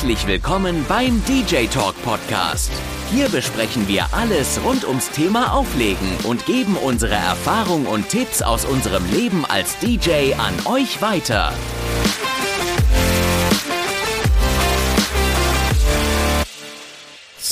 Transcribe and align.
Herzlich 0.00 0.26
willkommen 0.26 0.86
beim 0.88 1.22
DJ 1.26 1.66
Talk 1.66 1.94
Podcast. 2.02 2.72
Hier 3.12 3.28
besprechen 3.28 3.86
wir 3.86 4.06
alles 4.12 4.58
rund 4.64 4.86
ums 4.88 5.10
Thema 5.10 5.52
Auflegen 5.52 6.08
und 6.24 6.46
geben 6.46 6.78
unsere 6.78 7.16
Erfahrung 7.16 7.84
und 7.84 8.08
Tipps 8.08 8.40
aus 8.40 8.64
unserem 8.64 9.04
Leben 9.12 9.44
als 9.44 9.76
DJ 9.78 10.32
an 10.38 10.54
euch 10.64 11.02
weiter. 11.02 11.52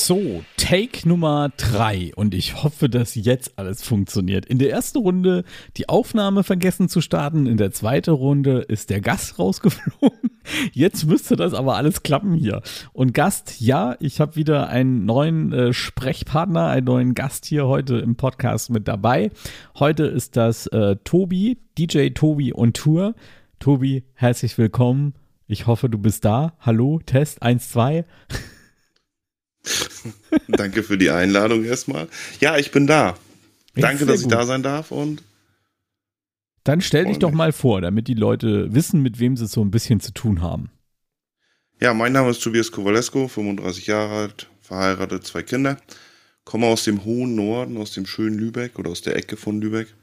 So, 0.08 0.42
Take 0.56 1.06
Nummer 1.06 1.50
drei 1.58 2.12
und 2.16 2.32
ich 2.32 2.62
hoffe, 2.62 2.88
dass 2.88 3.14
jetzt 3.14 3.58
alles 3.58 3.82
funktioniert. 3.84 4.46
In 4.46 4.58
der 4.58 4.70
ersten 4.70 4.96
Runde 4.96 5.44
die 5.76 5.90
Aufnahme 5.90 6.44
vergessen 6.44 6.88
zu 6.88 7.02
starten, 7.02 7.44
in 7.44 7.58
der 7.58 7.72
zweiten 7.72 8.12
Runde 8.12 8.60
ist 8.60 8.88
der 8.88 9.02
Gast 9.02 9.38
rausgeflogen. 9.38 10.30
Jetzt 10.72 11.04
müsste 11.04 11.36
das 11.36 11.52
aber 11.52 11.76
alles 11.76 12.02
klappen 12.02 12.32
hier. 12.32 12.62
Und 12.94 13.12
Gast, 13.12 13.60
ja, 13.60 13.96
ich 14.00 14.18
habe 14.18 14.36
wieder 14.36 14.70
einen 14.70 15.04
neuen 15.04 15.52
äh, 15.52 15.72
Sprechpartner, 15.74 16.68
einen 16.68 16.86
neuen 16.86 17.12
Gast 17.12 17.44
hier 17.44 17.66
heute 17.66 17.98
im 17.98 18.16
Podcast 18.16 18.70
mit 18.70 18.88
dabei. 18.88 19.30
Heute 19.78 20.04
ist 20.04 20.38
das 20.38 20.68
äh, 20.68 20.96
Tobi, 21.04 21.58
DJ 21.76 22.08
Tobi 22.14 22.54
on 22.54 22.72
Tour. 22.72 23.14
Tobi, 23.58 24.04
herzlich 24.14 24.56
willkommen. 24.56 25.12
Ich 25.48 25.66
hoffe, 25.66 25.90
du 25.90 25.98
bist 25.98 26.24
da. 26.24 26.54
Hallo, 26.60 26.98
Test 27.04 27.42
1, 27.42 27.68
2. 27.68 28.06
Danke 30.48 30.82
für 30.82 30.98
die 30.98 31.10
Einladung 31.10 31.64
erstmal. 31.64 32.08
Ja, 32.40 32.56
ich 32.56 32.70
bin 32.70 32.86
da. 32.86 33.16
Danke, 33.74 34.06
dass 34.06 34.20
ich 34.20 34.28
da 34.28 34.44
sein 34.46 34.62
darf 34.62 34.90
und. 34.90 35.22
Dann 36.64 36.80
stell 36.80 37.06
dich 37.06 37.18
doch 37.18 37.32
mal 37.32 37.52
vor, 37.52 37.80
damit 37.80 38.08
die 38.08 38.14
Leute 38.14 38.74
wissen, 38.74 39.00
mit 39.02 39.18
wem 39.18 39.36
sie 39.36 39.46
so 39.46 39.62
ein 39.62 39.70
bisschen 39.70 40.00
zu 40.00 40.12
tun 40.12 40.42
haben. 40.42 40.70
Ja, 41.80 41.94
mein 41.94 42.12
Name 42.12 42.30
ist 42.30 42.42
Tobias 42.42 42.72
Kowalesko, 42.72 43.28
35 43.28 43.86
Jahre 43.86 44.14
alt, 44.14 44.48
verheiratet, 44.60 45.24
zwei 45.24 45.42
Kinder. 45.42 45.78
Komme 46.44 46.66
aus 46.66 46.84
dem 46.84 47.04
hohen 47.04 47.36
Norden, 47.36 47.76
aus 47.76 47.92
dem 47.92 48.04
schönen 48.04 48.38
Lübeck 48.38 48.78
oder 48.78 48.90
aus 48.90 49.00
der 49.00 49.16
Ecke 49.16 49.36
von 49.36 49.60
Lübeck. 49.60 49.94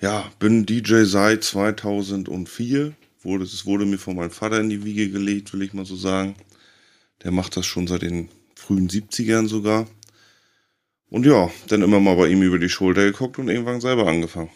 Ja, 0.00 0.30
bin 0.38 0.66
DJ 0.66 1.04
seit 1.04 1.44
2004. 1.44 2.94
Wurde, 3.22 3.44
es 3.44 3.66
wurde 3.66 3.86
mir 3.86 3.98
von 3.98 4.16
meinem 4.16 4.30
Vater 4.30 4.60
in 4.60 4.70
die 4.70 4.84
Wiege 4.84 5.10
gelegt, 5.10 5.52
will 5.52 5.62
ich 5.62 5.74
mal 5.74 5.84
so 5.84 5.96
sagen. 5.96 6.34
Der 7.26 7.32
macht 7.32 7.56
das 7.56 7.66
schon 7.66 7.88
seit 7.88 8.02
den 8.02 8.28
frühen 8.54 8.88
70ern 8.88 9.48
sogar. 9.48 9.88
Und 11.08 11.26
ja, 11.26 11.50
dann 11.66 11.82
immer 11.82 11.98
mal 11.98 12.14
bei 12.14 12.28
ihm 12.28 12.40
über 12.42 12.60
die 12.60 12.68
Schulter 12.68 13.04
geguckt 13.04 13.40
und 13.40 13.48
irgendwann 13.48 13.80
selber 13.80 14.06
angefangen. 14.06 14.50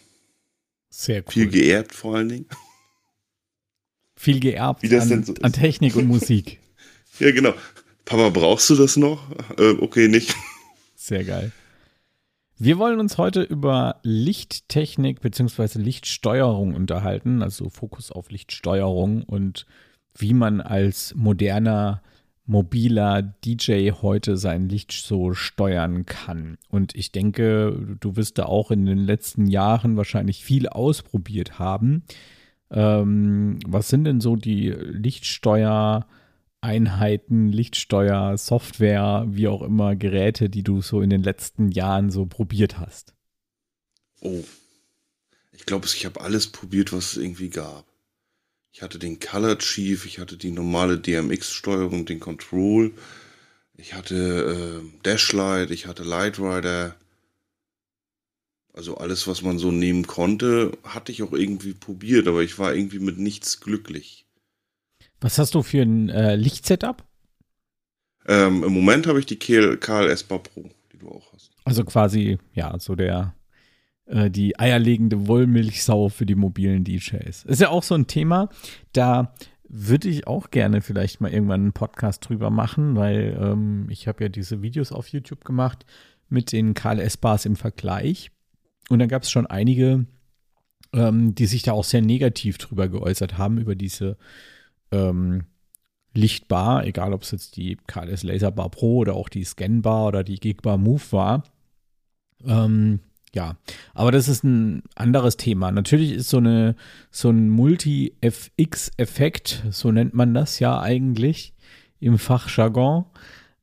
Sehr 0.88 1.22
cool. 1.22 1.32
Viel 1.32 1.48
geerbt 1.48 1.92
vor 1.92 2.14
allen 2.14 2.28
Dingen. 2.28 2.46
Viel 4.14 4.38
geerbt 4.38 4.84
Wie 4.84 4.88
das 4.88 5.02
an, 5.02 5.08
denn 5.08 5.24
so 5.24 5.34
an 5.42 5.52
Technik 5.52 5.96
und 5.96 6.06
Musik. 6.06 6.60
ja, 7.18 7.32
genau. 7.32 7.54
Papa, 8.04 8.28
brauchst 8.28 8.70
du 8.70 8.76
das 8.76 8.96
noch? 8.96 9.20
Äh, 9.58 9.72
okay, 9.80 10.06
nicht. 10.06 10.32
Sehr 10.94 11.24
geil. 11.24 11.50
Wir 12.56 12.78
wollen 12.78 13.00
uns 13.00 13.18
heute 13.18 13.42
über 13.42 13.98
Lichttechnik 14.04 15.20
bzw. 15.22 15.80
Lichtsteuerung 15.80 16.76
unterhalten, 16.76 17.42
also 17.42 17.68
Fokus 17.68 18.12
auf 18.12 18.30
Lichtsteuerung 18.30 19.24
und 19.24 19.66
wie 20.16 20.34
man 20.34 20.60
als 20.60 21.16
moderner 21.16 22.00
mobiler 22.50 23.22
DJ 23.22 23.92
heute 23.92 24.36
sein 24.36 24.68
Licht 24.68 24.90
so 24.90 25.34
steuern 25.34 26.04
kann. 26.04 26.58
Und 26.68 26.96
ich 26.96 27.12
denke, 27.12 27.96
du 28.00 28.16
wirst 28.16 28.38
da 28.38 28.46
auch 28.46 28.72
in 28.72 28.86
den 28.86 28.98
letzten 28.98 29.46
Jahren 29.46 29.96
wahrscheinlich 29.96 30.44
viel 30.44 30.68
ausprobiert 30.68 31.60
haben. 31.60 32.02
Ähm, 32.72 33.60
was 33.66 33.88
sind 33.88 34.02
denn 34.02 34.20
so 34.20 34.34
die 34.34 34.70
Lichtsteuereinheiten, 34.70 37.52
Lichtsteuer, 37.52 38.36
Software, 38.36 39.26
wie 39.28 39.46
auch 39.46 39.62
immer, 39.62 39.94
Geräte, 39.94 40.50
die 40.50 40.64
du 40.64 40.82
so 40.82 41.02
in 41.02 41.10
den 41.10 41.22
letzten 41.22 41.70
Jahren 41.70 42.10
so 42.10 42.26
probiert 42.26 42.80
hast? 42.80 43.14
Oh, 44.22 44.42
ich 45.52 45.66
glaube, 45.66 45.86
ich 45.86 46.04
habe 46.04 46.20
alles 46.20 46.48
probiert, 46.48 46.92
was 46.92 47.12
es 47.12 47.18
irgendwie 47.18 47.50
gab. 47.50 47.89
Ich 48.72 48.82
hatte 48.82 48.98
den 48.98 49.18
Color 49.18 49.58
Chief, 49.58 50.06
ich 50.06 50.18
hatte 50.18 50.36
die 50.36 50.52
normale 50.52 50.98
DMX-Steuerung, 50.98 52.06
den 52.06 52.20
Control, 52.20 52.92
ich 53.74 53.94
hatte 53.94 54.82
äh, 54.84 55.02
Dashlight, 55.02 55.70
ich 55.70 55.86
hatte 55.86 56.02
Light 56.02 56.38
Rider. 56.38 56.94
Also 58.72 58.96
alles, 58.98 59.26
was 59.26 59.42
man 59.42 59.58
so 59.58 59.72
nehmen 59.72 60.06
konnte, 60.06 60.72
hatte 60.84 61.10
ich 61.10 61.22
auch 61.22 61.32
irgendwie 61.32 61.74
probiert, 61.74 62.28
aber 62.28 62.42
ich 62.42 62.58
war 62.58 62.74
irgendwie 62.74 63.00
mit 63.00 63.18
nichts 63.18 63.60
glücklich. 63.60 64.26
Was 65.20 65.38
hast 65.38 65.54
du 65.54 65.62
für 65.62 65.82
ein 65.82 66.08
äh, 66.08 66.36
Lichtsetup? 66.36 67.04
Ähm, 68.26 68.62
Im 68.62 68.72
Moment 68.72 69.06
habe 69.06 69.18
ich 69.18 69.26
die 69.26 69.38
KLS 69.38 70.22
Bar 70.24 70.42
Pro, 70.42 70.70
die 70.92 70.98
du 70.98 71.08
auch 71.08 71.32
hast. 71.32 71.50
Also 71.64 71.84
quasi, 71.84 72.38
ja, 72.54 72.78
so 72.78 72.94
der 72.94 73.34
äh, 74.10 74.30
die 74.30 74.58
eierlegende 74.58 75.26
Wollmilchsau 75.26 76.08
für 76.08 76.26
die 76.26 76.34
mobilen 76.34 76.84
DJs. 76.84 77.44
Ist 77.44 77.60
ja 77.60 77.68
auch 77.68 77.82
so 77.82 77.94
ein 77.94 78.06
Thema, 78.06 78.48
da 78.92 79.34
würde 79.68 80.08
ich 80.08 80.26
auch 80.26 80.50
gerne 80.50 80.80
vielleicht 80.80 81.20
mal 81.20 81.32
irgendwann 81.32 81.60
einen 81.60 81.72
Podcast 81.72 82.28
drüber 82.28 82.50
machen, 82.50 82.96
weil 82.96 83.38
ähm, 83.40 83.86
ich 83.88 84.08
habe 84.08 84.24
ja 84.24 84.28
diese 84.28 84.62
Videos 84.62 84.90
auf 84.90 85.08
YouTube 85.08 85.44
gemacht 85.44 85.86
mit 86.28 86.50
den 86.50 86.74
KLS-Bars 86.74 87.46
im 87.46 87.54
Vergleich. 87.54 88.32
Und 88.88 88.98
da 88.98 89.06
gab 89.06 89.22
es 89.22 89.30
schon 89.30 89.46
einige, 89.46 90.06
ähm, 90.92 91.36
die 91.36 91.46
sich 91.46 91.62
da 91.62 91.72
auch 91.72 91.84
sehr 91.84 92.02
negativ 92.02 92.58
drüber 92.58 92.88
geäußert 92.88 93.38
haben, 93.38 93.58
über 93.58 93.76
diese 93.76 94.16
ähm, 94.90 95.44
Lichtbar, 96.12 96.84
egal 96.84 97.12
ob 97.12 97.22
es 97.22 97.30
jetzt 97.30 97.56
die 97.56 97.78
KLS 97.86 98.24
Laserbar 98.24 98.70
Pro 98.70 98.96
oder 98.96 99.14
auch 99.14 99.28
die 99.28 99.44
Scanbar 99.44 100.08
oder 100.08 100.24
die 100.24 100.40
Gigbar 100.40 100.76
Move 100.78 101.04
war. 101.12 101.44
Ähm, 102.44 102.98
ja, 103.34 103.56
aber 103.94 104.12
das 104.12 104.28
ist 104.28 104.44
ein 104.44 104.82
anderes 104.96 105.36
Thema. 105.36 105.70
Natürlich 105.70 106.12
ist 106.12 106.30
so 106.30 106.38
eine 106.38 106.74
so 107.10 107.28
ein 107.30 107.48
Multi-FX-Effekt, 107.48 109.64
so 109.70 109.92
nennt 109.92 110.14
man 110.14 110.34
das 110.34 110.58
ja 110.58 110.80
eigentlich 110.80 111.54
im 112.00 112.18
Fachjargon, 112.18 113.04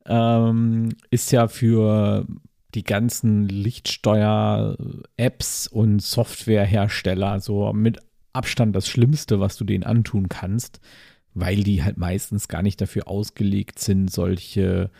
ähm, 0.06 0.88
ist 1.10 1.30
ja 1.32 1.48
für 1.48 2.26
die 2.74 2.84
ganzen 2.84 3.48
Lichtsteuer-Apps 3.48 5.66
und 5.66 6.00
Softwarehersteller 6.00 7.40
so 7.40 7.72
mit 7.72 7.98
Abstand 8.32 8.76
das 8.76 8.88
Schlimmste, 8.88 9.40
was 9.40 9.56
du 9.56 9.64
denen 9.64 9.82
antun 9.84 10.28
kannst, 10.28 10.80
weil 11.34 11.62
die 11.62 11.82
halt 11.82 11.98
meistens 11.98 12.48
gar 12.48 12.62
nicht 12.62 12.80
dafür 12.80 13.08
ausgelegt 13.08 13.80
sind, 13.80 14.10
solche 14.10 14.90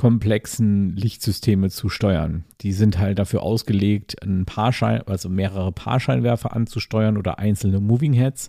komplexen 0.00 0.96
Lichtsysteme 0.96 1.68
zu 1.68 1.90
steuern. 1.90 2.44
Die 2.62 2.72
sind 2.72 2.98
halt 2.98 3.18
dafür 3.18 3.42
ausgelegt, 3.42 4.16
ein 4.24 4.46
Paarschein, 4.46 5.02
also 5.02 5.28
mehrere 5.28 5.72
Paarscheinwerfer 5.72 6.56
anzusteuern 6.56 7.18
oder 7.18 7.38
einzelne 7.38 7.80
Moving 7.80 8.14
Heads. 8.14 8.48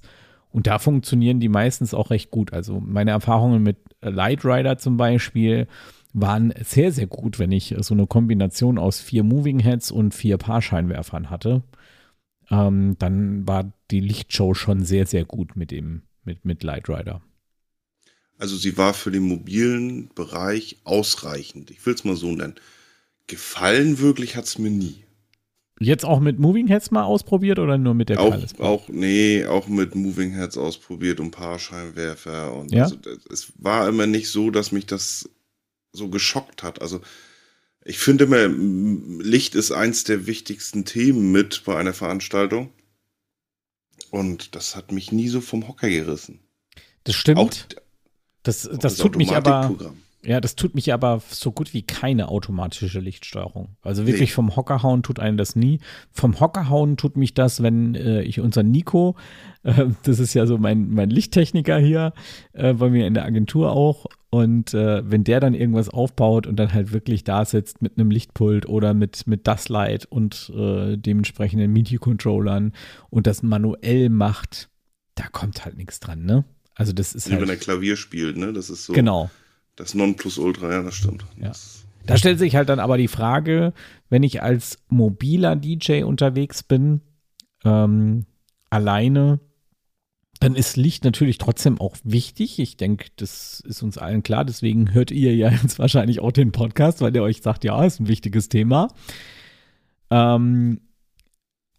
Und 0.50 0.68
da 0.68 0.80
funktionieren 0.80 1.42
die 1.42 1.50
meistens 1.50 1.94
auch 1.94 2.10
recht 2.10 2.32
gut. 2.32 2.54
Also 2.54 2.80
meine 2.80 3.12
Erfahrungen 3.12 3.64
mit 3.64 3.80
Light 4.02 4.46
Rider 4.46 4.78
zum 4.78 4.96
Beispiel 4.96 5.68
waren 6.14 6.54
sehr, 6.64 6.94
sehr 6.94 7.08
gut, 7.08 7.38
wenn 7.38 7.52
ich 7.52 7.76
so 7.80 7.96
eine 7.96 8.08
Kombination 8.08 8.78
aus 8.78 9.02
vier 9.02 9.26
Moving 9.26 9.60
Heads 9.60 9.92
und 9.92 10.14
vier 10.14 10.38
Paarscheinwerfern 10.38 11.30
hatte. 11.30 11.64
Ähm, 12.50 12.96
dann 12.98 13.46
war 13.46 13.74
die 13.92 14.00
Lichtshow 14.00 14.54
schon 14.54 14.86
sehr, 14.86 15.06
sehr 15.06 15.26
gut 15.26 15.58
mit 15.58 15.72
dem, 15.72 16.04
mit, 16.24 16.46
mit 16.46 16.64
Light 16.64 16.88
Rider. 16.88 17.22
Also 18.42 18.58
sie 18.58 18.76
war 18.76 18.96
für 18.96 19.12
den 19.12 19.22
mobilen 19.22 20.10
Bereich 20.16 20.78
ausreichend. 20.84 21.70
Ich 21.70 21.86
will 21.86 21.94
es 21.94 22.04
mal 22.04 22.16
so 22.16 22.32
nennen. 22.32 22.56
Gefallen 23.28 24.00
wirklich 24.00 24.36
hat 24.36 24.46
es 24.46 24.58
mir 24.58 24.72
nie. 24.72 25.04
Jetzt 25.80 26.04
auch 26.04 26.20
mit 26.20 26.40
Moving 26.40 26.66
Heads 26.66 26.90
mal 26.90 27.04
ausprobiert 27.04 27.60
oder 27.60 27.78
nur 27.78 27.94
mit 27.94 28.10
der 28.10 28.20
auch, 28.20 28.36
auch 28.58 28.90
Nee, 28.90 29.46
auch 29.46 29.68
mit 29.68 29.94
Moving 29.94 30.32
Heads 30.32 30.58
ausprobiert 30.58 31.20
und 31.20 31.30
Paarscheinwerfer. 31.30 32.56
Und 32.56 32.72
ja? 32.72 32.86
also, 32.86 32.98
es 33.30 33.54
war 33.60 33.88
immer 33.88 34.08
nicht 34.08 34.30
so, 34.30 34.50
dass 34.50 34.72
mich 34.72 34.88
das 34.88 35.30
so 35.94 36.10
geschockt 36.10 36.64
hat. 36.64 36.82
Also 36.82 37.00
ich 37.86 38.00
finde 38.00 38.24
immer, 38.24 38.48
Licht 38.48 39.54
ist 39.54 39.72
eins 39.72 40.04
der 40.04 40.26
wichtigsten 40.26 40.84
Themen 40.84 41.32
mit 41.32 41.62
bei 41.64 41.78
einer 41.78 41.94
Veranstaltung. 41.94 42.72
Und 44.10 44.56
das 44.56 44.76
hat 44.76 44.92
mich 44.92 45.12
nie 45.12 45.28
so 45.28 45.42
vom 45.42 45.68
Hocker 45.68 45.90
gerissen. 45.92 46.40
Das 47.04 47.16
stimmt. 47.16 47.38
Auch, 47.38 47.52
das, 48.44 48.64
das, 48.64 48.80
das 48.80 48.98
tut 48.98 49.18
mich 49.18 49.36
aber. 49.36 49.76
Ja, 50.24 50.40
das 50.40 50.56
tut 50.56 50.76
mich 50.76 50.94
aber 50.94 51.20
so 51.30 51.52
gut 51.52 51.74
wie 51.74 51.82
keine 51.82 52.28
automatische 52.28 53.00
Lichtsteuerung. 53.00 53.70
Also 53.82 54.06
wirklich 54.06 54.30
nee. 54.30 54.36
vom 54.36 54.56
Hockerhauen 54.56 55.02
tut 55.02 55.20
einen 55.20 55.36
das 55.36 55.56
nie. 55.56 55.80
Vom 56.12 56.40
Hockerhauen 56.40 56.96
tut 56.96 57.18
mich 57.18 57.34
das, 57.34 57.64
wenn 57.64 57.96
äh, 57.96 58.22
ich 58.22 58.40
unser 58.40 58.62
Nico, 58.62 59.16
äh, 59.64 59.88
das 60.04 60.20
ist 60.20 60.36
ja 60.36 60.46
so 60.46 60.60
mein, 60.60 60.92
mein 60.92 61.10
Lichttechniker 61.10 61.80
hier 61.80 62.14
äh, 62.54 62.76
bei 62.76 62.92
mir 62.92 63.08
in 63.08 63.16
der 63.16 63.26
Agentur 63.26 63.72
auch, 63.72 64.06
und 64.32 64.74
äh, 64.74 65.10
wenn 65.10 65.26
der 65.26 65.42
dann 65.42 65.54
irgendwas 65.54 65.90
aufbaut 65.90 66.48
und 66.48 66.56
dann 66.56 66.74
halt 66.74 66.94
wirklich 66.94 67.26
da 67.26 67.44
sitzt 67.44 67.82
mit 67.82 67.98
einem 67.98 68.10
Lichtpult 68.10 68.66
oder 68.66 68.94
mit, 68.94 69.28
mit 69.28 69.46
Dustlight 69.46 70.06
und 70.06 70.52
äh, 70.56 70.98
dementsprechenden 70.98 71.72
MIDI-Controllern 71.74 72.72
und 73.10 73.28
das 73.28 73.44
manuell 73.44 74.10
macht, 74.10 74.70
da 75.16 75.26
kommt 75.28 75.66
halt 75.66 75.76
nichts 75.78 76.00
dran, 76.00 76.24
ne? 76.24 76.46
Also 76.82 76.94
das 76.94 77.14
ist 77.14 77.28
Wie 77.28 77.34
halt, 77.34 77.44
wenn 77.44 77.50
er 77.50 77.58
Klavier 77.58 77.96
spielt, 77.96 78.38
ne? 78.38 78.54
Das 78.54 78.72
ist 78.72 78.86
so 78.86 78.94
genau. 78.94 79.30
das 79.76 79.94
Nonplusultra, 79.94 80.72
ja, 80.72 80.82
das 80.82 80.96
stimmt. 80.96 81.26
Ja. 81.38 81.50
Das, 81.50 81.86
Da 82.08 82.18
stellt 82.18 82.40
sich 82.40 82.56
halt 82.56 82.70
dann 82.70 82.80
aber 82.80 82.98
die 82.98 83.08
Frage, 83.08 83.74
wenn 84.10 84.24
ich 84.24 84.42
als 84.42 84.80
mobiler 84.90 85.56
DJ 85.56 86.02
unterwegs 86.02 86.64
bin, 86.64 87.02
ähm, 87.64 88.26
alleine, 88.72 89.40
dann 90.40 90.56
ist 90.56 90.76
Licht 90.76 91.04
natürlich 91.04 91.38
trotzdem 91.38 91.80
auch 91.80 91.96
wichtig. 92.04 92.58
Ich 92.58 92.76
denke, 92.78 93.10
das 93.18 93.60
ist 93.60 93.84
uns 93.84 94.00
allen 94.00 94.24
klar. 94.24 94.44
Deswegen 94.44 94.92
hört 94.92 95.12
ihr 95.12 95.36
ja 95.36 95.52
jetzt 95.62 95.78
wahrscheinlich 95.78 96.20
auch 96.20 96.32
den 96.32 96.52
Podcast, 96.52 97.00
weil 97.02 97.12
der 97.12 97.22
euch 97.22 97.44
sagt, 97.44 97.64
ja, 97.64 97.86
ist 97.86 98.00
ein 98.00 98.08
wichtiges 98.08 98.50
Thema. 98.50 98.88
Ähm, 100.10 100.82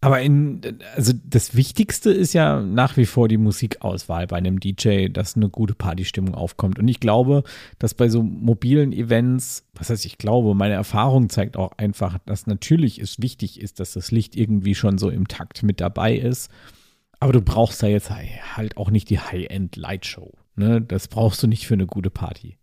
aber 0.03 0.21
in, 0.21 0.59
also 0.95 1.13
das 1.23 1.55
Wichtigste 1.55 2.11
ist 2.11 2.33
ja 2.33 2.61
nach 2.61 2.97
wie 2.97 3.05
vor 3.05 3.29
die 3.29 3.37
Musikauswahl 3.37 4.27
bei 4.27 4.35
einem 4.35 4.59
DJ, 4.59 5.07
dass 5.07 5.37
eine 5.37 5.47
gute 5.47 5.75
Partystimmung 5.75 6.35
aufkommt. 6.35 6.77
Und 6.77 6.89
ich 6.89 6.99
glaube, 6.99 7.43
dass 7.79 7.93
bei 7.93 8.09
so 8.09 8.21
mobilen 8.21 8.91
Events, 8.91 9.65
was 9.75 9.89
heißt 9.89 10.05
ich 10.05 10.17
glaube, 10.17 10.55
meine 10.55 10.73
Erfahrung 10.73 11.29
zeigt 11.29 11.55
auch 11.55 11.71
einfach, 11.77 12.17
dass 12.25 12.47
natürlich 12.47 12.99
es 12.99 13.21
wichtig 13.21 13.61
ist, 13.61 13.79
dass 13.79 13.93
das 13.93 14.11
Licht 14.11 14.35
irgendwie 14.35 14.75
schon 14.75 14.97
so 14.97 15.09
im 15.09 15.29
Takt 15.29 15.63
mit 15.63 15.79
dabei 15.79 16.15
ist. 16.17 16.51
Aber 17.21 17.31
du 17.31 17.41
brauchst 17.41 17.81
da 17.81 17.87
jetzt 17.87 18.09
halt 18.09 18.75
auch 18.75 18.91
nicht 18.91 19.09
die 19.09 19.19
High-End-Lightshow. 19.19 20.33
Ne? 20.57 20.81
Das 20.81 21.07
brauchst 21.07 21.41
du 21.41 21.47
nicht 21.47 21.65
für 21.65 21.75
eine 21.75 21.87
gute 21.87 22.09
Party. 22.09 22.57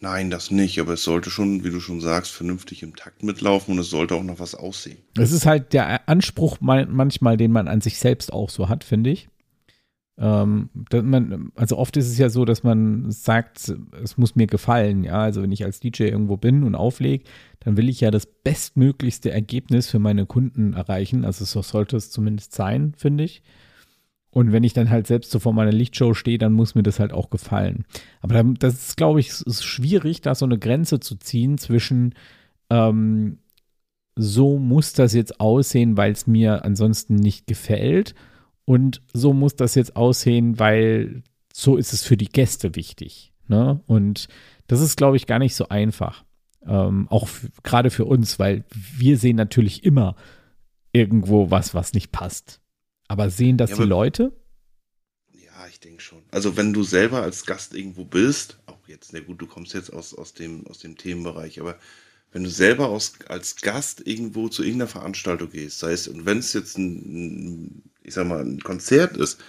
Nein, 0.00 0.30
das 0.30 0.50
nicht, 0.50 0.78
aber 0.80 0.94
es 0.94 1.02
sollte 1.04 1.30
schon, 1.30 1.64
wie 1.64 1.70
du 1.70 1.80
schon 1.80 2.00
sagst, 2.00 2.32
vernünftig 2.32 2.82
im 2.82 2.94
Takt 2.96 3.22
mitlaufen 3.22 3.72
und 3.74 3.80
es 3.80 3.90
sollte 3.90 4.14
auch 4.14 4.22
noch 4.22 4.38
was 4.40 4.54
aussehen. 4.54 4.98
Es 5.16 5.32
ist 5.32 5.46
halt 5.46 5.72
der 5.72 6.08
Anspruch 6.08 6.60
man- 6.60 6.92
manchmal, 6.92 7.36
den 7.36 7.52
man 7.52 7.68
an 7.68 7.80
sich 7.80 7.98
selbst 7.98 8.32
auch 8.32 8.50
so 8.50 8.68
hat, 8.68 8.84
finde 8.84 9.10
ich. 9.10 9.28
Ähm, 10.16 10.70
man, 10.92 11.50
also 11.56 11.76
oft 11.76 11.96
ist 11.96 12.06
es 12.06 12.18
ja 12.18 12.28
so, 12.28 12.44
dass 12.44 12.62
man 12.62 13.10
sagt, 13.10 13.74
es 14.00 14.16
muss 14.16 14.36
mir 14.36 14.46
gefallen. 14.46 15.02
Ja, 15.02 15.18
also 15.22 15.42
wenn 15.42 15.50
ich 15.50 15.64
als 15.64 15.80
DJ 15.80 16.04
irgendwo 16.04 16.36
bin 16.36 16.62
und 16.62 16.76
auflege, 16.76 17.24
dann 17.60 17.76
will 17.76 17.88
ich 17.88 18.00
ja 18.00 18.12
das 18.12 18.26
bestmöglichste 18.26 19.32
Ergebnis 19.32 19.88
für 19.90 19.98
meine 19.98 20.24
Kunden 20.26 20.74
erreichen. 20.74 21.24
Also 21.24 21.44
so 21.44 21.62
sollte 21.62 21.96
es 21.96 22.12
zumindest 22.12 22.52
sein, 22.52 22.94
finde 22.96 23.24
ich. 23.24 23.42
Und 24.34 24.50
wenn 24.50 24.64
ich 24.64 24.72
dann 24.72 24.90
halt 24.90 25.06
selbst 25.06 25.30
so 25.30 25.38
vor 25.38 25.52
meiner 25.52 25.70
Lichtshow 25.70 26.12
stehe, 26.12 26.38
dann 26.38 26.52
muss 26.52 26.74
mir 26.74 26.82
das 26.82 26.98
halt 26.98 27.12
auch 27.12 27.30
gefallen. 27.30 27.84
Aber 28.20 28.42
das 28.42 28.74
ist, 28.74 28.96
glaube 28.96 29.20
ich, 29.20 29.28
ist 29.28 29.64
schwierig, 29.64 30.22
da 30.22 30.34
so 30.34 30.44
eine 30.44 30.58
Grenze 30.58 30.98
zu 30.98 31.14
ziehen 31.14 31.56
zwischen 31.56 32.14
ähm, 32.68 33.38
so 34.16 34.58
muss 34.58 34.92
das 34.92 35.12
jetzt 35.12 35.38
aussehen, 35.38 35.96
weil 35.96 36.10
es 36.10 36.26
mir 36.26 36.64
ansonsten 36.64 37.14
nicht 37.14 37.46
gefällt. 37.46 38.16
Und 38.64 39.02
so 39.12 39.32
muss 39.32 39.54
das 39.54 39.76
jetzt 39.76 39.94
aussehen, 39.94 40.58
weil 40.58 41.22
so 41.52 41.76
ist 41.76 41.92
es 41.92 42.02
für 42.02 42.16
die 42.16 42.28
Gäste 42.28 42.74
wichtig. 42.74 43.32
Ne? 43.46 43.82
Und 43.86 44.26
das 44.66 44.80
ist, 44.80 44.96
glaube 44.96 45.16
ich, 45.16 45.28
gar 45.28 45.38
nicht 45.38 45.54
so 45.54 45.68
einfach. 45.68 46.24
Ähm, 46.66 47.06
auch 47.08 47.28
gerade 47.62 47.90
für 47.90 48.04
uns, 48.04 48.40
weil 48.40 48.64
wir 48.72 49.16
sehen 49.16 49.36
natürlich 49.36 49.84
immer 49.84 50.16
irgendwo 50.92 51.52
was, 51.52 51.72
was 51.72 51.92
nicht 51.92 52.10
passt. 52.10 52.60
Aber 53.08 53.30
sehen 53.30 53.56
das 53.56 53.70
Ja, 53.70 53.76
die 53.76 53.82
Leute? 53.84 54.32
Ja, 55.32 55.66
ich 55.68 55.80
denke 55.80 56.02
schon. 56.02 56.22
Also 56.30 56.56
wenn 56.56 56.72
du 56.72 56.82
selber 56.82 57.22
als 57.22 57.46
Gast 57.46 57.74
irgendwo 57.74 58.04
bist, 58.04 58.58
auch 58.66 58.88
jetzt, 58.88 59.12
na 59.12 59.20
gut, 59.20 59.40
du 59.40 59.46
kommst 59.46 59.74
jetzt 59.74 59.92
aus, 59.92 60.14
aus, 60.14 60.34
dem, 60.34 60.66
aus 60.66 60.78
dem 60.78 60.96
Themenbereich, 60.96 61.60
aber 61.60 61.78
wenn 62.32 62.44
du 62.44 62.50
selber 62.50 62.88
aus, 62.88 63.14
als 63.28 63.56
Gast 63.56 64.06
irgendwo 64.06 64.48
zu 64.48 64.62
irgendeiner 64.62 64.88
Veranstaltung 64.88 65.50
gehst, 65.50 65.78
sei 65.78 65.92
es, 65.92 66.08
und 66.08 66.26
wenn 66.26 66.38
es 66.38 66.52
jetzt 66.52 66.76
ein, 66.76 66.94
ein, 66.96 67.82
ich 68.02 68.14
sag 68.14 68.26
mal, 68.26 68.44
ein 68.44 68.60
Konzert 68.60 69.16
ist, 69.16 69.40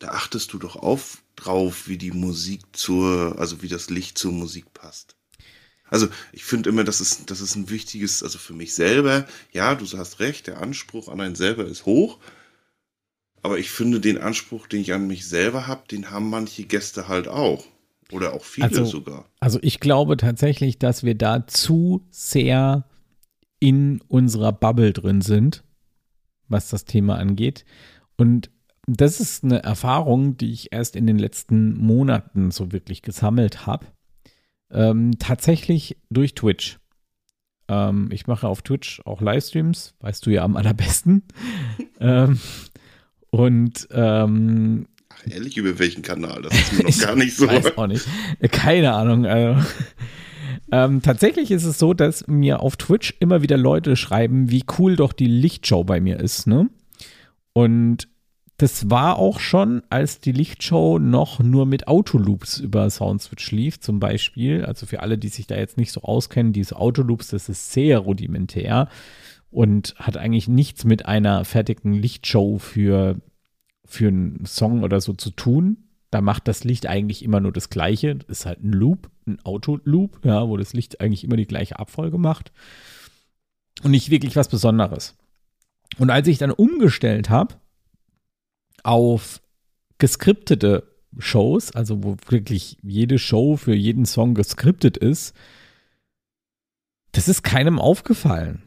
da 0.00 0.08
achtest 0.08 0.52
du 0.52 0.58
doch 0.58 0.74
auf 0.74 1.22
drauf, 1.36 1.86
wie 1.86 1.98
die 1.98 2.10
Musik 2.10 2.62
zur, 2.72 3.36
also 3.38 3.62
wie 3.62 3.68
das 3.68 3.90
Licht 3.90 4.18
zur 4.18 4.32
Musik 4.32 4.72
passt. 4.74 5.14
Also 5.88 6.08
ich 6.32 6.44
finde 6.44 6.70
immer, 6.70 6.84
das 6.84 7.00
ist, 7.00 7.30
das 7.30 7.40
ist 7.40 7.54
ein 7.54 7.70
wichtiges, 7.70 8.22
also 8.22 8.38
für 8.38 8.54
mich 8.54 8.74
selber, 8.74 9.26
ja, 9.52 9.74
du 9.74 9.86
hast 9.86 10.18
recht, 10.20 10.46
der 10.46 10.60
Anspruch 10.60 11.08
an 11.08 11.20
einen 11.20 11.36
selber 11.36 11.66
ist 11.66 11.86
hoch, 11.86 12.18
aber 13.42 13.58
ich 13.58 13.70
finde, 13.70 14.00
den 14.00 14.18
Anspruch, 14.18 14.66
den 14.66 14.80
ich 14.80 14.92
an 14.92 15.06
mich 15.06 15.26
selber 15.26 15.66
habe, 15.66 15.82
den 15.90 16.10
haben 16.10 16.30
manche 16.30 16.64
Gäste 16.64 17.08
halt 17.08 17.28
auch. 17.28 17.64
Oder 18.12 18.34
auch 18.34 18.44
viele 18.44 18.68
Also- 18.68 18.84
sogar. 18.84 19.24
Also 19.40 19.58
ich 19.62 19.80
glaube 19.80 20.16
tatsächlich, 20.16 20.78
dass 20.78 21.02
wir 21.02 21.14
da 21.14 21.46
zu 21.46 22.06
sehr 22.10 22.84
in 23.58 24.00
unserer 24.08 24.52
Bubble 24.52 24.92
drin 24.92 25.20
sind, 25.22 25.64
was 26.48 26.68
das 26.68 26.84
Thema 26.84 27.16
angeht. 27.16 27.64
Und 28.16 28.50
das 28.86 29.20
ist 29.20 29.44
eine 29.44 29.62
Erfahrung, 29.62 30.36
die 30.36 30.52
ich 30.52 30.72
erst 30.72 30.96
in 30.96 31.06
den 31.06 31.18
letzten 31.18 31.76
Monaten 31.78 32.50
so 32.50 32.72
wirklich 32.72 33.02
gesammelt 33.02 33.66
habe. 33.66 33.86
Ähm, 34.70 35.18
tatsächlich 35.18 35.96
durch 36.10 36.34
Twitch. 36.34 36.78
Ähm, 37.68 38.10
ich 38.12 38.26
mache 38.26 38.48
auf 38.48 38.62
Twitch 38.62 39.00
auch 39.04 39.20
Livestreams, 39.20 39.94
weißt 40.00 40.26
du 40.26 40.30
ja 40.30 40.42
am 40.44 40.56
allerbesten. 40.56 41.22
ähm, 42.00 42.40
und 43.32 43.88
ähm, 43.90 44.86
Ach, 45.08 45.30
ehrlich, 45.30 45.56
über 45.56 45.78
welchen 45.78 46.02
Kanal? 46.02 46.42
Das 46.42 46.52
ist 46.52 46.72
mir 46.74 46.82
noch 46.82 46.88
ich 46.88 47.00
gar 47.00 47.16
nicht 47.16 47.34
so. 47.34 47.48
Weiß 47.48 47.76
auch 47.78 47.86
nicht. 47.86 48.06
Keine 48.50 48.92
Ahnung. 48.92 49.26
Also. 49.26 49.60
Ähm, 50.70 51.02
tatsächlich 51.02 51.50
ist 51.50 51.64
es 51.64 51.78
so, 51.78 51.94
dass 51.94 52.26
mir 52.28 52.60
auf 52.60 52.76
Twitch 52.76 53.14
immer 53.20 53.42
wieder 53.42 53.56
Leute 53.56 53.96
schreiben, 53.96 54.50
wie 54.50 54.64
cool 54.78 54.96
doch 54.96 55.12
die 55.12 55.26
Lichtshow 55.26 55.82
bei 55.82 56.00
mir 56.00 56.20
ist, 56.20 56.46
ne? 56.46 56.68
Und 57.54 58.08
das 58.58 58.90
war 58.90 59.18
auch 59.18 59.40
schon, 59.40 59.82
als 59.90 60.20
die 60.20 60.32
Lichtshow 60.32 60.98
noch 60.98 61.40
nur 61.40 61.66
mit 61.66 61.88
Autoloops 61.88 62.58
über 62.58 62.88
Soundswitch 62.88 63.50
lief, 63.50 63.80
zum 63.80 63.98
Beispiel. 63.98 64.64
Also 64.64 64.86
für 64.86 65.00
alle, 65.00 65.18
die 65.18 65.28
sich 65.28 65.46
da 65.46 65.56
jetzt 65.56 65.78
nicht 65.78 65.90
so 65.90 66.02
auskennen, 66.02 66.52
diese 66.52 66.76
Autoloops, 66.76 67.28
das 67.28 67.48
ist 67.48 67.72
sehr 67.72 67.98
rudimentär 67.98 68.88
und 69.52 69.94
hat 69.98 70.16
eigentlich 70.16 70.48
nichts 70.48 70.84
mit 70.84 71.06
einer 71.06 71.44
fertigen 71.44 71.92
Lichtshow 71.92 72.58
für, 72.58 73.20
für 73.84 74.08
einen 74.08 74.46
Song 74.46 74.82
oder 74.82 75.00
so 75.00 75.12
zu 75.12 75.30
tun. 75.30 75.76
Da 76.10 76.20
macht 76.22 76.48
das 76.48 76.64
Licht 76.64 76.86
eigentlich 76.86 77.22
immer 77.22 77.38
nur 77.38 77.52
das 77.52 77.70
Gleiche. 77.70 78.16
Das 78.16 78.40
ist 78.40 78.46
halt 78.46 78.64
ein 78.64 78.72
Loop, 78.72 79.10
ein 79.26 79.38
Autoloop, 79.44 80.24
ja, 80.24 80.48
wo 80.48 80.56
das 80.56 80.72
Licht 80.72 81.00
eigentlich 81.00 81.22
immer 81.22 81.36
die 81.36 81.46
gleiche 81.46 81.78
Abfolge 81.78 82.18
macht. 82.18 82.50
Und 83.82 83.90
nicht 83.90 84.10
wirklich 84.10 84.36
was 84.36 84.48
Besonderes. 84.48 85.16
Und 85.98 86.10
als 86.10 86.26
ich 86.28 86.38
dann 86.38 86.50
umgestellt 86.50 87.28
habe 87.28 87.54
auf 88.82 89.42
geskriptete 89.98 90.88
Shows, 91.18 91.72
also 91.72 92.02
wo 92.02 92.16
wirklich 92.28 92.78
jede 92.82 93.18
Show 93.18 93.58
für 93.58 93.74
jeden 93.74 94.06
Song 94.06 94.34
geskriptet 94.34 94.96
ist, 94.96 95.36
das 97.12 97.28
ist 97.28 97.42
keinem 97.42 97.78
aufgefallen. 97.78 98.62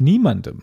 Niemandem. 0.00 0.62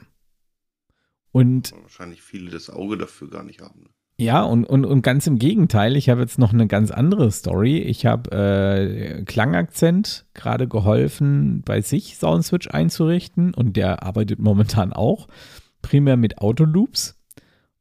Und 1.31 1.71
Wahrscheinlich 1.81 2.21
viele 2.21 2.51
das 2.51 2.69
Auge 2.69 2.97
dafür 2.97 3.29
gar 3.29 3.43
nicht 3.43 3.61
haben. 3.61 3.89
ja, 4.17 4.43
und, 4.43 4.65
und, 4.65 4.85
und 4.85 5.01
ganz 5.01 5.25
im 5.25 5.39
Gegenteil, 5.39 5.95
ich 5.95 6.09
habe 6.09 6.21
jetzt 6.21 6.37
noch 6.37 6.53
eine 6.53 6.67
ganz 6.67 6.91
andere 6.91 7.31
Story. 7.31 7.79
Ich 7.79 8.05
habe 8.05 8.31
äh, 8.31 9.23
Klangakzent 9.23 10.25
gerade 10.35 10.67
geholfen, 10.67 11.63
bei 11.65 11.81
sich 11.81 12.17
Soundswitch 12.17 12.69
einzurichten 12.69 13.53
und 13.53 13.75
der 13.77 14.03
arbeitet 14.03 14.39
momentan 14.39 14.93
auch 14.93 15.27
primär 15.81 16.17
mit 16.17 16.37
Autoloops. 16.37 17.19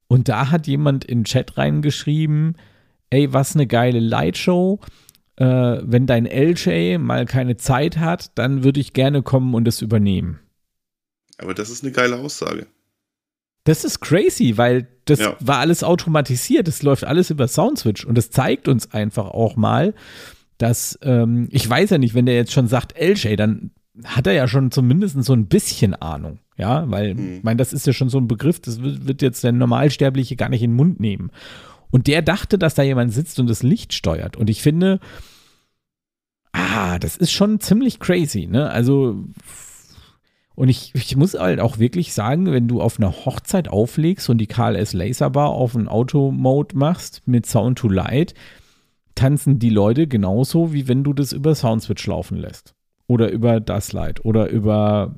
Und 0.09 0.28
da 0.28 0.50
hat 0.50 0.66
jemand 0.66 1.06
in 1.06 1.21
den 1.21 1.25
Chat 1.25 1.56
reingeschrieben, 1.56 2.56
ey, 3.09 3.32
was 3.32 3.54
eine 3.54 3.66
geile 3.66 3.99
Lightshow. 3.99 4.80
Äh, 5.37 5.47
wenn 5.82 6.06
dein 6.06 6.26
LJ 6.26 6.99
mal 6.99 7.25
keine 7.25 7.56
Zeit 7.56 7.99
hat, 7.99 8.37
dann 8.37 8.64
würde 8.64 8.80
ich 8.80 8.92
gerne 8.92 9.23
kommen 9.23 9.54
und 9.54 9.66
es 9.66 9.80
übernehmen. 9.80 10.41
Aber 11.42 11.54
das 11.54 11.68
ist 11.70 11.82
eine 11.82 11.92
geile 11.92 12.16
Aussage. 12.16 12.66
Das 13.64 13.84
ist 13.84 14.00
crazy, 14.00 14.56
weil 14.56 14.88
das 15.04 15.20
Ja. 15.20 15.37
war 15.40 15.58
alles 15.58 15.84
automatisiert. 15.84 16.66
Das 16.68 16.82
läuft 16.82 17.04
alles 17.04 17.30
über 17.30 17.46
Soundswitch 17.49 18.04
und 18.04 18.16
das 18.16 18.30
zeigt 18.30 18.66
uns 18.68 18.92
einfach 18.92 19.26
auch 19.26 19.56
mal, 19.56 19.94
dass 20.58 20.99
ähm, 21.02 21.49
ich 21.50 21.68
weiß 21.68 21.90
ja 21.90 21.99
nicht, 21.99 22.14
wenn 22.14 22.26
der 22.26 22.34
jetzt 22.37 22.52
schon 22.52 22.66
sagt 22.68 22.94
LJ, 22.99 23.37
dann 23.37 23.70
hat 24.04 24.26
er 24.26 24.32
ja 24.32 24.49
schon 24.49 24.70
zumindest 24.70 25.22
so 25.25 25.32
ein 25.32 25.46
bisschen 25.46 25.94
Ahnung. 25.94 26.38
Ja, 26.56 26.90
weil, 26.90 27.14
Mhm. 27.14 27.37
ich 27.38 27.42
meine, 27.42 27.56
das 27.58 27.72
ist 27.72 27.87
ja 27.87 27.92
schon 27.92 28.08
so 28.08 28.18
ein 28.18 28.28
Begriff, 28.28 28.61
das 28.61 28.80
wird, 28.82 29.06
wird 29.06 29.22
jetzt 29.22 29.42
der 29.44 29.52
Normalsterbliche 29.52 30.37
gar 30.37 30.49
nicht 30.49 30.62
in 30.62 30.70
den 30.72 30.76
Mund 30.76 31.00
nehmen. 31.00 31.30
Und 31.90 32.06
der 32.06 32.22
dachte, 32.22 32.58
dass 32.58 32.75
da 32.75 32.82
jemand 32.82 33.12
sitzt 33.12 33.38
und 33.38 33.49
das 33.49 33.62
Licht 33.62 33.92
steuert. 33.92 34.37
Und 34.37 34.49
ich 34.50 34.62
finde, 34.62 34.99
ah, 36.52 36.99
das 36.99 37.16
ist 37.16 37.32
schon 37.32 37.61
ziemlich 37.61 38.00
crazy, 38.00 38.46
ne? 38.46 38.70
Also, 38.70 39.25
und 40.62 40.69
ich, 40.69 40.95
ich 40.95 41.16
muss 41.16 41.35
halt 41.35 41.59
auch 41.59 41.81
wirklich 41.81 42.14
sagen, 42.14 42.52
wenn 42.52 42.69
du 42.69 42.81
auf 42.81 43.00
einer 43.00 43.11
Hochzeit 43.11 43.66
auflegst 43.66 44.31
und 44.31 44.38
die 44.38 44.47
KLS 44.47 44.92
Laserbar 44.92 45.49
auf 45.49 45.75
einen 45.75 45.88
Auto-Mode 45.88 46.78
machst 46.78 47.26
mit 47.26 47.47
Sound 47.47 47.78
to 47.78 47.88
Light, 47.88 48.35
tanzen 49.16 49.59
die 49.59 49.71
Leute 49.71 50.07
genauso, 50.07 50.73
wie 50.73 50.87
wenn 50.87 51.02
du 51.02 51.14
das 51.14 51.33
über 51.33 51.57
Soundswitch 51.57 52.07
laufen 52.07 52.37
lässt. 52.37 52.76
Oder 53.09 53.33
über 53.33 53.59
das 53.59 53.92
Light 53.92 54.25
oder 54.25 54.50
über, 54.50 55.16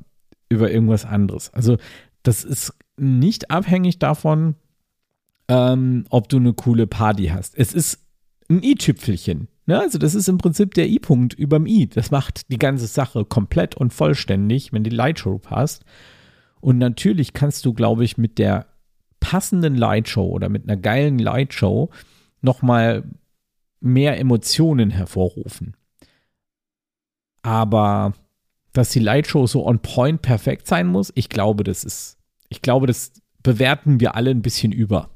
über 0.49 0.71
irgendwas 0.71 1.05
anderes. 1.05 1.53
Also, 1.53 1.77
das 2.23 2.43
ist 2.43 2.73
nicht 2.97 3.51
abhängig 3.51 3.99
davon, 3.99 4.55
ähm, 5.47 6.05
ob 6.09 6.27
du 6.27 6.37
eine 6.37 6.53
coole 6.53 6.87
Party 6.87 7.27
hast. 7.27 7.55
Es 7.55 7.71
ist 7.71 7.99
ein 8.49 8.63
i-Tüpfelchen. 8.63 9.47
Ne? 9.65 9.79
Also 9.79 9.97
das 9.97 10.15
ist 10.15 10.27
im 10.27 10.37
Prinzip 10.37 10.73
der 10.73 10.87
i-Punkt 10.87 11.33
überm 11.33 11.65
i. 11.65 11.87
Das 11.87 12.11
macht 12.11 12.51
die 12.51 12.59
ganze 12.59 12.87
Sache 12.87 13.25
komplett 13.25 13.75
und 13.75 13.93
vollständig, 13.93 14.73
wenn 14.73 14.83
die 14.83 14.89
Lightshow 14.89 15.37
passt. 15.39 15.83
Und 16.61 16.77
natürlich 16.77 17.33
kannst 17.33 17.65
du, 17.65 17.73
glaube 17.73 18.03
ich, 18.03 18.17
mit 18.17 18.37
der 18.37 18.67
passenden 19.19 19.75
Lightshow 19.75 20.27
oder 20.27 20.49
mit 20.49 20.63
einer 20.63 20.77
geilen 20.77 21.17
Lightshow 21.17 21.89
nochmal 22.41 23.03
mehr 23.79 24.19
Emotionen 24.19 24.91
hervorrufen. 24.91 25.75
Aber 27.41 28.13
dass 28.73 28.89
die 28.89 28.99
Lightshow 28.99 29.47
so 29.47 29.65
on 29.65 29.79
point 29.79 30.21
perfekt 30.21 30.67
sein 30.67 30.87
muss, 30.87 31.11
ich 31.15 31.29
glaube, 31.29 31.63
das 31.63 31.83
ist, 31.83 32.17
ich 32.49 32.61
glaube, 32.61 32.87
das 32.87 33.13
bewerten 33.41 33.99
wir 33.99 34.15
alle 34.15 34.31
ein 34.31 34.41
bisschen 34.41 34.71
über. 34.71 35.09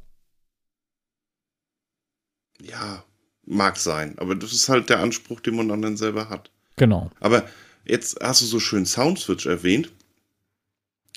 Ja, 2.61 3.03
mag 3.49 3.77
sein, 3.77 4.17
aber 4.19 4.35
das 4.35 4.53
ist 4.53 4.69
halt 4.69 4.89
der 4.89 4.99
Anspruch, 4.99 5.39
den 5.39 5.55
man 5.55 5.67
dann 5.67 5.97
selber 5.97 6.29
hat. 6.29 6.51
Genau. 6.77 7.11
Aber 7.19 7.47
jetzt 7.83 8.19
hast 8.21 8.41
du 8.41 8.45
so 8.45 8.59
schön 8.59 8.85
Soundswitch 8.85 9.45
erwähnt. 9.47 9.91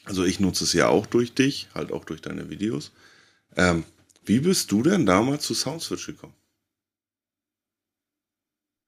Also 0.05 0.25
ich 0.25 0.41
nutze 0.41 0.65
es 0.65 0.73
ja 0.73 0.89
auch 0.89 1.07
durch 1.07 1.35
dich, 1.35 1.69
halt 1.75 1.93
auch 1.93 2.05
durch 2.05 2.21
deine 2.21 2.51
Videos. 2.51 2.91
Ähm, 3.57 3.85
wie 4.25 4.41
bist 4.41 4.73
du 4.73 4.83
denn 4.83 5.07
damals 5.07 5.45
zu 5.45 5.55
Soundswitch 5.55 6.07
gekommen? 6.07 6.35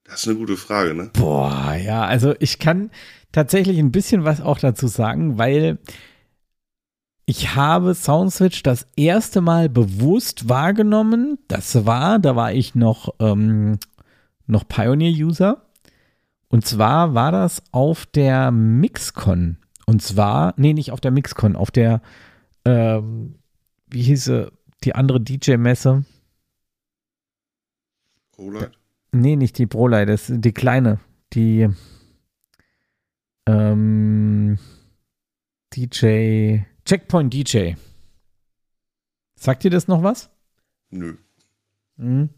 Das 0.04 0.22
ist 0.22 0.28
eine 0.28 0.36
gute 0.36 0.56
Frage, 0.56 0.94
ne? 0.94 1.10
Boah, 1.12 1.74
ja, 1.74 2.04
also 2.04 2.34
ich 2.38 2.58
kann 2.58 2.90
tatsächlich 3.32 3.78
ein 3.78 3.92
bisschen 3.92 4.24
was 4.24 4.40
auch 4.40 4.58
dazu 4.58 4.86
sagen, 4.86 5.38
weil 5.38 5.78
ich 7.26 7.54
habe 7.54 7.94
Soundswitch 7.94 8.62
das 8.62 8.86
erste 8.96 9.40
Mal 9.40 9.68
bewusst 9.68 10.48
wahrgenommen. 10.48 11.38
Das 11.48 11.86
war, 11.86 12.18
da 12.18 12.36
war 12.36 12.52
ich 12.52 12.74
noch, 12.74 13.14
ähm, 13.18 13.78
noch 14.46 14.68
Pioneer-User. 14.68 15.62
Und 16.48 16.66
zwar 16.66 17.14
war 17.14 17.32
das 17.32 17.62
auf 17.72 18.04
der 18.06 18.50
Mixcon. 18.50 19.56
Und 19.86 20.02
zwar, 20.02 20.54
nee, 20.56 20.74
nicht 20.74 20.92
auf 20.92 21.00
der 21.00 21.10
Mixcon, 21.10 21.56
auf 21.56 21.70
der, 21.70 22.02
ähm, 22.64 23.36
wie 23.88 24.02
hieße 24.02 24.52
die 24.84 24.94
andere 24.94 25.20
DJ-Messe? 25.20 26.04
Roland? 28.36 28.78
Nee, 29.12 29.36
nicht 29.36 29.58
die 29.58 29.66
Brolei, 29.66 30.04
das 30.04 30.28
ist 30.28 30.44
die 30.44 30.52
kleine. 30.52 31.00
Die 31.32 31.68
ähm, 33.46 34.58
DJ. 35.74 36.60
Checkpoint 36.84 37.32
DJ. 37.32 37.72
Sagt 39.36 39.64
dir 39.64 39.70
das 39.70 39.88
noch 39.88 40.02
was? 40.02 40.30
Nö. 40.90 41.16
Mhm. 41.96 42.30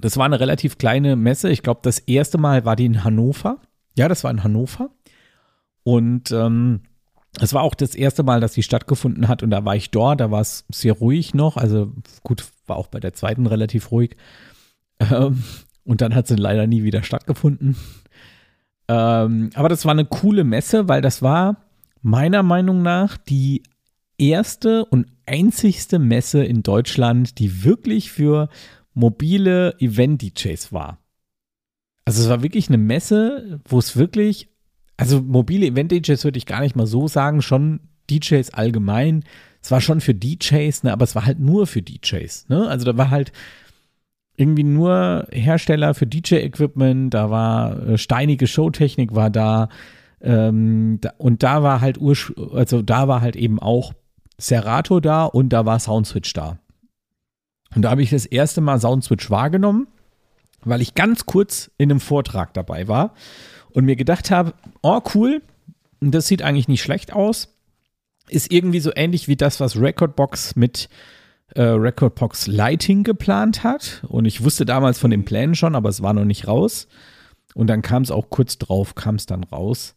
Das 0.00 0.16
war 0.16 0.26
eine 0.26 0.40
relativ 0.40 0.78
kleine 0.78 1.16
Messe. 1.16 1.50
Ich 1.50 1.62
glaube, 1.62 1.80
das 1.82 1.98
erste 1.98 2.38
Mal 2.38 2.64
war 2.64 2.76
die 2.76 2.86
in 2.86 3.04
Hannover. 3.04 3.58
Ja, 3.96 4.08
das 4.08 4.24
war 4.24 4.30
in 4.30 4.42
Hannover. 4.42 4.90
Und 5.84 6.30
ähm, 6.32 6.80
es 7.40 7.54
war 7.54 7.62
auch 7.62 7.74
das 7.74 7.94
erste 7.94 8.22
Mal, 8.22 8.40
dass 8.40 8.54
sie 8.54 8.62
stattgefunden 8.62 9.28
hat. 9.28 9.42
Und 9.42 9.50
da 9.50 9.64
war 9.64 9.76
ich 9.76 9.90
dort. 9.90 10.20
Da 10.20 10.30
war 10.30 10.40
es 10.40 10.64
sehr 10.70 10.92
ruhig 10.92 11.34
noch. 11.34 11.56
Also 11.56 11.92
gut, 12.22 12.44
war 12.66 12.76
auch 12.76 12.88
bei 12.88 13.00
der 13.00 13.14
zweiten 13.14 13.46
relativ 13.46 13.90
ruhig. 13.90 14.16
Ähm, 14.98 15.42
und 15.84 16.00
dann 16.00 16.14
hat 16.14 16.26
sie 16.26 16.36
leider 16.36 16.66
nie 16.66 16.84
wieder 16.84 17.02
stattgefunden. 17.02 17.76
Ähm, 18.88 19.50
aber 19.54 19.68
das 19.68 19.84
war 19.84 19.92
eine 19.92 20.04
coole 20.04 20.44
Messe, 20.44 20.88
weil 20.88 21.00
das 21.00 21.22
war 21.22 21.56
meiner 22.02 22.42
Meinung 22.42 22.82
nach 22.82 23.16
die 23.16 23.62
erste 24.18 24.84
und 24.84 25.06
einzigste 25.26 25.98
Messe 25.98 26.44
in 26.44 26.62
Deutschland, 26.62 27.38
die 27.38 27.64
wirklich 27.64 28.12
für 28.12 28.48
mobile 28.94 29.74
Event-DJs 29.80 30.72
war. 30.72 30.98
Also 32.04 32.22
es 32.22 32.28
war 32.28 32.42
wirklich 32.42 32.68
eine 32.68 32.78
Messe, 32.78 33.60
wo 33.64 33.78
es 33.78 33.96
wirklich, 33.96 34.48
also 34.96 35.22
mobile 35.22 35.66
Event-DJs 35.66 36.24
würde 36.24 36.38
ich 36.38 36.46
gar 36.46 36.60
nicht 36.60 36.76
mal 36.76 36.86
so 36.86 37.08
sagen, 37.08 37.42
schon 37.42 37.80
DJs 38.10 38.50
allgemein. 38.50 39.24
Es 39.62 39.70
war 39.70 39.80
schon 39.80 40.00
für 40.00 40.14
DJs, 40.14 40.82
ne, 40.82 40.92
aber 40.92 41.04
es 41.04 41.14
war 41.14 41.24
halt 41.24 41.38
nur 41.38 41.66
für 41.66 41.82
DJs. 41.82 42.48
Ne? 42.48 42.68
Also 42.68 42.84
da 42.84 42.96
war 42.98 43.10
halt 43.10 43.32
irgendwie 44.36 44.64
nur 44.64 45.28
Hersteller 45.30 45.94
für 45.94 46.06
DJ-Equipment, 46.06 47.14
da 47.14 47.30
war 47.30 47.88
äh, 47.88 47.98
steinige 47.98 48.46
Showtechnik 48.46 49.14
war 49.14 49.30
da, 49.30 49.68
ähm, 50.22 50.98
da, 51.00 51.12
und 51.18 51.42
da 51.42 51.62
war 51.62 51.80
halt 51.80 51.98
also 52.52 52.82
da 52.82 53.08
war 53.08 53.20
halt 53.20 53.36
eben 53.36 53.58
auch 53.58 53.92
Serato 54.38 55.00
da 55.00 55.24
und 55.24 55.50
da 55.50 55.66
war 55.66 55.78
Soundswitch 55.78 56.32
da. 56.32 56.58
Und 57.74 57.82
da 57.82 57.90
habe 57.90 58.02
ich 58.02 58.10
das 58.10 58.26
erste 58.26 58.60
Mal 58.60 58.80
Soundswitch 58.80 59.30
wahrgenommen, 59.30 59.88
weil 60.64 60.80
ich 60.80 60.94
ganz 60.94 61.26
kurz 61.26 61.70
in 61.78 61.90
einem 61.90 62.00
Vortrag 62.00 62.54
dabei 62.54 62.86
war 62.86 63.14
und 63.72 63.84
mir 63.84 63.96
gedacht 63.96 64.30
habe, 64.30 64.54
oh 64.82 65.00
cool, 65.14 65.42
das 66.00 66.26
sieht 66.26 66.42
eigentlich 66.42 66.68
nicht 66.68 66.82
schlecht 66.82 67.12
aus. 67.12 67.56
Ist 68.28 68.52
irgendwie 68.52 68.80
so 68.80 68.92
ähnlich 68.94 69.28
wie 69.28 69.36
das, 69.36 69.58
was 69.60 69.80
Recordbox 69.80 70.54
mit 70.56 70.88
äh, 71.54 71.62
Recordbox 71.62 72.46
Lighting 72.46 73.02
geplant 73.02 73.64
hat. 73.64 74.02
Und 74.08 74.24
ich 74.24 74.44
wusste 74.44 74.64
damals 74.64 74.98
von 74.98 75.10
den 75.10 75.24
Plänen 75.24 75.54
schon, 75.54 75.74
aber 75.74 75.88
es 75.88 76.02
war 76.02 76.12
noch 76.12 76.24
nicht 76.24 76.46
raus. 76.46 76.88
Und 77.54 77.66
dann 77.66 77.82
kam 77.82 78.02
es 78.02 78.10
auch 78.10 78.30
kurz 78.30 78.58
drauf, 78.58 78.94
kam 78.94 79.16
es 79.16 79.26
dann 79.26 79.44
raus. 79.44 79.96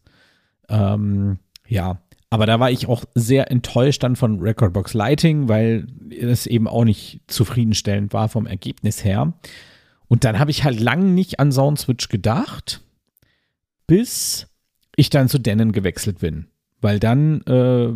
Ähm, 0.68 1.38
ja, 1.66 2.00
aber 2.30 2.46
da 2.46 2.58
war 2.60 2.70
ich 2.70 2.88
auch 2.88 3.04
sehr 3.14 3.50
enttäuscht 3.50 4.02
dann 4.02 4.16
von 4.16 4.40
Recordbox 4.40 4.94
Lighting, 4.94 5.48
weil 5.48 5.86
es 6.10 6.46
eben 6.46 6.66
auch 6.66 6.84
nicht 6.84 7.20
zufriedenstellend 7.28 8.12
war 8.12 8.28
vom 8.28 8.46
Ergebnis 8.46 9.04
her. 9.04 9.32
Und 10.08 10.24
dann 10.24 10.38
habe 10.38 10.50
ich 10.50 10.64
halt 10.64 10.80
lang 10.80 11.14
nicht 11.14 11.40
an 11.40 11.52
Soundswitch 11.52 12.08
gedacht, 12.08 12.82
bis 13.86 14.48
ich 14.96 15.10
dann 15.10 15.28
zu 15.28 15.38
Denon 15.38 15.72
gewechselt 15.72 16.18
bin. 16.18 16.46
Weil 16.80 16.98
dann 16.98 17.42
äh, 17.42 17.88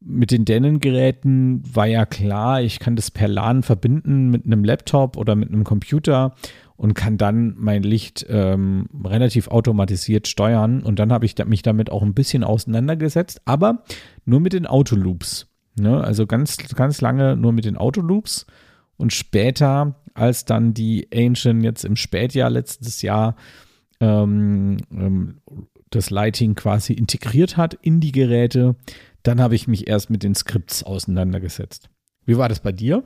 mit 0.00 0.30
den 0.30 0.44
Denon-Geräten 0.44 1.62
war 1.74 1.86
ja 1.86 2.06
klar, 2.06 2.62
ich 2.62 2.78
kann 2.78 2.96
das 2.96 3.10
per 3.10 3.28
LAN 3.28 3.62
verbinden 3.62 4.30
mit 4.30 4.44
einem 4.46 4.64
Laptop 4.64 5.16
oder 5.16 5.34
mit 5.36 5.50
einem 5.50 5.64
Computer 5.64 6.34
und 6.82 6.94
kann 6.94 7.16
dann 7.16 7.54
mein 7.58 7.84
Licht 7.84 8.26
ähm, 8.28 8.88
relativ 9.04 9.46
automatisiert 9.46 10.26
steuern. 10.26 10.82
Und 10.82 10.98
dann 10.98 11.12
habe 11.12 11.24
ich 11.24 11.36
mich 11.46 11.62
damit 11.62 11.92
auch 11.92 12.02
ein 12.02 12.12
bisschen 12.12 12.42
auseinandergesetzt, 12.42 13.40
aber 13.44 13.84
nur 14.24 14.40
mit 14.40 14.52
den 14.52 14.66
Autoloops. 14.66 15.46
Ne? 15.78 16.02
Also 16.02 16.26
ganz, 16.26 16.56
ganz 16.74 17.00
lange 17.00 17.36
nur 17.36 17.52
mit 17.52 17.66
den 17.66 17.76
Autoloops. 17.76 18.46
Und 18.96 19.12
später, 19.12 19.94
als 20.14 20.44
dann 20.44 20.74
die 20.74 21.06
Ancient 21.14 21.62
jetzt 21.62 21.84
im 21.84 21.94
Spätjahr 21.94 22.50
letztes 22.50 23.00
Jahr 23.00 23.36
ähm, 24.00 24.78
ähm, 24.90 25.36
das 25.90 26.10
Lighting 26.10 26.56
quasi 26.56 26.94
integriert 26.94 27.56
hat 27.56 27.74
in 27.74 28.00
die 28.00 28.10
Geräte, 28.10 28.74
dann 29.22 29.40
habe 29.40 29.54
ich 29.54 29.68
mich 29.68 29.86
erst 29.86 30.10
mit 30.10 30.24
den 30.24 30.34
Skripts 30.34 30.82
auseinandergesetzt. 30.82 31.90
Wie 32.24 32.38
war 32.38 32.48
das 32.48 32.58
bei 32.58 32.72
dir? 32.72 33.04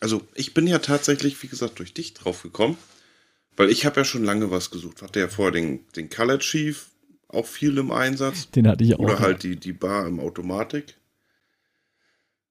Also 0.00 0.22
ich 0.34 0.54
bin 0.54 0.66
ja 0.66 0.78
tatsächlich, 0.78 1.42
wie 1.42 1.48
gesagt, 1.48 1.78
durch 1.78 1.94
dich 1.94 2.14
drauf 2.14 2.42
gekommen, 2.42 2.76
weil 3.56 3.70
ich 3.70 3.86
habe 3.86 4.00
ja 4.00 4.04
schon 4.04 4.24
lange 4.24 4.50
was 4.50 4.70
gesucht. 4.70 5.02
Hatte 5.02 5.20
ja 5.20 5.28
vorher 5.28 5.52
den, 5.52 5.80
den 5.96 6.10
Color 6.10 6.38
Chief 6.38 6.86
auch 7.28 7.46
viel 7.46 7.76
im 7.78 7.90
Einsatz. 7.90 8.50
Den 8.50 8.68
hatte 8.68 8.84
ich 8.84 8.94
auch. 8.94 9.00
Oder 9.00 9.18
halt 9.20 9.42
die, 9.42 9.56
die 9.56 9.72
Bar 9.72 10.06
im 10.06 10.20
Automatik. 10.20 10.94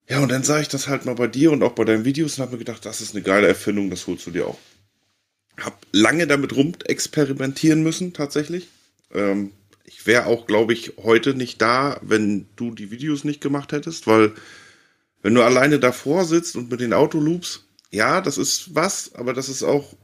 Ja, 0.07 0.19
und 0.19 0.29
dann 0.29 0.43
sah 0.43 0.59
ich 0.59 0.67
das 0.67 0.87
halt 0.87 1.05
mal 1.05 1.15
bei 1.15 1.27
dir 1.27 1.51
und 1.51 1.63
auch 1.63 1.73
bei 1.73 1.83
deinen 1.83 2.05
Videos 2.05 2.37
und 2.37 2.43
habe 2.43 2.53
mir 2.53 2.59
gedacht, 2.59 2.85
das 2.85 3.01
ist 3.01 3.15
eine 3.15 3.23
geile 3.23 3.47
Erfindung, 3.47 3.89
das 3.89 4.05
holst 4.05 4.27
du 4.27 4.31
dir 4.31 4.47
auch. 4.47 4.59
Hab 5.59 5.85
lange 5.91 6.27
damit 6.27 6.55
rum 6.55 6.73
experimentieren 6.85 7.81
müssen, 7.81 8.13
tatsächlich. 8.13 8.67
Ähm, 9.13 9.51
ich 9.83 10.05
wäre 10.05 10.27
auch, 10.27 10.45
glaube 10.45 10.73
ich, 10.73 10.93
heute 11.01 11.33
nicht 11.33 11.61
da, 11.61 11.99
wenn 12.01 12.47
du 12.55 12.71
die 12.71 12.91
Videos 12.91 13.23
nicht 13.23 13.41
gemacht 13.41 13.71
hättest, 13.71 14.05
weil 14.05 14.33
wenn 15.25 15.33
du 15.33 15.41
alleine 15.41 15.79
davor 15.79 16.23
sitzt 16.23 16.55
und 16.55 16.69
mit 16.69 16.81
den 16.81 16.93
Autoloops, 16.93 17.65
ja, 17.89 18.21
das 18.21 18.37
ist 18.37 18.75
was, 18.75 19.15
aber 19.15 19.33
das 19.33 19.49
ist 19.49 19.63
auch, 19.63 19.95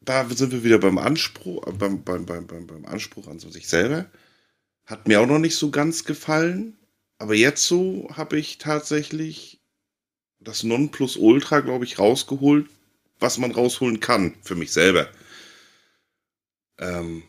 da 0.00 0.24
sind 0.28 0.52
wir 0.52 0.62
wieder 0.62 0.78
beim 0.78 0.98
Anspruch, 0.98 1.66
äh, 1.66 1.72
beim, 1.72 2.04
beim, 2.04 2.26
beim, 2.26 2.46
beim, 2.46 2.84
Anspruch 2.84 3.26
an 3.26 3.40
sich 3.40 3.66
selber. 3.66 4.06
Hat 4.84 5.08
mir 5.08 5.20
auch 5.20 5.26
noch 5.26 5.40
nicht 5.40 5.56
so 5.56 5.72
ganz 5.72 6.04
gefallen, 6.04 6.78
aber 7.18 7.34
jetzt 7.34 7.66
so 7.66 8.08
habe 8.12 8.38
ich 8.38 8.58
tatsächlich 8.58 9.60
das 10.38 10.62
Nonplusultra, 10.62 11.58
glaube 11.58 11.84
ich, 11.84 11.98
rausgeholt, 11.98 12.68
was 13.18 13.38
man 13.38 13.50
rausholen 13.50 13.98
kann 13.98 14.36
für 14.42 14.54
mich 14.54 14.72
selber. 14.72 15.08
Ähm, 16.78 17.24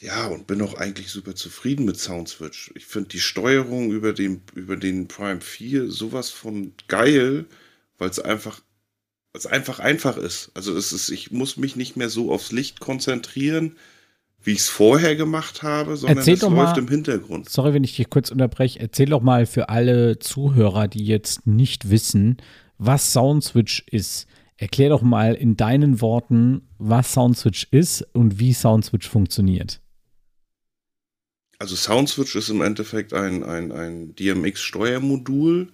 ja, 0.00 0.26
und 0.28 0.46
bin 0.46 0.62
auch 0.62 0.74
eigentlich 0.74 1.08
super 1.10 1.34
zufrieden 1.34 1.84
mit 1.84 1.98
Soundswitch. 1.98 2.70
Ich 2.76 2.86
finde 2.86 3.08
die 3.08 3.20
Steuerung 3.20 3.90
über 3.90 4.12
den, 4.12 4.42
über 4.54 4.76
den 4.76 5.08
Prime 5.08 5.40
4 5.40 5.90
sowas 5.90 6.30
von 6.30 6.72
geil, 6.86 7.46
weil 7.98 8.08
es 8.10 8.20
einfach, 8.20 8.60
es 9.32 9.46
einfach 9.46 9.80
einfach 9.80 10.16
ist. 10.16 10.50
Also 10.54 10.76
es 10.76 10.92
ist, 10.92 11.10
ich 11.10 11.32
muss 11.32 11.56
mich 11.56 11.74
nicht 11.76 11.96
mehr 11.96 12.08
so 12.10 12.32
aufs 12.32 12.52
Licht 12.52 12.78
konzentrieren. 12.80 13.76
wie 14.40 14.52
ich 14.52 14.58
es 14.60 14.68
vorher 14.68 15.16
gemacht 15.16 15.64
habe, 15.64 15.96
sondern 15.96 16.18
Erzähl 16.18 16.34
es 16.34 16.40
doch 16.40 16.50
läuft 16.52 16.76
mal- 16.76 16.78
im 16.78 16.86
Hintergrund. 16.88 17.48
Sorry, 17.50 17.74
wenn 17.74 17.82
ich 17.82 17.96
dich 17.96 18.08
kurz 18.08 18.30
unterbreche. 18.30 18.78
Erzähl 18.78 19.06
doch 19.06 19.20
mal 19.20 19.46
für 19.46 19.68
alle 19.68 20.20
Zuhörer, 20.20 20.86
die 20.86 21.04
jetzt 21.04 21.44
nicht 21.48 21.90
wissen, 21.90 22.36
was 22.78 23.12
Soundswitch 23.12 23.84
ist. 23.90 24.28
Erklär 24.56 24.90
doch 24.90 25.02
mal 25.02 25.34
in 25.34 25.56
deinen 25.56 26.00
Worten, 26.00 26.68
was 26.78 27.12
Soundswitch 27.12 27.66
ist 27.72 28.02
und 28.14 28.38
wie 28.38 28.52
Soundswitch 28.52 29.08
funktioniert. 29.08 29.80
Also 31.58 31.74
SoundSwitch 31.74 32.36
ist 32.36 32.50
im 32.50 32.60
Endeffekt 32.60 33.12
ein, 33.12 33.42
ein, 33.42 33.72
ein 33.72 34.14
DMX-Steuermodul, 34.14 35.72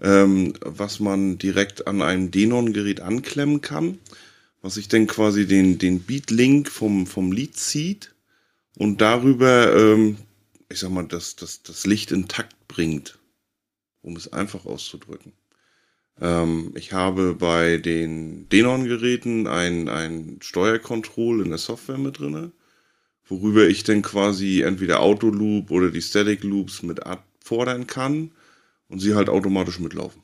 ähm, 0.00 0.52
was 0.60 1.00
man 1.00 1.38
direkt 1.38 1.86
an 1.86 2.02
einem 2.02 2.30
Denon-Gerät 2.30 3.00
anklemmen 3.00 3.62
kann, 3.62 3.98
was 4.60 4.74
sich 4.74 4.88
dann 4.88 5.06
quasi 5.06 5.46
den, 5.46 5.78
den 5.78 6.00
Beat-Link 6.00 6.68
vom, 6.68 7.06
vom 7.06 7.32
Lied 7.32 7.56
zieht 7.56 8.14
und 8.76 9.00
darüber, 9.00 9.74
ähm, 9.74 10.18
ich 10.68 10.80
sag 10.80 10.90
mal, 10.90 11.06
das, 11.06 11.34
das, 11.36 11.62
das 11.62 11.86
Licht 11.86 12.12
in 12.12 12.28
Takt 12.28 12.68
bringt, 12.68 13.18
um 14.02 14.16
es 14.16 14.30
einfach 14.30 14.66
auszudrücken. 14.66 15.32
Ähm, 16.20 16.72
ich 16.74 16.92
habe 16.92 17.34
bei 17.34 17.78
den 17.78 18.50
Denon-Geräten 18.50 19.46
ein, 19.46 19.88
ein 19.88 20.40
Steuercontrol 20.42 21.42
in 21.42 21.48
der 21.48 21.58
Software 21.58 21.96
mit 21.96 22.18
drinne 22.18 22.52
worüber 23.28 23.66
ich 23.66 23.84
dann 23.84 24.02
quasi 24.02 24.62
entweder 24.62 25.00
Autoloop 25.00 25.70
oder 25.70 25.90
die 25.90 26.02
Static 26.02 26.44
Loops 26.44 26.82
mit 26.82 27.04
abfordern 27.04 27.86
kann 27.86 28.32
und 28.88 29.00
sie 29.00 29.14
halt 29.14 29.28
automatisch 29.28 29.80
mitlaufen. 29.80 30.22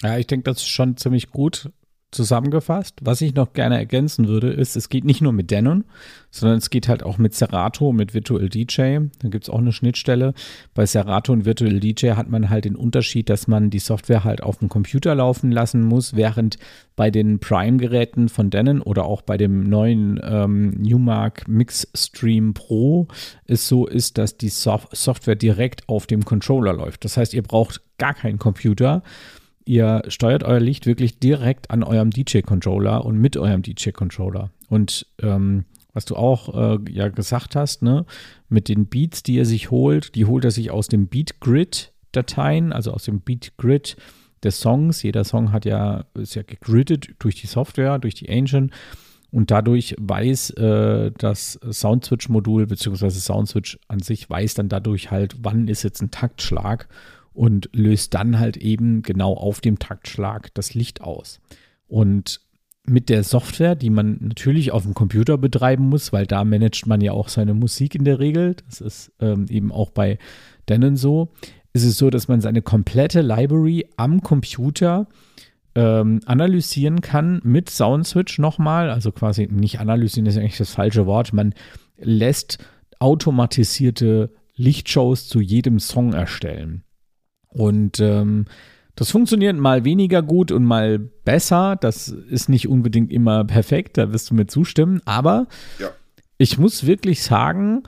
Ja, 0.00 0.16
ich 0.16 0.26
denke, 0.26 0.44
das 0.44 0.58
ist 0.58 0.68
schon 0.68 0.96
ziemlich 0.96 1.30
gut 1.30 1.70
zusammengefasst. 2.10 3.00
Was 3.02 3.20
ich 3.20 3.34
noch 3.34 3.52
gerne 3.52 3.76
ergänzen 3.76 4.28
würde, 4.28 4.50
ist, 4.50 4.76
es 4.76 4.88
geht 4.88 5.04
nicht 5.04 5.20
nur 5.20 5.32
mit 5.32 5.50
Denon, 5.50 5.84
sondern 6.30 6.58
es 6.58 6.70
geht 6.70 6.88
halt 6.88 7.02
auch 7.02 7.18
mit 7.18 7.34
Serato, 7.34 7.92
mit 7.92 8.14
Virtual 8.14 8.48
DJ. 8.48 8.98
Da 9.18 9.28
gibt 9.28 9.44
es 9.44 9.50
auch 9.50 9.58
eine 9.58 9.72
Schnittstelle. 9.72 10.32
Bei 10.74 10.86
Serato 10.86 11.32
und 11.32 11.44
Virtual 11.44 11.80
DJ 11.80 12.12
hat 12.12 12.30
man 12.30 12.48
halt 12.48 12.64
den 12.64 12.76
Unterschied, 12.76 13.28
dass 13.28 13.46
man 13.46 13.68
die 13.68 13.78
Software 13.78 14.24
halt 14.24 14.42
auf 14.42 14.58
dem 14.58 14.68
Computer 14.70 15.14
laufen 15.14 15.52
lassen 15.52 15.82
muss, 15.82 16.16
während 16.16 16.58
bei 16.96 17.10
den 17.10 17.40
Prime-Geräten 17.40 18.28
von 18.28 18.50
Denon 18.50 18.80
oder 18.80 19.04
auch 19.04 19.22
bei 19.22 19.36
dem 19.36 19.68
neuen 19.68 20.18
ähm, 20.22 20.70
Newmark 20.70 21.46
Mixstream 21.46 22.54
Pro 22.54 23.06
es 23.44 23.68
so 23.68 23.86
ist, 23.86 24.18
dass 24.18 24.36
die 24.36 24.48
Sof 24.48 24.88
Software 24.92 25.36
direkt 25.36 25.88
auf 25.88 26.06
dem 26.06 26.24
Controller 26.24 26.72
läuft. 26.72 27.04
Das 27.04 27.16
heißt, 27.16 27.34
ihr 27.34 27.42
braucht 27.42 27.82
gar 27.98 28.14
keinen 28.14 28.38
Computer 28.38 29.02
ihr 29.68 30.02
steuert 30.08 30.44
euer 30.44 30.60
Licht 30.60 30.86
wirklich 30.86 31.18
direkt 31.18 31.70
an 31.70 31.82
eurem 31.82 32.10
DJ-Controller 32.10 33.04
und 33.04 33.18
mit 33.18 33.36
eurem 33.36 33.62
DJ-Controller. 33.62 34.50
Und 34.68 35.06
ähm, 35.20 35.66
was 35.92 36.06
du 36.06 36.16
auch 36.16 36.54
äh, 36.54 36.78
ja 36.90 37.08
gesagt 37.08 37.54
hast, 37.54 37.82
ne, 37.82 38.06
mit 38.48 38.68
den 38.68 38.86
Beats, 38.86 39.22
die 39.22 39.38
er 39.38 39.44
sich 39.44 39.70
holt, 39.70 40.14
die 40.14 40.24
holt 40.24 40.44
er 40.44 40.50
sich 40.50 40.70
aus 40.70 40.88
dem 40.88 41.06
Beat-Grid-Dateien, 41.08 42.72
also 42.72 42.92
aus 42.92 43.04
dem 43.04 43.20
Beat-Grid 43.20 43.96
des 44.42 44.60
Songs. 44.60 45.02
Jeder 45.02 45.24
Song 45.24 45.52
hat 45.52 45.66
ja, 45.66 46.06
ist 46.14 46.34
ja 46.34 46.42
gegridet 46.42 47.10
durch 47.18 47.34
die 47.34 47.46
Software, 47.46 47.98
durch 47.98 48.14
die 48.14 48.28
Engine. 48.28 48.70
Und 49.30 49.50
dadurch 49.50 49.94
weiß 49.98 50.50
äh, 50.50 51.12
das 51.18 51.60
Soundswitch-Modul 51.70 52.66
beziehungsweise 52.66 53.20
Soundswitch 53.20 53.78
an 53.86 54.00
sich 54.00 54.30
weiß 54.30 54.54
dann 54.54 54.70
dadurch 54.70 55.10
halt, 55.10 55.36
wann 55.42 55.68
ist 55.68 55.82
jetzt 55.82 56.00
ein 56.00 56.10
Taktschlag 56.10 56.88
und 57.38 57.70
löst 57.72 58.14
dann 58.14 58.40
halt 58.40 58.56
eben 58.56 59.02
genau 59.02 59.32
auf 59.32 59.60
dem 59.60 59.78
Taktschlag 59.78 60.52
das 60.54 60.74
Licht 60.74 61.02
aus. 61.02 61.40
Und 61.86 62.40
mit 62.84 63.08
der 63.08 63.22
Software, 63.22 63.76
die 63.76 63.90
man 63.90 64.18
natürlich 64.20 64.72
auf 64.72 64.82
dem 64.82 64.92
Computer 64.92 65.38
betreiben 65.38 65.88
muss, 65.88 66.12
weil 66.12 66.26
da 66.26 66.42
managt 66.42 66.88
man 66.88 67.00
ja 67.00 67.12
auch 67.12 67.28
seine 67.28 67.54
Musik 67.54 67.94
in 67.94 68.04
der 68.04 68.18
Regel, 68.18 68.56
das 68.66 68.80
ist 68.80 69.12
ähm, 69.20 69.46
eben 69.48 69.70
auch 69.70 69.90
bei 69.90 70.18
Denon 70.68 70.96
so, 70.96 71.28
ist 71.72 71.84
es 71.84 71.96
so, 71.96 72.10
dass 72.10 72.26
man 72.26 72.40
seine 72.40 72.60
komplette 72.60 73.20
Library 73.20 73.86
am 73.96 74.20
Computer 74.20 75.06
ähm, 75.76 76.18
analysieren 76.26 77.02
kann 77.02 77.40
mit 77.44 77.70
Soundswitch 77.70 78.40
nochmal, 78.40 78.90
also 78.90 79.12
quasi 79.12 79.46
nicht 79.48 79.78
analysieren 79.78 80.26
ist 80.26 80.38
eigentlich 80.38 80.58
das 80.58 80.72
falsche 80.72 81.06
Wort, 81.06 81.32
man 81.32 81.54
lässt 81.98 82.58
automatisierte 82.98 84.32
Lichtshows 84.56 85.28
zu 85.28 85.40
jedem 85.40 85.78
Song 85.78 86.14
erstellen. 86.14 86.82
Und 87.48 88.00
ähm, 88.00 88.46
das 88.94 89.10
funktioniert 89.10 89.56
mal 89.56 89.84
weniger 89.84 90.22
gut 90.22 90.50
und 90.52 90.64
mal 90.64 90.98
besser. 90.98 91.76
Das 91.80 92.08
ist 92.08 92.48
nicht 92.48 92.68
unbedingt 92.68 93.12
immer 93.12 93.44
perfekt, 93.44 93.96
da 93.96 94.12
wirst 94.12 94.30
du 94.30 94.34
mir 94.34 94.46
zustimmen. 94.46 95.00
Aber 95.04 95.46
Ja. 95.78 95.88
ich 96.36 96.58
muss 96.58 96.86
wirklich 96.86 97.22
sagen, 97.22 97.84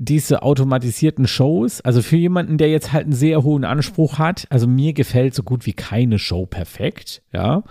diese 0.00 0.42
automatisierten 0.42 1.26
Shows, 1.26 1.80
also 1.80 2.02
für 2.02 2.16
jemanden, 2.16 2.56
der 2.56 2.70
jetzt 2.70 2.92
halt 2.92 3.04
einen 3.04 3.12
sehr 3.12 3.42
hohen 3.42 3.64
Anspruch 3.64 4.18
hat, 4.18 4.46
also 4.48 4.68
mir 4.68 4.92
gefällt 4.92 5.34
so 5.34 5.42
gut 5.42 5.66
wie 5.66 5.72
keine 5.72 6.20
Show 6.20 6.46
perfekt, 6.46 7.22
ja. 7.32 7.64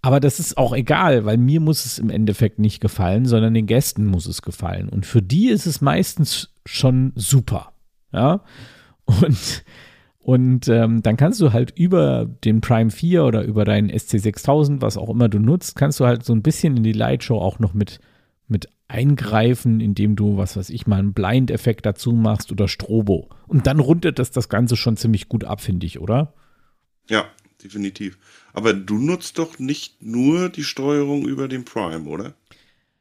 Aber 0.00 0.20
das 0.20 0.40
ist 0.40 0.56
auch 0.58 0.74
egal, 0.74 1.24
weil 1.26 1.36
mir 1.38 1.60
muss 1.60 1.84
es 1.86 1.98
im 1.98 2.10
Endeffekt 2.10 2.58
nicht 2.58 2.80
gefallen, 2.80 3.24
sondern 3.26 3.54
den 3.54 3.66
Gästen 3.66 4.06
muss 4.06 4.26
es 4.26 4.42
gefallen. 4.42 4.88
Und 4.88 5.06
für 5.06 5.22
die 5.22 5.48
ist 5.48 5.66
es 5.66 5.80
meistens 5.82 6.50
schon 6.66 7.12
super, 7.14 7.72
ja. 8.12 8.40
Und, 9.06 9.64
und 10.18 10.68
ähm, 10.68 11.02
dann 11.02 11.16
kannst 11.16 11.40
du 11.40 11.52
halt 11.52 11.72
über 11.76 12.24
den 12.24 12.60
Prime 12.60 12.90
4 12.90 13.24
oder 13.24 13.44
über 13.44 13.64
deinen 13.64 13.90
SC6000, 13.90 14.80
was 14.80 14.96
auch 14.96 15.10
immer 15.10 15.28
du 15.28 15.38
nutzt, 15.38 15.76
kannst 15.76 16.00
du 16.00 16.06
halt 16.06 16.24
so 16.24 16.32
ein 16.32 16.42
bisschen 16.42 16.76
in 16.76 16.82
die 16.82 16.92
Lightshow 16.92 17.38
auch 17.38 17.58
noch 17.58 17.74
mit, 17.74 18.00
mit 18.48 18.68
eingreifen, 18.88 19.80
indem 19.80 20.16
du, 20.16 20.36
was 20.36 20.56
weiß 20.56 20.70
ich, 20.70 20.86
mal 20.86 20.98
einen 20.98 21.12
Blind-Effekt 21.12 21.84
dazu 21.84 22.12
machst 22.12 22.52
oder 22.52 22.68
Strobo. 22.68 23.28
Und 23.46 23.66
dann 23.66 23.80
rundet 23.80 24.18
das 24.18 24.30
das 24.30 24.48
Ganze 24.48 24.76
schon 24.76 24.96
ziemlich 24.96 25.28
gut 25.28 25.44
ab, 25.44 25.60
finde 25.60 25.86
ich, 25.86 26.00
oder? 26.00 26.34
Ja, 27.08 27.26
definitiv. 27.62 28.18
Aber 28.52 28.72
du 28.72 28.98
nutzt 28.98 29.38
doch 29.38 29.58
nicht 29.58 30.02
nur 30.02 30.48
die 30.48 30.64
Steuerung 30.64 31.26
über 31.26 31.48
den 31.48 31.64
Prime, 31.64 32.08
oder? 32.08 32.34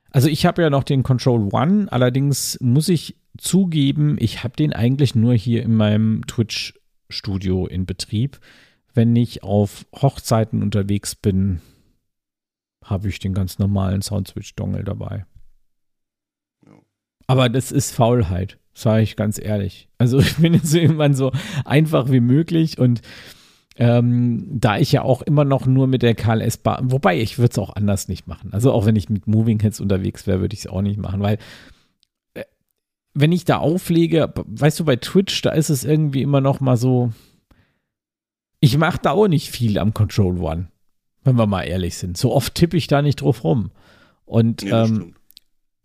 Also 0.09 0.27
ich 0.27 0.45
habe 0.45 0.61
ja 0.61 0.69
noch 0.69 0.83
den 0.83 1.03
Control 1.03 1.49
One, 1.51 1.91
allerdings 1.91 2.57
muss 2.61 2.87
ich 2.87 3.15
zugeben, 3.37 4.17
ich 4.19 4.43
habe 4.43 4.55
den 4.55 4.73
eigentlich 4.73 5.15
nur 5.15 5.33
hier 5.33 5.63
in 5.63 5.75
meinem 5.75 6.25
Twitch-Studio 6.27 7.67
in 7.67 7.85
Betrieb. 7.85 8.39
Wenn 8.93 9.15
ich 9.15 9.43
auf 9.43 9.85
Hochzeiten 9.93 10.61
unterwegs 10.61 11.15
bin, 11.15 11.61
habe 12.83 13.09
ich 13.09 13.19
den 13.19 13.33
ganz 13.33 13.59
normalen 13.59 14.01
Soundswitch-Dongle 14.01 14.83
dabei. 14.83 15.25
Ja. 16.65 16.73
Aber 17.27 17.49
das 17.49 17.71
ist 17.71 17.91
Faulheit, 17.91 18.59
sage 18.73 19.03
ich 19.03 19.15
ganz 19.15 19.39
ehrlich. 19.39 19.89
Also 19.97 20.19
ich 20.19 20.37
bin 20.37 20.53
jetzt 20.53 20.73
irgendwann 20.73 21.15
so 21.15 21.31
einfach 21.65 22.11
wie 22.11 22.19
möglich 22.19 22.77
und 22.77 23.01
ähm, 23.75 24.45
da 24.51 24.77
ich 24.77 24.91
ja 24.91 25.01
auch 25.01 25.23
immer 25.23 25.45
noch 25.45 25.65
nur 25.65 25.87
mit 25.87 26.03
der 26.03 26.13
KLS 26.13 26.57
Bar, 26.57 26.79
wobei 26.83 27.19
ich 27.19 27.39
würde 27.39 27.51
es 27.51 27.57
auch 27.57 27.75
anders 27.75 28.07
nicht 28.07 28.27
machen. 28.27 28.53
Also 28.53 28.71
auch 28.71 28.85
wenn 28.85 28.95
ich 28.95 29.09
mit 29.09 29.25
Moving 29.25 29.59
Heads 29.59 29.79
unterwegs 29.79 30.27
wäre, 30.27 30.41
würde 30.41 30.53
ich 30.53 30.59
es 30.59 30.67
auch 30.67 30.83
nicht 30.83 30.99
machen, 30.99 31.21
weil 31.21 31.39
wenn 33.13 33.31
ich 33.31 33.45
da 33.45 33.57
auflege, 33.57 34.33
weißt 34.35 34.79
du, 34.79 34.85
bei 34.85 34.95
Twitch, 34.95 35.41
da 35.41 35.51
ist 35.51 35.69
es 35.69 35.83
irgendwie 35.83 36.21
immer 36.21 36.41
noch 36.41 36.59
mal 36.59 36.77
so, 36.77 37.11
ich 38.59 38.77
mache 38.77 38.99
da 39.01 39.11
auch 39.11 39.27
nicht 39.27 39.49
viel 39.49 39.77
am 39.77 39.93
Control 39.93 40.39
One, 40.39 40.67
wenn 41.23 41.35
wir 41.37 41.47
mal 41.47 41.63
ehrlich 41.63 41.97
sind. 41.97 42.17
So 42.17 42.33
oft 42.33 42.55
tippe 42.55 42.77
ich 42.77 42.87
da 42.87 43.01
nicht 43.01 43.21
drauf 43.21 43.43
rum. 43.43 43.71
Und 44.25 44.63
Nee, 44.63 44.71
ähm, 44.71 45.15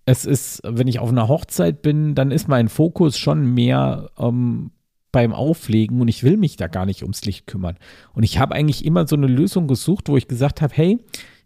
es 0.06 0.24
ist, 0.24 0.62
wenn 0.64 0.88
ich 0.88 1.00
auf 1.00 1.10
einer 1.10 1.28
Hochzeit 1.28 1.82
bin, 1.82 2.14
dann 2.14 2.30
ist 2.30 2.48
mein 2.48 2.70
Fokus 2.70 3.18
schon 3.18 3.52
mehr 3.52 4.10
ähm, 4.18 4.70
beim 5.12 5.34
Auflegen 5.34 6.00
und 6.00 6.08
ich 6.08 6.22
will 6.22 6.38
mich 6.38 6.56
da 6.56 6.66
gar 6.66 6.86
nicht 6.86 7.02
ums 7.02 7.24
Licht 7.26 7.46
kümmern. 7.46 7.76
Und 8.14 8.22
ich 8.22 8.38
habe 8.38 8.54
eigentlich 8.54 8.86
immer 8.86 9.06
so 9.06 9.16
eine 9.16 9.26
Lösung 9.26 9.66
gesucht, 9.66 10.08
wo 10.08 10.16
ich 10.16 10.26
gesagt 10.26 10.62
habe, 10.62 10.72
hey, 10.74 10.98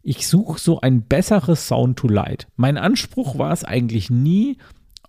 ich 0.03 0.29
suche 0.29 0.61
so 0.61 0.81
ein 0.81 1.03
besseres 1.03 1.67
Sound 1.67 1.99
to 1.99 2.09
Light. 2.09 2.47
Mein 2.57 2.79
Anspruch 2.79 3.39
war 3.39 3.53
es 3.53 3.65
eigentlich 3.65 4.11
nie, 4.11 4.59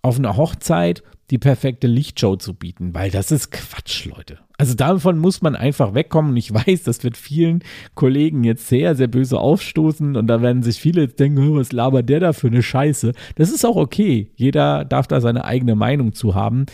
auf 0.04 0.18
einer 0.18 0.36
Hochzeit 0.36 1.02
die 1.30 1.38
perfekte 1.38 1.86
Lichtshow 1.86 2.36
zu 2.36 2.52
bieten, 2.52 2.94
weil 2.94 3.10
das 3.10 3.32
ist 3.32 3.50
Quatsch, 3.50 4.04
Leute. 4.04 4.38
Also 4.58 4.74
davon 4.74 5.18
muss 5.18 5.40
man 5.40 5.56
einfach 5.56 5.94
wegkommen 5.94 6.32
und 6.32 6.36
ich 6.36 6.52
weiß, 6.52 6.82
das 6.82 7.02
wird 7.02 7.16
vielen 7.16 7.64
Kollegen 7.94 8.44
jetzt 8.44 8.68
sehr, 8.68 8.94
sehr 8.94 9.08
böse 9.08 9.38
aufstoßen 9.38 10.14
und 10.14 10.26
da 10.26 10.42
werden 10.42 10.62
sich 10.62 10.78
viele 10.78 11.02
jetzt 11.02 11.18
denken, 11.18 11.48
"Oh, 11.48 11.56
was 11.56 11.72
labert 11.72 12.10
der 12.10 12.20
da 12.20 12.32
für 12.34 12.48
eine 12.48 12.62
Scheiße. 12.62 13.12
Das 13.36 13.50
ist 13.50 13.64
auch 13.64 13.76
okay. 13.76 14.30
Jeder 14.36 14.84
darf 14.84 15.06
da 15.06 15.22
seine 15.22 15.46
eigene 15.46 15.74
Meinung 15.74 16.12
zu 16.12 16.34
haben. 16.34 16.66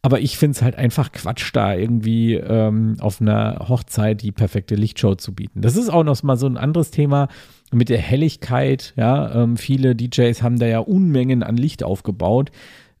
Aber 0.00 0.20
ich 0.20 0.36
finde 0.36 0.56
es 0.56 0.62
halt 0.62 0.76
einfach 0.76 1.12
Quatsch, 1.12 1.50
da 1.52 1.74
irgendwie 1.74 2.34
ähm, 2.34 2.96
auf 3.00 3.20
einer 3.20 3.66
Hochzeit 3.68 4.22
die 4.22 4.32
perfekte 4.32 4.74
Lichtshow 4.74 5.14
zu 5.16 5.32
bieten. 5.32 5.62
Das 5.62 5.76
ist 5.76 5.90
auch 5.90 6.02
noch 6.02 6.20
mal 6.22 6.36
so 6.36 6.46
ein 6.46 6.56
anderes 6.56 6.90
Thema 6.90 7.28
mit 7.72 7.88
der 7.88 7.98
Helligkeit. 7.98 8.92
Ja, 8.96 9.42
ähm, 9.42 9.56
viele 9.56 9.94
DJs 9.94 10.42
haben 10.42 10.58
da 10.58 10.66
ja 10.66 10.78
Unmengen 10.78 11.42
an 11.42 11.56
Licht 11.56 11.82
aufgebaut. 11.82 12.50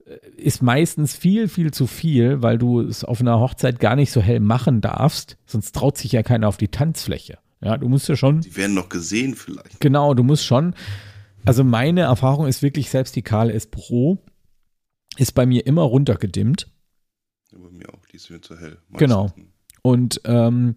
Äh, 0.04 0.18
Ist 0.36 0.62
meistens 0.62 1.16
viel, 1.16 1.48
viel 1.48 1.72
zu 1.72 1.86
viel, 1.86 2.42
weil 2.42 2.58
du 2.58 2.80
es 2.80 3.04
auf 3.04 3.20
einer 3.20 3.38
Hochzeit 3.40 3.80
gar 3.80 3.96
nicht 3.96 4.10
so 4.10 4.20
hell 4.20 4.40
machen 4.40 4.80
darfst. 4.80 5.36
Sonst 5.46 5.72
traut 5.72 5.98
sich 5.98 6.12
ja 6.12 6.22
keiner 6.22 6.48
auf 6.48 6.56
die 6.56 6.68
Tanzfläche. 6.68 7.38
Ja, 7.60 7.76
du 7.76 7.88
musst 7.88 8.08
ja 8.08 8.16
schon 8.16 8.40
Die 8.40 8.56
werden 8.56 8.74
noch 8.74 8.88
gesehen 8.88 9.34
vielleicht. 9.34 9.78
Genau, 9.80 10.14
du 10.14 10.24
musst 10.24 10.44
schon 10.44 10.74
also 11.44 11.64
meine 11.64 12.02
Erfahrung 12.02 12.46
ist 12.46 12.62
wirklich, 12.62 12.90
selbst 12.90 13.16
die 13.16 13.22
KLS 13.22 13.66
Pro 13.66 14.18
ist 15.16 15.32
bei 15.32 15.46
mir 15.46 15.66
immer 15.66 15.82
runtergedimmt. 15.82 16.70
Ja, 17.50 17.58
bei 17.58 17.70
mir 17.70 17.92
auch, 17.92 18.06
die 18.06 18.16
ist 18.16 18.30
mir 18.30 18.40
zu 18.40 18.56
hell. 18.56 18.78
Meistens. 18.88 18.98
Genau. 18.98 19.32
Und 19.82 20.20
ähm, 20.24 20.76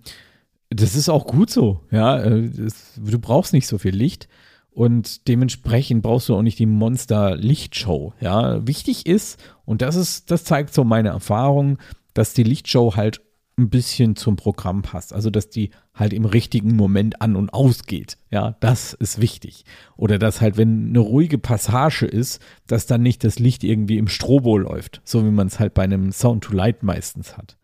das 0.76 0.96
ist 0.96 1.10
auch 1.10 1.26
gut 1.26 1.50
so, 1.50 1.82
ja. 1.92 2.22
äh, 2.22 2.50
Das, 2.50 3.00
du 3.04 3.20
brauchst 3.20 3.54
nicht 3.54 3.68
so 3.68 3.78
viel 3.78 3.96
Licht 3.96 4.28
und 4.72 5.28
dementsprechend 5.28 6.02
brauchst 6.02 6.30
du 6.30 6.36
auch 6.36 6.42
nicht 6.42 6.60
die 6.60 6.66
Monster-Lichtshow, 6.66 8.14
ja. 8.20 8.66
Wichtig 8.68 9.06
ist, 9.06 9.42
und 9.66 9.82
das 9.82 9.96
ist, 9.96 10.32
das 10.32 10.44
zeigt 10.44 10.74
so 10.74 10.84
meine 10.84 11.10
Erfahrung, 11.10 11.78
dass 12.14 12.34
die 12.34 12.44
Lichtshow 12.44 12.96
halt 12.96 13.22
ein 13.58 13.70
bisschen 13.70 14.16
zum 14.16 14.36
Programm 14.36 14.82
passt. 14.82 15.14
Also, 15.14 15.30
dass 15.30 15.50
die 15.50 15.70
halt 15.94 16.12
im 16.12 16.26
richtigen 16.26 16.76
Moment 16.76 17.22
an 17.22 17.36
und 17.36 17.54
ausgeht. 17.54 18.18
Ja, 18.30 18.58
das 18.60 18.94
ist 18.94 19.22
wichtig. 19.22 19.64
Oder 19.96 20.20
dass 20.20 20.42
halt, 20.42 20.58
wenn 20.58 20.90
eine 20.90 21.00
ruhige 21.00 21.38
Passage 21.38 22.06
ist, 22.06 22.42
dass 22.68 22.86
dann 22.86 23.02
nicht 23.02 23.24
das 23.24 23.40
Licht 23.40 23.64
irgendwie 23.64 23.98
im 23.98 24.10
Strobo 24.10 24.58
läuft. 24.58 25.02
So 25.06 25.26
wie 25.26 25.32
man 25.32 25.48
es 25.48 25.60
halt 25.60 25.74
bei 25.74 25.84
einem 25.84 26.12
Sound 26.12 26.44
to 26.44 26.54
Light 26.54 26.84
meistens 26.84 27.38
hat. 27.38 27.56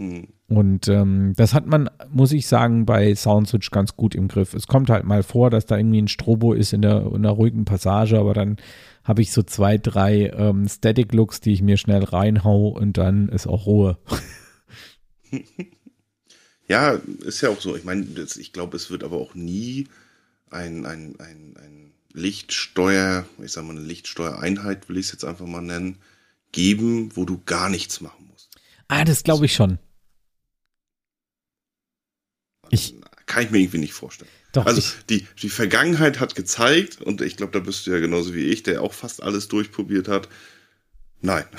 Hm. 0.00 0.28
Und 0.48 0.88
ähm, 0.88 1.34
das 1.36 1.52
hat 1.52 1.66
man, 1.66 1.90
muss 2.10 2.32
ich 2.32 2.46
sagen, 2.46 2.86
bei 2.86 3.14
Soundswitch 3.14 3.70
ganz 3.70 3.96
gut 3.96 4.14
im 4.14 4.28
Griff. 4.28 4.54
Es 4.54 4.66
kommt 4.66 4.88
halt 4.88 5.04
mal 5.04 5.22
vor, 5.22 5.50
dass 5.50 5.66
da 5.66 5.76
irgendwie 5.76 6.00
ein 6.00 6.08
Strobo 6.08 6.54
ist 6.54 6.72
in 6.72 6.80
der, 6.80 7.02
in 7.02 7.16
einer 7.16 7.30
ruhigen 7.30 7.66
Passage, 7.66 8.18
aber 8.18 8.32
dann 8.32 8.56
habe 9.04 9.20
ich 9.20 9.30
so 9.30 9.42
zwei, 9.42 9.76
drei 9.76 10.30
ähm, 10.34 10.66
Static-Looks, 10.66 11.42
die 11.42 11.52
ich 11.52 11.60
mir 11.60 11.76
schnell 11.76 12.02
reinhau 12.02 12.68
und 12.68 12.96
dann 12.96 13.28
ist 13.28 13.46
auch 13.46 13.66
Ruhe. 13.66 13.98
Ja, 16.66 17.00
ist 17.24 17.40
ja 17.40 17.48
auch 17.48 17.60
so. 17.60 17.74
Ich 17.74 17.82
meine, 17.82 18.06
ich 18.36 18.52
glaube, 18.52 18.76
es 18.76 18.92
wird 18.92 19.02
aber 19.02 19.16
auch 19.16 19.34
nie 19.34 19.88
ein, 20.50 20.86
ein, 20.86 21.16
ein, 21.18 21.56
ein 21.56 21.92
Lichtsteuer, 22.12 23.26
ich 23.42 23.50
sag 23.50 23.64
mal 23.64 23.72
eine 23.72 23.80
Lichtsteuereinheit, 23.80 24.88
will 24.88 24.96
ich 24.96 25.06
es 25.06 25.12
jetzt 25.12 25.24
einfach 25.24 25.46
mal 25.46 25.62
nennen, 25.62 25.96
geben, 26.52 27.10
wo 27.16 27.24
du 27.24 27.42
gar 27.44 27.70
nichts 27.70 28.00
machen 28.00 28.28
musst. 28.30 28.50
Ah, 28.86 29.04
das 29.04 29.24
glaube 29.24 29.46
ich 29.46 29.52
schon. 29.52 29.80
Ich- 32.70 32.94
Kann 33.26 33.44
ich 33.44 33.50
mir 33.50 33.58
irgendwie 33.58 33.78
nicht 33.78 33.92
vorstellen. 33.92 34.30
Doch, 34.52 34.66
Also 34.66 34.82
die, 35.08 35.26
die 35.40 35.48
Vergangenheit 35.48 36.18
hat 36.18 36.34
gezeigt, 36.34 37.00
und 37.00 37.20
ich 37.20 37.36
glaube, 37.36 37.52
da 37.52 37.60
bist 37.60 37.86
du 37.86 37.92
ja 37.92 38.00
genauso 38.00 38.34
wie 38.34 38.46
ich, 38.46 38.64
der 38.64 38.82
auch 38.82 38.92
fast 38.92 39.22
alles 39.22 39.46
durchprobiert 39.48 40.08
hat. 40.08 40.28
Nein. 41.20 41.44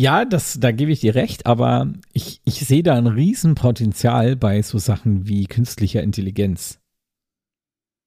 Ja, 0.00 0.24
das, 0.24 0.60
da 0.60 0.70
gebe 0.70 0.92
ich 0.92 1.00
dir 1.00 1.16
recht, 1.16 1.44
aber 1.46 1.92
ich, 2.12 2.40
ich 2.44 2.60
sehe 2.60 2.84
da 2.84 2.94
ein 2.94 3.08
Riesenpotenzial 3.08 4.36
bei 4.36 4.62
so 4.62 4.78
Sachen 4.78 5.26
wie 5.26 5.46
künstlicher 5.48 6.04
Intelligenz. 6.04 6.78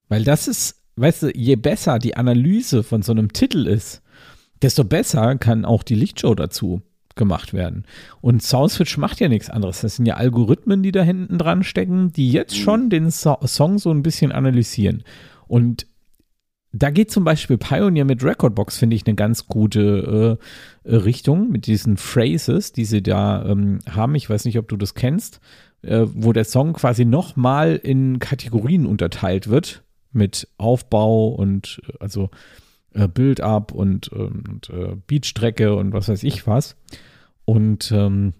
Weil 0.08 0.24
das 0.24 0.48
ist, 0.48 0.78
weißt 0.96 1.24
du, 1.24 1.32
je 1.32 1.58
besser 1.58 2.00
die 2.00 2.16
Analyse 2.16 2.84
von 2.84 3.02
so 3.02 3.12
einem 3.12 3.34
Titel 3.34 3.68
ist, 3.68 4.02
desto 4.62 4.86
besser 4.86 5.36
kann 5.38 5.66
auch 5.66 5.84
die 5.84 5.96
Lichtshow 5.96 6.34
dazu 6.34 6.82
gemacht 7.16 7.54
werden. 7.54 7.86
Und 8.22 8.44
Soundswitch 8.44 8.98
macht 8.98 9.20
ja 9.20 9.30
nichts 9.30 9.50
anderes. 9.50 9.82
Das 9.82 9.96
sind 9.96 10.06
ja 10.06 10.16
Algorithmen, 10.16 10.84
die 10.84 10.92
da 10.92 11.04
hinten 11.04 11.38
dran 11.38 11.64
stecken, 11.64 12.12
die 12.12 12.32
jetzt 12.32 12.58
schon 12.58 12.90
den 12.90 13.10
so 13.10 13.38
Song 13.46 13.78
so 13.78 13.92
ein 13.92 14.04
bisschen 14.04 14.32
analysieren. 14.32 15.04
Und 15.48 15.86
da 16.74 16.90
geht 16.90 17.12
zum 17.12 17.24
Beispiel 17.24 17.58
Pioneer 17.58 18.06
mit 18.06 18.24
Recordbox, 18.24 18.78
finde 18.78 18.96
ich, 18.96 19.06
eine 19.06 19.16
ganz 19.16 19.48
gute 19.48 20.40
äh, 20.86 20.90
äh, 20.90 20.96
Richtung 20.96 21.50
mit 21.50 21.68
diesen 21.68 21.98
Phrases, 21.98 22.72
die 22.72 22.86
sie 22.86 23.04
da 23.04 23.46
ähm, 23.46 23.80
haben. 23.90 24.16
Ich 24.16 24.30
weiß 24.30 24.46
nicht, 24.46 24.58
ob 24.58 24.70
du 24.70 24.78
das 24.78 24.94
kennst, 24.94 25.42
äh, 25.82 26.06
wo 26.14 26.32
der 26.32 26.46
Song 26.46 26.74
quasi 26.74 27.04
nochmal 27.04 27.76
in 27.76 28.20
Kategorien 28.20 28.86
unterteilt 28.86 29.50
wird 29.50 29.84
mit 30.14 30.48
Aufbau 30.58 31.30
und 31.30 31.82
äh, 31.88 31.94
also 32.00 32.30
äh, 32.94 33.08
Build-up 33.08 33.72
und, 33.72 34.10
ähm, 34.14 34.44
und 34.50 34.70
äh, 34.70 34.96
Beatstrecke 35.08 35.76
und 35.76 35.94
was 35.94 36.10
weiß 36.10 36.24
ich 36.24 36.46
was. 36.48 36.76
Und 37.46 37.92
ähm, 37.92 38.34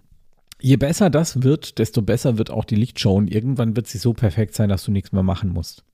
je 0.60 0.76
besser 0.76 1.10
das 1.10 1.42
wird, 1.42 1.78
desto 1.78 2.02
besser 2.02 2.38
wird 2.38 2.50
auch 2.50 2.64
die 2.64 2.76
Lichtshow 2.76 3.14
und 3.16 3.32
irgendwann 3.34 3.76
wird 3.76 3.86
sie 3.86 3.98
so 3.98 4.12
perfekt 4.12 4.54
sein, 4.54 4.68
dass 4.68 4.84
du 4.84 4.92
nichts 4.92 5.12
mehr 5.12 5.22
machen 5.24 5.50
musst. 5.50 5.84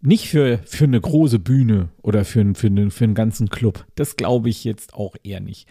Nicht 0.00 0.28
für, 0.28 0.58
für 0.66 0.84
eine 0.84 1.00
große 1.00 1.38
Bühne 1.38 1.88
oder 2.02 2.24
für, 2.24 2.54
für, 2.54 2.66
einen- 2.66 2.90
für 2.90 3.04
einen 3.04 3.14
ganzen 3.14 3.48
Club. 3.48 3.86
Das 3.94 4.16
glaube 4.16 4.48
ich 4.50 4.64
jetzt 4.64 4.94
auch 4.94 5.16
eher 5.22 5.40
nicht. 5.40 5.66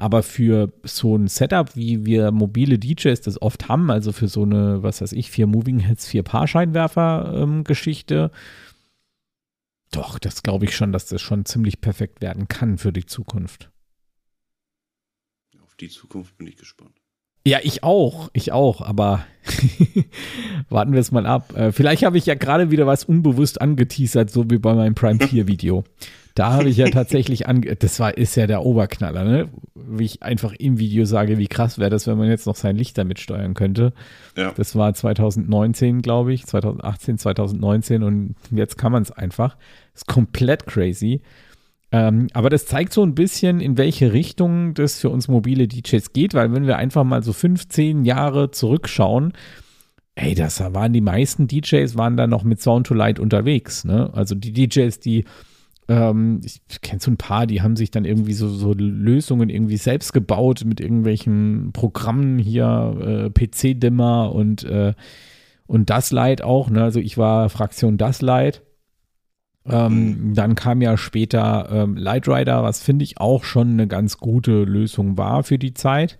Aber 0.00 0.22
für 0.22 0.72
so 0.84 1.16
ein 1.16 1.26
Setup, 1.26 1.74
wie 1.74 2.06
wir 2.06 2.30
mobile 2.30 2.78
DJs 2.78 3.20
das 3.20 3.42
oft 3.42 3.68
haben, 3.68 3.90
also 3.90 4.12
für 4.12 4.28
so 4.28 4.42
eine, 4.44 4.80
was 4.82 5.00
weiß 5.00 5.10
ich, 5.12 5.28
vier 5.30 5.46
Moving 5.48 5.80
Heads, 5.80 6.06
vier 6.06 6.22
Paarscheinwerfer-Geschichte, 6.22 8.30
doch, 9.90 10.18
das 10.18 10.42
glaube 10.42 10.66
ich 10.66 10.76
schon, 10.76 10.92
dass 10.92 11.06
das 11.06 11.22
schon 11.22 11.44
ziemlich 11.44 11.80
perfekt 11.80 12.20
werden 12.20 12.48
kann 12.48 12.78
für 12.78 12.92
die 12.92 13.06
Zukunft. 13.06 13.70
Auf 15.62 15.74
die 15.76 15.88
Zukunft 15.88 16.36
bin 16.36 16.46
ich 16.46 16.56
gespannt. 16.56 17.00
Ja, 17.46 17.58
ich 17.62 17.82
auch, 17.82 18.28
ich 18.32 18.52
auch, 18.52 18.82
aber 18.82 19.24
warten 20.68 20.92
wir 20.92 21.00
es 21.00 21.12
mal 21.12 21.26
ab. 21.26 21.56
Äh, 21.56 21.72
vielleicht 21.72 22.04
habe 22.04 22.18
ich 22.18 22.26
ja 22.26 22.34
gerade 22.34 22.70
wieder 22.70 22.86
was 22.86 23.04
unbewusst 23.04 23.60
angeteasert, 23.60 24.30
so 24.30 24.50
wie 24.50 24.58
bei 24.58 24.74
meinem 24.74 24.94
Prime 24.94 25.18
4 25.18 25.46
Video. 25.46 25.84
Da 26.38 26.52
habe 26.52 26.68
ich 26.68 26.76
ja 26.76 26.88
tatsächlich 26.88 27.48
ange 27.48 27.74
das 27.74 27.98
war 27.98 28.16
ist 28.16 28.36
ja 28.36 28.46
der 28.46 28.64
Oberknaller, 28.64 29.24
ne? 29.24 29.48
Wie 29.74 30.04
ich 30.04 30.22
einfach 30.22 30.52
im 30.52 30.78
Video 30.78 31.04
sage, 31.04 31.36
wie 31.36 31.48
krass 31.48 31.78
wäre 31.78 31.90
das, 31.90 32.06
wenn 32.06 32.16
man 32.16 32.28
jetzt 32.28 32.46
noch 32.46 32.54
sein 32.54 32.76
Licht 32.76 32.96
damit 32.96 33.18
steuern 33.18 33.54
könnte. 33.54 33.92
Ja. 34.36 34.52
Das 34.56 34.76
war 34.76 34.94
2019, 34.94 36.00
glaube 36.00 36.32
ich, 36.32 36.46
2018, 36.46 37.18
2019 37.18 38.04
und 38.04 38.36
jetzt 38.52 38.78
kann 38.78 38.92
man 38.92 39.02
es 39.02 39.10
einfach. 39.10 39.56
Ist 39.96 40.06
komplett 40.06 40.66
crazy. 40.66 41.22
Ähm, 41.90 42.26
aber 42.34 42.50
das 42.50 42.66
zeigt 42.66 42.92
so 42.92 43.02
ein 43.02 43.14
bisschen, 43.14 43.60
in 43.60 43.78
welche 43.78 44.12
Richtung 44.12 44.74
das 44.74 45.00
für 45.00 45.08
uns 45.08 45.28
mobile 45.28 45.68
DJs 45.68 46.12
geht, 46.12 46.34
weil 46.34 46.52
wenn 46.52 46.66
wir 46.66 46.76
einfach 46.76 47.04
mal 47.04 47.22
so 47.22 47.32
15 47.32 48.04
Jahre 48.04 48.50
zurückschauen, 48.50 49.32
ey, 50.14 50.34
das 50.34 50.60
waren 50.60 50.92
die 50.92 51.00
meisten 51.00 51.46
DJs 51.46 51.96
waren 51.96 52.16
da 52.16 52.26
noch 52.26 52.44
mit 52.44 52.60
Sound 52.60 52.88
to 52.88 52.94
Light 52.94 53.18
unterwegs, 53.18 53.84
ne? 53.84 54.10
Also 54.12 54.34
die 54.34 54.52
DJs, 54.52 55.00
die 55.00 55.24
ähm, 55.88 56.40
ich 56.44 56.60
kenne 56.82 57.00
so 57.00 57.10
ein 57.10 57.16
paar, 57.16 57.46
die 57.46 57.62
haben 57.62 57.76
sich 57.76 57.90
dann 57.90 58.04
irgendwie 58.04 58.34
so, 58.34 58.48
so 58.48 58.74
Lösungen 58.74 59.48
irgendwie 59.48 59.78
selbst 59.78 60.12
gebaut 60.12 60.64
mit 60.66 60.80
irgendwelchen 60.80 61.70
Programmen 61.72 62.38
hier, 62.38 62.96
äh, 63.00 63.30
PC-Dimmer 63.30 64.32
und, 64.34 64.64
äh, 64.64 64.92
und 65.66 65.88
das 65.88 66.10
Light 66.10 66.42
auch, 66.42 66.68
ne? 66.68 66.82
Also 66.82 67.00
ich 67.00 67.16
war 67.16 67.48
Fraktion 67.48 67.96
das 67.96 68.20
Light. 68.20 68.62
Ähm, 69.70 70.34
Dann 70.34 70.54
kam 70.54 70.80
ja 70.80 70.96
später 70.96 71.68
ähm, 71.70 71.96
Light 71.96 72.28
Rider, 72.28 72.62
was 72.62 72.82
finde 72.82 73.04
ich 73.04 73.20
auch 73.20 73.44
schon 73.44 73.70
eine 73.72 73.86
ganz 73.86 74.18
gute 74.18 74.64
Lösung 74.64 75.18
war 75.18 75.42
für 75.42 75.58
die 75.58 75.74
Zeit. 75.74 76.18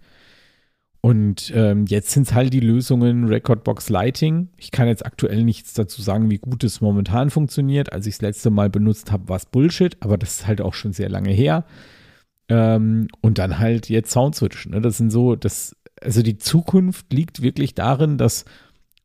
Und 1.01 1.53
ähm, 1.55 1.87
jetzt 1.87 2.11
sind 2.11 2.27
es 2.27 2.35
halt 2.35 2.53
die 2.53 2.61
Lösungen 2.61 3.29
Recordbox 3.29 3.89
Lighting. 3.89 4.49
Ich 4.57 4.73
kann 4.73 4.89
jetzt 4.89 5.07
aktuell 5.07 5.45
nichts 5.45 5.73
dazu 5.73 6.03
sagen, 6.03 6.29
wie 6.31 6.39
gut 6.39 6.65
es 6.65 6.81
momentan 6.81 7.31
funktioniert. 7.31 7.93
Als 7.93 8.07
ich 8.07 8.17
das 8.17 8.23
letzte 8.23 8.51
Mal 8.51 8.69
benutzt 8.69 9.13
habe, 9.13 9.29
war 9.29 9.37
es 9.37 9.47
Bullshit, 9.47 9.97
aber 10.01 10.19
das 10.19 10.41
ist 10.41 10.47
halt 10.47 10.61
auch 10.61 10.75
schon 10.75 10.93
sehr 10.93 11.09
lange 11.09 11.31
her. 11.31 11.65
Ähm, 12.49 13.09
und 13.21 13.39
dann 13.39 13.59
halt 13.59 13.89
jetzt 13.89 14.11
Soundswitch. 14.11 14.67
Ne? 14.69 14.81
Das 14.81 14.97
sind 14.97 15.11
so, 15.11 15.37
das, 15.37 15.77
also 16.03 16.23
die 16.23 16.39
Zukunft 16.39 17.13
liegt 17.13 17.43
wirklich 17.43 17.75
darin, 17.75 18.19
dass 18.19 18.45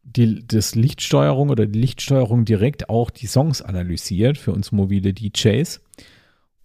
die 0.04 0.46
das 0.46 0.76
Lichtsteuerung 0.76 1.50
oder 1.50 1.66
die 1.66 1.80
Lichtsteuerung 1.80 2.46
direkt 2.46 2.90
auch 2.90 3.10
die 3.10 3.28
Songs 3.28 3.62
analysiert 3.62 4.38
für 4.38 4.52
uns 4.52 4.72
mobile 4.72 5.14
DJs. 5.14 5.82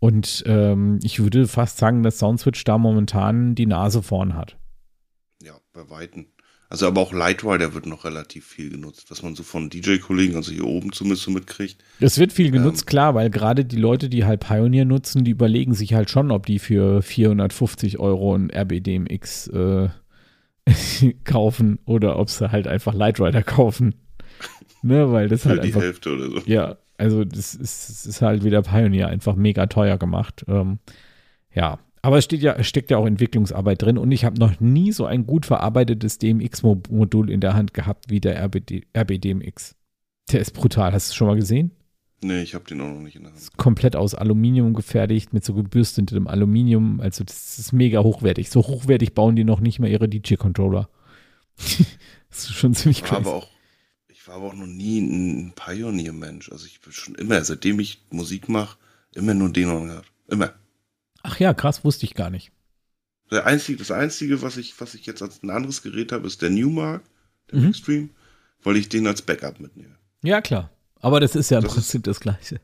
Und 0.01 0.45
ähm, 0.47 0.99
ich 1.03 1.21
würde 1.21 1.49
fast 1.49 1.79
sagen, 1.79 2.03
dass 2.03 2.19
Soundswitch 2.19 2.63
da 2.65 2.79
momentan 2.79 3.55
die 3.55 3.67
Nase 3.67 4.03
vorn 4.03 4.35
hat. 4.35 4.57
Ja, 5.43 5.55
bei 5.73 5.89
Weitem. 5.91 6.27
Also 6.71 6.87
aber 6.87 7.01
auch 7.01 7.15
Lightwire, 7.15 7.73
wird 7.73 7.87
noch 7.87 8.05
relativ 8.05 8.47
viel 8.47 8.69
genutzt, 8.69 9.07
was 9.11 9.23
man 9.23 9.35
so 9.35 9.43
von 9.43 9.71
DJ-Kollegen, 9.71 10.37
also 10.37 10.53
hier 10.53 10.67
oben 10.67 10.93
zumindest 10.93 11.23
so 11.23 11.31
mitkriegt. 11.31 11.83
Es 11.99 12.19
wird 12.19 12.31
viel 12.31 12.51
genutzt, 12.51 12.87
klar, 12.87 13.15
weil 13.15 13.31
gerade 13.31 13.65
die 13.65 13.77
Leute, 13.77 14.11
die 14.11 14.27
halt 14.27 14.41
Pioneer 14.41 14.85
nutzen, 14.85 15.25
die 15.25 15.31
überlegen 15.31 15.73
sich 15.73 15.95
halt 15.95 16.11
schon, 16.11 16.31
ob 16.31 16.45
die 16.45 16.59
für 16.59 17.01
450 17.01 17.99
Euro 17.99 18.35
ein 18.35 18.51
RBDMX 18.51 19.49
äh, 19.49 19.89
kaufen 21.25 21.79
oder 21.85 22.19
ob 22.19 22.31
sie 22.31 22.51
halt 22.51 22.67
einfach 22.67 22.95
Lightrider 22.95 23.43
kaufen. 23.43 23.95
ne, 24.83 25.11
weil 25.13 25.29
das 25.29 25.43
Für 25.43 25.51
halt 25.51 25.65
die 25.65 25.69
einfach 25.69 25.83
Hälfte 25.83 26.13
oder 26.13 26.31
so. 26.31 26.39
Ja, 26.47 26.77
also 26.97 27.25
das 27.25 27.55
ist, 27.55 27.89
das 27.89 28.07
ist 28.07 28.23
halt 28.23 28.45
wieder 28.45 28.63
Pioneer, 28.63 29.09
einfach 29.09 29.37
mega 29.37 29.67
teuer 29.67 29.99
gemacht. 29.99 30.45
Ähm, 30.49 30.79
ja, 31.55 31.79
aber 32.03 32.19
es 32.19 32.25
steht 32.25 32.43
ja, 32.43 32.63
steckt 32.63 32.91
ja 32.91 32.99
auch 32.99 33.07
Entwicklungsarbeit 33.07 33.83
drin 33.83 33.99
und 33.99 34.11
ich 34.13 34.25
habe 34.25 34.39
noch 34.39 34.61
nie 34.61 34.93
so 34.93 35.07
ein 35.07 35.27
gut 35.27 35.47
verarbeitetes 35.47 36.19
DMX-Modul 36.19 37.31
in 37.31 37.41
der 37.41 37.55
Hand 37.55 37.75
gehabt 37.75 38.11
wie 38.11 38.21
der 38.21 38.41
RBD, 38.43 38.87
RBDMX. 38.97 39.77
Der 40.33 40.41
ist 40.41 40.53
brutal. 40.53 40.93
Hast 40.93 41.09
du 41.09 41.13
es 41.13 41.15
schon 41.15 41.27
mal 41.27 41.37
gesehen? 41.37 41.73
Nee, 42.21 42.43
ich 42.43 42.55
habe 42.55 42.65
den 42.65 42.81
auch 42.81 42.89
noch 42.89 43.01
nicht 43.01 43.17
in 43.17 43.23
der 43.23 43.33
Hand. 43.33 43.41
Ist 43.41 43.57
komplett 43.57 43.95
aus 43.95 44.15
Aluminium 44.15 44.75
gefertigt, 44.75 45.33
mit 45.33 45.45
so 45.45 45.55
gebürstetem 45.55 46.27
Aluminium. 46.27 47.01
Also 47.01 47.23
das 47.23 47.59
ist 47.59 47.73
mega 47.73 48.03
hochwertig. 48.03 48.51
So 48.51 48.63
hochwertig 48.63 49.15
bauen 49.15 49.37
die 49.37 49.45
noch 49.45 49.61
nicht 49.61 49.79
mal 49.79 49.89
ihre 49.89 50.09
DJ-Controller. 50.09 50.89
das 51.57 52.39
ist 52.39 52.55
schon 52.55 52.75
ziemlich 52.75 53.05
crazy. 53.05 53.21
aber 53.23 53.35
auch, 53.35 53.49
ich 54.09 54.27
war 54.27 54.37
aber 54.37 54.47
auch 54.47 54.55
noch 54.55 54.67
nie 54.67 54.99
ein 55.01 55.53
Pioneer-Mensch. 55.55 56.51
Also 56.51 56.67
ich 56.67 56.81
bin 56.81 56.93
schon 56.93 57.15
immer, 57.15 57.43
seitdem 57.45 57.79
ich 57.79 58.03
Musik 58.11 58.49
mache, 58.49 58.79
immer 59.15 59.35
nur 59.35 59.53
Denon 59.53 59.87
gehabt. 59.87 60.11
Immer. 60.27 60.55
Ach 61.23 61.39
ja, 61.39 61.55
krass, 61.55 61.85
wusste 61.85 62.05
ich 62.05 62.15
gar 62.15 62.31
nicht. 62.31 62.51
Der 63.31 63.47
einzige, 63.47 63.79
das 63.79 63.91
Einzige, 63.91 64.43
was 64.43 64.57
ich, 64.57 64.81
was 64.81 64.95
ich 64.95 65.07
jetzt 65.07 65.23
als 65.23 65.43
ein 65.43 65.51
anderes 65.51 65.83
Gerät 65.83 66.13
habe, 66.13 66.27
ist 66.27 66.43
der 66.43 66.51
Newmark, 66.51 67.03
der 67.53 67.61
mhm. 67.61 67.69
Extreme, 67.69 68.09
weil 68.63 68.77
ich 68.77 68.89
den 68.89 69.07
als 69.07 69.23
Backup 69.23 69.61
mitnehme. 69.61 69.97
Ja, 70.23 70.41
klar. 70.41 70.71
Aber 71.01 71.21
das 71.21 71.35
ist 71.35 71.51
ja 71.51 71.59
im 71.59 71.65
das 71.65 71.75
Prinzip 71.75 72.05
das 72.05 72.21
Gleiche. 72.21 72.61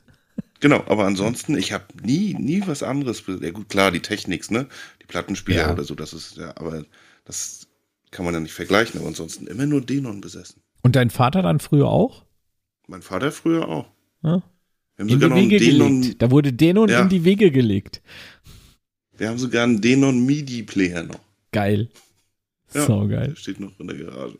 Genau, 0.61 0.83
aber 0.87 1.05
ansonsten, 1.05 1.59
ich 1.59 1.73
habe 1.73 1.85
nie, 2.03 2.35
nie 2.35 2.63
was 2.67 2.83
anderes. 2.83 3.23
Ja 3.27 3.51
gut, 3.51 3.69
klar, 3.69 3.91
die 3.91 4.01
Techniks, 4.01 4.51
ne? 4.51 4.67
Die 5.03 5.07
Plattenspieler 5.07 5.63
ja. 5.63 5.73
oder 5.73 5.85
so, 5.85 5.95
das 5.95 6.13
ist, 6.13 6.37
ja, 6.37 6.57
aber 6.57 6.85
das 7.25 7.67
kann 8.11 8.25
man 8.25 8.35
ja 8.35 8.41
nicht 8.41 8.55
vergleichen. 8.55 8.99
Aber 8.99 9.09
ansonsten 9.09 9.47
immer 9.47 9.67
nur 9.67 9.81
Denon 9.81 10.21
besessen. 10.21 10.63
Und 10.83 10.97
dein 10.97 11.11
Vater 11.11 11.43
dann 11.43 11.61
früher 11.61 11.89
auch? 11.89 12.25
Mein 12.87 13.03
Vater 13.03 13.33
früher 13.33 13.69
auch. 13.69 13.87
Ja. 14.23 14.43
in 14.97 15.09
die 15.09 15.21
Wege 15.21 15.59
Denon, 15.59 16.01
gelegt. 16.01 16.23
Da 16.23 16.31
wurde 16.31 16.53
Denon 16.53 16.89
ja. 16.89 17.03
in 17.03 17.09
die 17.09 17.25
Wege 17.25 17.51
gelegt. 17.51 18.03
Wir 19.17 19.29
haben 19.29 19.39
sogar 19.39 19.65
einen 19.65 19.81
Denon 19.81 20.25
MIDI-Player 20.25 21.05
noch. 21.05 21.21
Geil. 21.53 21.89
Ja, 22.73 22.87
so 22.87 23.07
geil. 23.07 23.29
Der 23.29 23.37
steht 23.37 23.61
noch 23.61 23.79
in 23.79 23.87
der 23.87 23.97
Garage. 23.97 24.39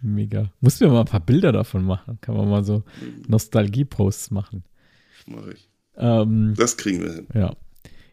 Mega. 0.00 0.50
Musst 0.60 0.80
du 0.80 0.86
mir 0.86 0.92
mal 0.92 1.00
ein 1.00 1.06
paar 1.06 1.20
Bilder 1.20 1.52
davon 1.52 1.84
machen. 1.84 2.18
Kann 2.20 2.36
man 2.36 2.48
mal 2.48 2.64
so 2.64 2.84
mhm. 3.00 3.22
Nostalgie-Posts 3.28 4.30
machen. 4.30 4.64
Mach 5.26 5.46
ich. 5.48 5.68
Ähm, 5.96 6.54
das 6.56 6.76
kriegen 6.76 7.02
wir 7.02 7.12
hin. 7.12 7.26
Ja. 7.34 7.56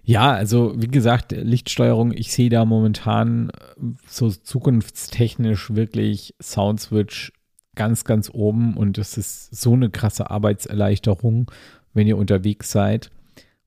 Ja, 0.06 0.34
also 0.34 0.74
wie 0.76 0.88
gesagt, 0.88 1.32
Lichtsteuerung, 1.32 2.12
ich 2.12 2.34
sehe 2.34 2.50
da 2.50 2.66
momentan 2.66 3.50
äh, 3.50 3.54
so 4.06 4.30
zukunftstechnisch 4.30 5.74
wirklich 5.76 6.36
Soundswitch 6.42 7.32
ganz, 7.76 8.04
ganz 8.04 8.30
oben 8.32 8.76
und 8.76 8.98
das 8.98 9.18
ist 9.18 9.56
so 9.56 9.74
eine 9.74 9.90
krasse 9.90 10.30
Arbeitserleichterung, 10.30 11.50
wenn 11.94 12.08
ihr 12.08 12.18
unterwegs 12.18 12.70
seid 12.72 13.12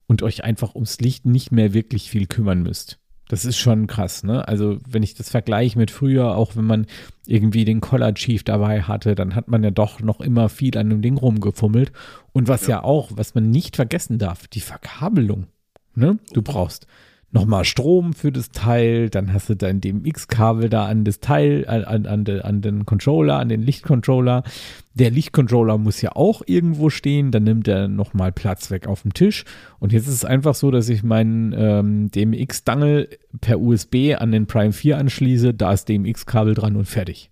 und 0.05 0.21
euch 0.21 0.43
einfach 0.43 0.75
ums 0.75 0.99
Licht 0.99 1.25
nicht 1.25 1.51
mehr 1.51 1.73
wirklich 1.73 2.09
viel 2.09 2.27
kümmern 2.27 2.61
müsst. 2.61 2.99
Das 3.29 3.43
ist 3.43 3.57
schon 3.57 3.87
krass, 3.87 4.23
ne? 4.23 4.47
Also, 4.47 4.77
wenn 4.87 5.03
ich 5.03 5.13
das 5.13 5.29
vergleiche 5.29 5.77
mit 5.77 5.91
früher, 5.91 6.35
auch 6.35 6.55
wenn 6.55 6.65
man 6.65 6.85
irgendwie 7.25 7.65
den 7.65 7.81
Collar 7.81 8.13
Chief 8.13 8.43
dabei 8.43 8.83
hatte, 8.83 9.15
dann 9.15 9.35
hat 9.35 9.49
man 9.49 9.63
ja 9.63 9.71
doch 9.71 9.99
noch 9.99 10.21
immer 10.21 10.47
viel 10.47 10.77
an 10.77 10.89
dem 10.89 11.01
Ding 11.01 11.17
rumgefummelt. 11.17 11.91
Und 12.31 12.47
was 12.47 12.67
ja, 12.67 12.77
ja 12.77 12.83
auch, 12.83 13.11
was 13.13 13.35
man 13.35 13.49
nicht 13.49 13.75
vergessen 13.75 14.17
darf, 14.17 14.47
die 14.47 14.61
Verkabelung. 14.61 15.47
Ne? 15.93 16.19
Du 16.31 16.41
brauchst 16.41 16.87
nochmal 17.31 17.65
Strom 17.65 18.13
für 18.13 18.31
das 18.31 18.51
Teil, 18.51 19.09
dann 19.09 19.33
hast 19.33 19.49
du 19.49 19.55
dein 19.55 19.81
DMX-Kabel 19.81 20.69
da 20.69 20.85
an 20.85 21.03
das 21.03 21.19
Teil, 21.19 21.67
an, 21.67 22.05
an, 22.05 22.27
an, 22.27 22.61
den 22.61 22.85
Controller, 22.85 23.37
an 23.37 23.49
den 23.49 23.61
Lichtcontroller. 23.61 24.43
Der 24.93 25.11
Lichtcontroller 25.11 25.77
muss 25.77 26.01
ja 26.01 26.15
auch 26.15 26.41
irgendwo 26.45 26.89
stehen, 26.89 27.31
dann 27.31 27.43
nimmt 27.43 27.67
er 27.67 27.87
nochmal 27.87 28.31
Platz 28.31 28.71
weg 28.71 28.87
auf 28.87 29.01
dem 29.01 29.13
Tisch. 29.13 29.43
Und 29.79 29.91
jetzt 29.91 30.07
ist 30.07 30.13
es 30.13 30.25
einfach 30.25 30.55
so, 30.55 30.71
dass 30.71 30.89
ich 30.89 31.03
meinen 31.03 31.53
ähm, 31.55 32.09
DMX-Dangle 32.11 33.09
per 33.41 33.59
USB 33.59 34.15
an 34.17 34.31
den 34.31 34.47
Prime 34.47 34.73
4 34.73 34.97
anschließe, 34.97 35.53
da 35.53 35.73
ist 35.73 35.89
DMX-Kabel 35.89 36.53
dran 36.53 36.75
und 36.77 36.85
fertig. 36.85 37.29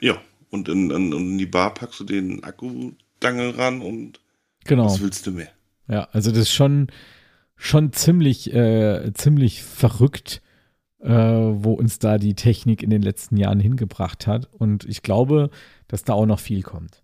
Ja, 0.00 0.16
und 0.50 0.68
in, 0.68 0.90
in, 0.90 1.12
in 1.12 1.38
die 1.38 1.46
Bar 1.46 1.74
packst 1.74 2.00
du 2.00 2.04
den 2.04 2.42
Akku-Dangle 2.44 3.58
ran 3.58 3.82
und 3.82 4.20
genau. 4.64 4.86
was 4.86 5.00
willst 5.02 5.26
du 5.26 5.32
mehr? 5.32 5.48
Ja, 5.88 6.08
also 6.12 6.30
das 6.30 6.40
ist 6.40 6.52
schon 6.52 6.86
schon 7.60 7.92
ziemlich, 7.92 8.52
äh, 8.54 9.12
ziemlich 9.12 9.62
verrückt, 9.62 10.40
äh, 10.98 11.10
wo 11.10 11.74
uns 11.74 11.98
da 11.98 12.16
die 12.16 12.34
Technik 12.34 12.82
in 12.82 12.88
den 12.88 13.02
letzten 13.02 13.36
Jahren 13.36 13.60
hingebracht 13.60 14.26
hat. 14.26 14.48
Und 14.50 14.86
ich 14.86 15.02
glaube, 15.02 15.50
dass 15.86 16.02
da 16.02 16.14
auch 16.14 16.24
noch 16.24 16.40
viel 16.40 16.62
kommt. 16.62 17.02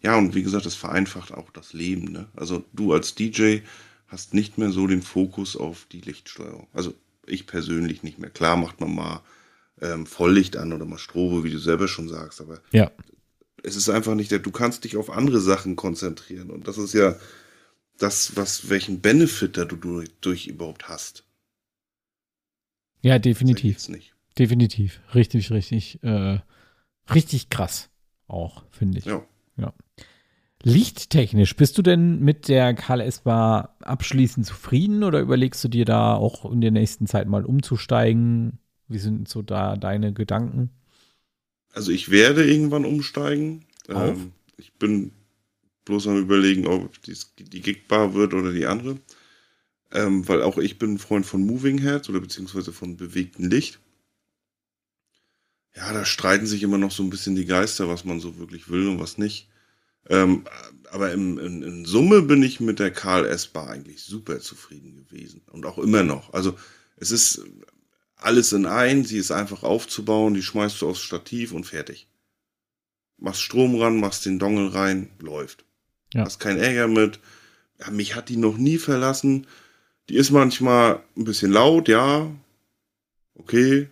Ja, 0.00 0.16
und 0.16 0.36
wie 0.36 0.44
gesagt, 0.44 0.66
es 0.66 0.76
vereinfacht 0.76 1.34
auch 1.34 1.50
das 1.50 1.72
Leben. 1.72 2.12
Ne? 2.12 2.28
Also 2.36 2.64
du 2.72 2.92
als 2.92 3.16
DJ 3.16 3.58
hast 4.06 4.34
nicht 4.34 4.56
mehr 4.56 4.70
so 4.70 4.86
den 4.86 5.02
Fokus 5.02 5.56
auf 5.56 5.88
die 5.90 6.00
Lichtsteuerung. 6.00 6.68
Also 6.72 6.94
ich 7.26 7.48
persönlich 7.48 8.04
nicht 8.04 8.20
mehr. 8.20 8.30
Klar 8.30 8.56
macht 8.56 8.80
man 8.80 8.94
mal 8.94 9.22
ähm, 9.80 10.06
Volllicht 10.06 10.56
an 10.56 10.72
oder 10.72 10.84
mal 10.84 10.98
Strobe, 10.98 11.42
wie 11.42 11.50
du 11.50 11.58
selber 11.58 11.88
schon 11.88 12.08
sagst, 12.08 12.40
aber 12.40 12.60
ja. 12.70 12.90
es 13.64 13.74
ist 13.74 13.88
einfach 13.88 14.14
nicht 14.14 14.30
der, 14.30 14.38
du 14.38 14.52
kannst 14.52 14.84
dich 14.84 14.96
auf 14.96 15.10
andere 15.10 15.40
Sachen 15.40 15.74
konzentrieren. 15.74 16.50
Und 16.50 16.68
das 16.68 16.78
ist 16.78 16.94
ja 16.94 17.16
das, 17.98 18.36
was, 18.36 18.70
welchen 18.70 19.00
Benefit 19.00 19.56
da 19.56 19.64
du 19.64 19.76
durch, 19.76 20.08
durch 20.20 20.46
überhaupt 20.46 20.88
hast. 20.88 21.24
Ja, 23.02 23.18
definitiv. 23.18 23.78
Definitiv. 24.38 25.00
Richtig, 25.14 25.50
richtig, 25.50 26.02
äh, 26.02 26.38
richtig 27.12 27.50
krass. 27.50 27.90
Auch, 28.26 28.64
finde 28.70 28.98
ich. 28.98 29.04
Ja. 29.04 29.24
ja. 29.56 29.72
Lichttechnisch, 30.62 31.54
bist 31.56 31.78
du 31.78 31.82
denn 31.82 32.20
mit 32.20 32.48
der 32.48 32.74
KLS-Bar 32.74 33.76
abschließend 33.80 34.44
zufrieden 34.44 35.04
oder 35.04 35.20
überlegst 35.20 35.62
du 35.62 35.68
dir 35.68 35.84
da 35.84 36.14
auch 36.14 36.50
in 36.50 36.60
der 36.60 36.72
nächsten 36.72 37.06
Zeit 37.06 37.28
mal 37.28 37.44
umzusteigen? 37.44 38.58
Wie 38.88 38.98
sind 38.98 39.28
so 39.28 39.42
da 39.42 39.76
deine 39.76 40.12
Gedanken? 40.12 40.70
Also 41.72 41.92
ich 41.92 42.10
werde 42.10 42.44
irgendwann 42.44 42.84
umsteigen. 42.84 43.64
Ähm, 43.88 44.32
ich 44.56 44.72
bin 44.72 45.12
bloß 45.88 46.06
am 46.06 46.18
überlegen, 46.18 46.66
ob 46.66 47.02
die, 47.02 47.16
die 47.38 47.60
Gigbar 47.60 48.14
wird 48.14 48.34
oder 48.34 48.52
die 48.52 48.66
andere. 48.66 49.00
Ähm, 49.90 50.28
weil 50.28 50.42
auch 50.42 50.58
ich 50.58 50.78
bin 50.78 50.94
ein 50.94 50.98
Freund 50.98 51.24
von 51.24 51.44
Moving 51.44 51.78
Heads 51.78 52.08
oder 52.10 52.20
beziehungsweise 52.20 52.72
von 52.72 52.96
bewegtem 52.96 53.48
Licht. 53.48 53.80
Ja, 55.74 55.92
da 55.92 56.04
streiten 56.04 56.46
sich 56.46 56.62
immer 56.62 56.78
noch 56.78 56.90
so 56.90 57.02
ein 57.02 57.10
bisschen 57.10 57.36
die 57.36 57.46
Geister, 57.46 57.88
was 57.88 58.04
man 58.04 58.20
so 58.20 58.38
wirklich 58.38 58.68
will 58.68 58.88
und 58.88 59.00
was 59.00 59.16
nicht. 59.16 59.48
Ähm, 60.08 60.44
aber 60.90 61.12
im, 61.12 61.38
in, 61.38 61.62
in, 61.62 61.84
Summe 61.84 62.22
bin 62.22 62.42
ich 62.42 62.60
mit 62.60 62.78
der 62.78 62.90
KLS-Bar 62.90 63.70
eigentlich 63.70 64.02
super 64.02 64.40
zufrieden 64.40 64.94
gewesen. 64.94 65.42
Und 65.50 65.66
auch 65.66 65.78
immer 65.78 66.02
noch. 66.02 66.32
Also 66.32 66.58
es 66.96 67.10
ist 67.10 67.42
alles 68.16 68.52
in 68.52 68.66
ein, 68.66 69.04
sie 69.04 69.18
ist 69.18 69.30
einfach 69.30 69.62
aufzubauen, 69.62 70.34
die 70.34 70.42
schmeißt 70.42 70.82
du 70.82 70.88
aufs 70.88 71.00
Stativ 71.00 71.52
und 71.52 71.64
fertig. 71.64 72.08
Machst 73.16 73.42
Strom 73.42 73.76
ran, 73.76 74.00
machst 74.00 74.26
den 74.26 74.38
Dongel 74.38 74.68
rein, 74.68 75.10
läuft. 75.20 75.64
Ja. 76.14 76.24
Hast 76.24 76.40
keinen 76.40 76.58
Ärger 76.58 76.88
mit. 76.88 77.20
Ja, 77.80 77.90
mich 77.90 78.14
hat 78.14 78.28
die 78.28 78.36
noch 78.36 78.56
nie 78.56 78.78
verlassen. 78.78 79.46
Die 80.08 80.16
ist 80.16 80.30
manchmal 80.30 81.02
ein 81.16 81.24
bisschen 81.24 81.52
laut, 81.52 81.88
ja. 81.88 82.30
Okay. 83.34 83.88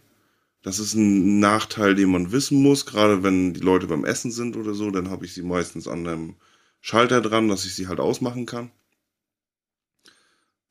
Das 0.62 0.80
ist 0.80 0.94
ein 0.94 1.38
Nachteil, 1.38 1.94
den 1.94 2.10
man 2.10 2.32
wissen 2.32 2.60
muss, 2.60 2.86
gerade 2.86 3.22
wenn 3.22 3.54
die 3.54 3.60
Leute 3.60 3.86
beim 3.86 4.04
Essen 4.04 4.32
sind 4.32 4.56
oder 4.56 4.74
so, 4.74 4.90
dann 4.90 5.10
habe 5.10 5.24
ich 5.24 5.32
sie 5.32 5.42
meistens 5.42 5.86
an 5.86 6.06
einem 6.06 6.34
Schalter 6.80 7.20
dran, 7.20 7.48
dass 7.48 7.64
ich 7.64 7.74
sie 7.76 7.86
halt 7.86 8.00
ausmachen 8.00 8.46
kann. 8.46 8.72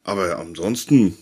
Aber 0.04 0.38
ansonsten, 0.38 1.18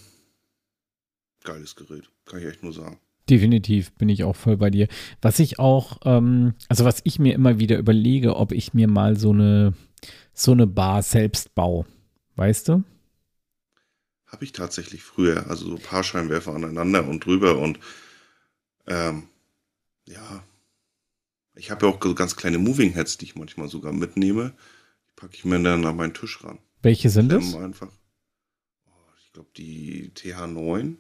geiles 1.44 1.76
Gerät, 1.76 2.10
kann 2.26 2.40
ich 2.40 2.46
echt 2.46 2.64
nur 2.64 2.74
sagen. 2.74 3.00
Definitiv 3.30 3.94
bin 3.94 4.10
ich 4.10 4.24
auch 4.24 4.36
voll 4.36 4.58
bei 4.58 4.72
dir. 4.72 4.88
Was 5.22 5.38
ich 5.38 5.60
auch, 5.60 6.00
ähm, 6.04 6.56
also 6.68 6.84
was 6.84 7.02
ich 7.04 7.20
mir 7.20 7.36
immer 7.36 7.60
wieder 7.60 7.78
überlege, 7.78 8.36
ob 8.36 8.52
ich 8.52 8.74
mir 8.74 8.88
mal 8.88 9.18
so 9.18 9.30
eine 9.30 9.74
so 10.34 10.52
eine 10.52 10.68
Bar 10.68 11.04
selbst 11.04 11.54
baue. 11.56 11.86
Weißt 12.36 12.68
du? 12.68 12.84
Habe 14.26 14.44
ich 14.46 14.52
tatsächlich 14.52 15.04
früher. 15.04 15.48
Also 15.48 15.68
so 15.68 15.78
Paarscheinwerfer 15.78 16.54
aneinander 16.54 17.08
und 17.08 17.26
drüber 17.26 17.60
und 17.60 17.80
ähm, 18.88 19.30
ja. 20.08 20.44
Ich 21.56 21.70
habe 21.70 21.86
ja 21.86 21.94
auch 21.94 22.02
so 22.02 22.16
ganz 22.16 22.36
kleine 22.36 22.58
Moving 22.58 22.94
Heads, 22.94 23.18
die 23.18 23.26
ich 23.26 23.36
manchmal 23.36 23.70
sogar 23.70 23.94
mitnehme. 23.94 24.56
Die 25.10 25.14
packe 25.16 25.36
ich 25.36 25.46
mir 25.46 25.62
dann 25.62 25.86
an 25.86 25.96
meinen 25.96 26.14
Tisch 26.16 26.44
ran. 26.44 26.58
Welche 26.82 27.10
sind 27.12 27.32
das? 27.32 27.54
Einfach. 27.54 27.92
Oh, 28.88 28.92
ich 29.20 29.32
glaube 29.32 29.50
die 29.56 30.12
TH9. 30.16 30.96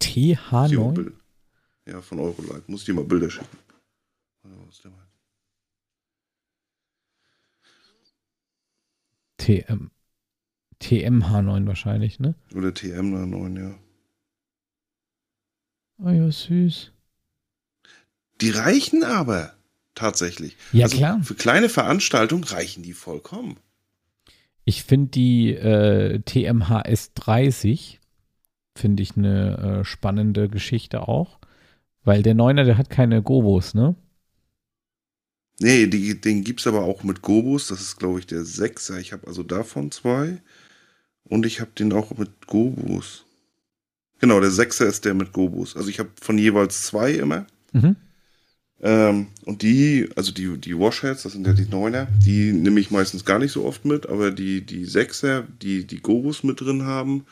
TH9? 0.00 1.12
Ja, 1.86 2.02
von 2.02 2.20
Eurolight. 2.20 2.68
Muss 2.68 2.80
ich 2.80 2.86
dir 2.86 2.94
mal 2.94 3.04
Bilder 3.04 3.30
schicken. 3.30 3.58
Was 4.42 4.74
ist 4.74 4.84
der 4.84 4.90
mal? 4.90 5.08
TM. 9.42 9.90
TMH9 10.80 11.66
wahrscheinlich, 11.66 12.18
ne? 12.18 12.34
Oder 12.54 12.68
TMH9, 12.68 13.60
ja. 13.60 13.74
Oh 15.98 16.10
ja, 16.10 16.30
süß. 16.30 16.92
Die 18.40 18.50
reichen 18.50 19.04
aber 19.04 19.54
tatsächlich. 19.94 20.56
Ja, 20.72 20.86
also 20.86 20.96
klar. 20.96 21.20
Für 21.22 21.34
kleine 21.34 21.68
Veranstaltungen 21.68 22.44
reichen 22.44 22.82
die 22.82 22.92
vollkommen. 22.92 23.58
Ich 24.64 24.84
finde 24.84 25.10
die 25.10 25.54
äh, 25.54 26.20
TMHS 26.20 27.14
30 27.14 28.00
finde 28.76 29.02
ich 29.02 29.16
eine 29.16 29.80
äh, 29.80 29.84
spannende 29.84 30.48
Geschichte 30.48 31.06
auch, 31.06 31.38
weil 32.04 32.22
der 32.22 32.34
Neuner, 32.34 32.64
der 32.64 32.78
hat 32.78 32.90
keine 32.90 33.22
Gobos, 33.22 33.74
ne? 33.74 33.94
Nee, 35.60 35.86
die, 35.86 36.20
den 36.20 36.44
gibt 36.44 36.60
es 36.60 36.66
aber 36.66 36.82
auch 36.82 37.04
mit 37.04 37.22
Gobus. 37.22 37.68
Das 37.68 37.80
ist, 37.80 37.98
glaube 37.98 38.18
ich, 38.18 38.26
der 38.26 38.44
Sechser. 38.44 38.98
Ich 38.98 39.12
habe 39.12 39.26
also 39.26 39.42
davon 39.42 39.90
zwei. 39.90 40.42
Und 41.24 41.46
ich 41.46 41.60
habe 41.60 41.70
den 41.78 41.92
auch 41.92 42.16
mit 42.16 42.46
Gobus. 42.46 43.24
Genau, 44.18 44.40
der 44.40 44.50
Sechser 44.50 44.86
ist 44.86 45.04
der 45.04 45.14
mit 45.14 45.32
Gobus. 45.32 45.76
Also 45.76 45.88
ich 45.88 45.98
habe 45.98 46.10
von 46.20 46.38
jeweils 46.38 46.82
zwei 46.82 47.12
immer. 47.12 47.46
Mhm. 47.72 47.96
Ähm, 48.80 49.28
und 49.44 49.62
die, 49.62 50.08
also 50.16 50.32
die, 50.32 50.58
die 50.58 50.76
Washheads, 50.76 51.22
das 51.22 51.32
sind 51.32 51.46
ja 51.46 51.52
die 51.52 51.68
Neuner, 51.68 52.08
die 52.24 52.52
nehme 52.52 52.80
ich 52.80 52.90
meistens 52.90 53.24
gar 53.24 53.38
nicht 53.38 53.52
so 53.52 53.64
oft 53.64 53.84
mit, 53.84 54.08
aber 54.08 54.32
die, 54.32 54.66
die 54.66 54.84
Sechser, 54.84 55.46
die 55.62 55.86
die 55.86 56.02
Gobus 56.02 56.42
mit 56.42 56.60
drin 56.60 56.82
haben, 56.82 57.24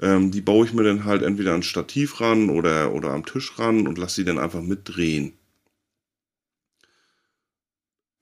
ähm, 0.00 0.32
die 0.32 0.40
baue 0.40 0.66
ich 0.66 0.72
mir 0.72 0.82
dann 0.82 1.04
halt 1.04 1.22
entweder 1.22 1.52
ans 1.52 1.66
Stativ 1.66 2.20
ran 2.20 2.50
oder, 2.50 2.92
oder 2.92 3.10
am 3.10 3.24
Tisch 3.24 3.56
ran 3.58 3.86
und 3.86 3.98
lasse 3.98 4.16
sie 4.16 4.24
dann 4.24 4.38
einfach 4.38 4.62
mitdrehen. 4.62 5.34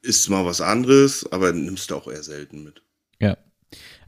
Ist 0.03 0.29
mal 0.29 0.45
was 0.45 0.61
anderes, 0.61 1.31
aber 1.31 1.53
nimmst 1.53 1.91
du 1.91 1.97
auch 1.97 2.09
eher 2.09 2.23
selten 2.23 2.63
mit. 2.63 2.83
Ja. 3.21 3.37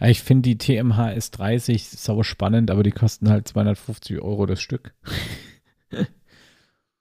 Ich 0.01 0.23
finde 0.23 0.49
die 0.49 0.59
TMH 0.59 1.11
S30 1.11 1.97
sauer 1.97 2.25
spannend, 2.25 2.71
aber 2.71 2.83
die 2.83 2.93
kosten 2.93 3.29
halt 3.29 3.47
250 3.49 4.21
Euro 4.23 4.47
das 4.47 4.61
Stück. 4.61 4.95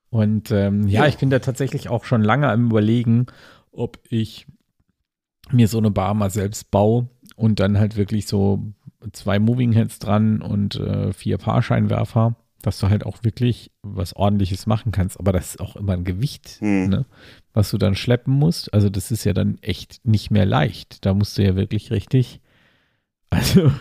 Und 0.09 0.51
ähm, 0.51 0.87
ja, 0.87 1.05
ich 1.05 1.17
bin 1.17 1.29
da 1.29 1.39
tatsächlich 1.39 1.87
auch 1.87 2.03
schon 2.03 2.23
lange 2.23 2.49
am 2.49 2.65
Überlegen, 2.65 3.27
ob 3.71 3.99
ich 4.09 4.47
mir 5.51 5.67
so 5.67 5.77
eine 5.77 5.91
Bar 5.91 6.13
mal 6.13 6.29
selbst 6.29 6.71
baue 6.71 7.09
und 7.35 7.59
dann 7.59 7.77
halt 7.77 7.95
wirklich 7.95 8.27
so 8.27 8.73
zwei 9.13 9.39
Moving 9.39 9.71
Heads 9.71 9.99
dran 9.99 10.41
und 10.41 10.75
äh, 10.75 11.13
vier 11.13 11.39
Fahrscheinwerfer, 11.39 12.35
dass 12.61 12.79
du 12.79 12.89
halt 12.89 13.05
auch 13.05 13.23
wirklich 13.23 13.71
was 13.83 14.13
ordentliches 14.15 14.67
machen 14.67 14.91
kannst. 14.91 15.19
Aber 15.19 15.31
das 15.31 15.51
ist 15.51 15.59
auch 15.61 15.75
immer 15.75 15.93
ein 15.93 16.03
Gewicht, 16.03 16.57
Hm. 16.59 16.89
ne, 16.89 17.05
was 17.53 17.71
du 17.71 17.77
dann 17.77 17.95
schleppen 17.95 18.33
musst. 18.33 18.73
Also 18.73 18.89
das 18.89 19.11
ist 19.11 19.23
ja 19.23 19.33
dann 19.33 19.57
echt 19.61 20.01
nicht 20.05 20.29
mehr 20.31 20.45
leicht. 20.45 21.05
Da 21.05 21.13
musst 21.13 21.37
du 21.37 21.43
ja 21.43 21.55
wirklich 21.55 21.91
richtig, 21.91 22.41
also 23.29 23.71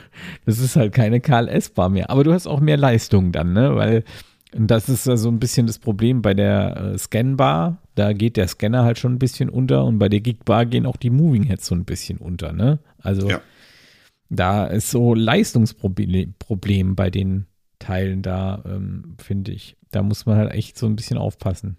das 0.47 0.59
ist 0.59 0.77
halt 0.77 0.93
keine 0.93 1.21
KLS-Bar 1.21 1.88
mehr. 1.88 2.11
Aber 2.11 2.23
du 2.25 2.33
hast 2.33 2.47
auch 2.47 2.61
mehr 2.61 2.77
Leistung 2.77 3.33
dann, 3.33 3.53
ne, 3.53 3.75
weil 3.75 4.05
das 4.53 4.88
ist 4.88 5.07
ja 5.07 5.17
so 5.19 5.29
ein 5.29 5.38
bisschen 5.41 5.67
das 5.67 5.79
Problem 5.79 6.23
bei 6.23 6.33
der 6.35 6.77
äh, 6.95 6.99
Scanbar. 6.99 7.83
Da 7.97 8.12
geht 8.14 8.37
der 8.38 8.49
Scanner 8.49 8.85
halt 8.85 8.99
schon 8.99 9.12
ein 9.14 9.19
bisschen 9.19 9.51
unter 9.51 9.85
und 9.85 9.99
bei 9.99 10.09
der 10.09 10.21
Gigbar 10.21 10.64
gehen 10.67 10.87
auch 10.87 10.97
die 10.97 11.11
Moving 11.11 11.43
Heads 11.43 11.67
so 11.67 11.75
ein 11.75 11.85
bisschen 11.85 12.17
unter, 12.19 12.53
ne? 12.53 12.79
Also 13.03 13.29
Ja. 13.29 13.41
da 14.31 14.67
ist 14.67 14.91
so 14.91 15.14
Leistungsproblem 15.14 16.35
Problem 16.38 16.95
bei 16.97 17.11
den 17.11 17.47
Teilen 17.79 18.23
da, 18.23 18.62
ähm, 18.67 19.14
finde 19.19 19.53
ich. 19.53 19.77
Da 19.91 20.03
muss 20.03 20.27
man 20.27 20.37
halt 20.37 20.53
echt 20.53 20.79
so 20.79 20.87
ein 20.87 20.97
bisschen 20.97 21.19
aufpassen. 21.19 21.77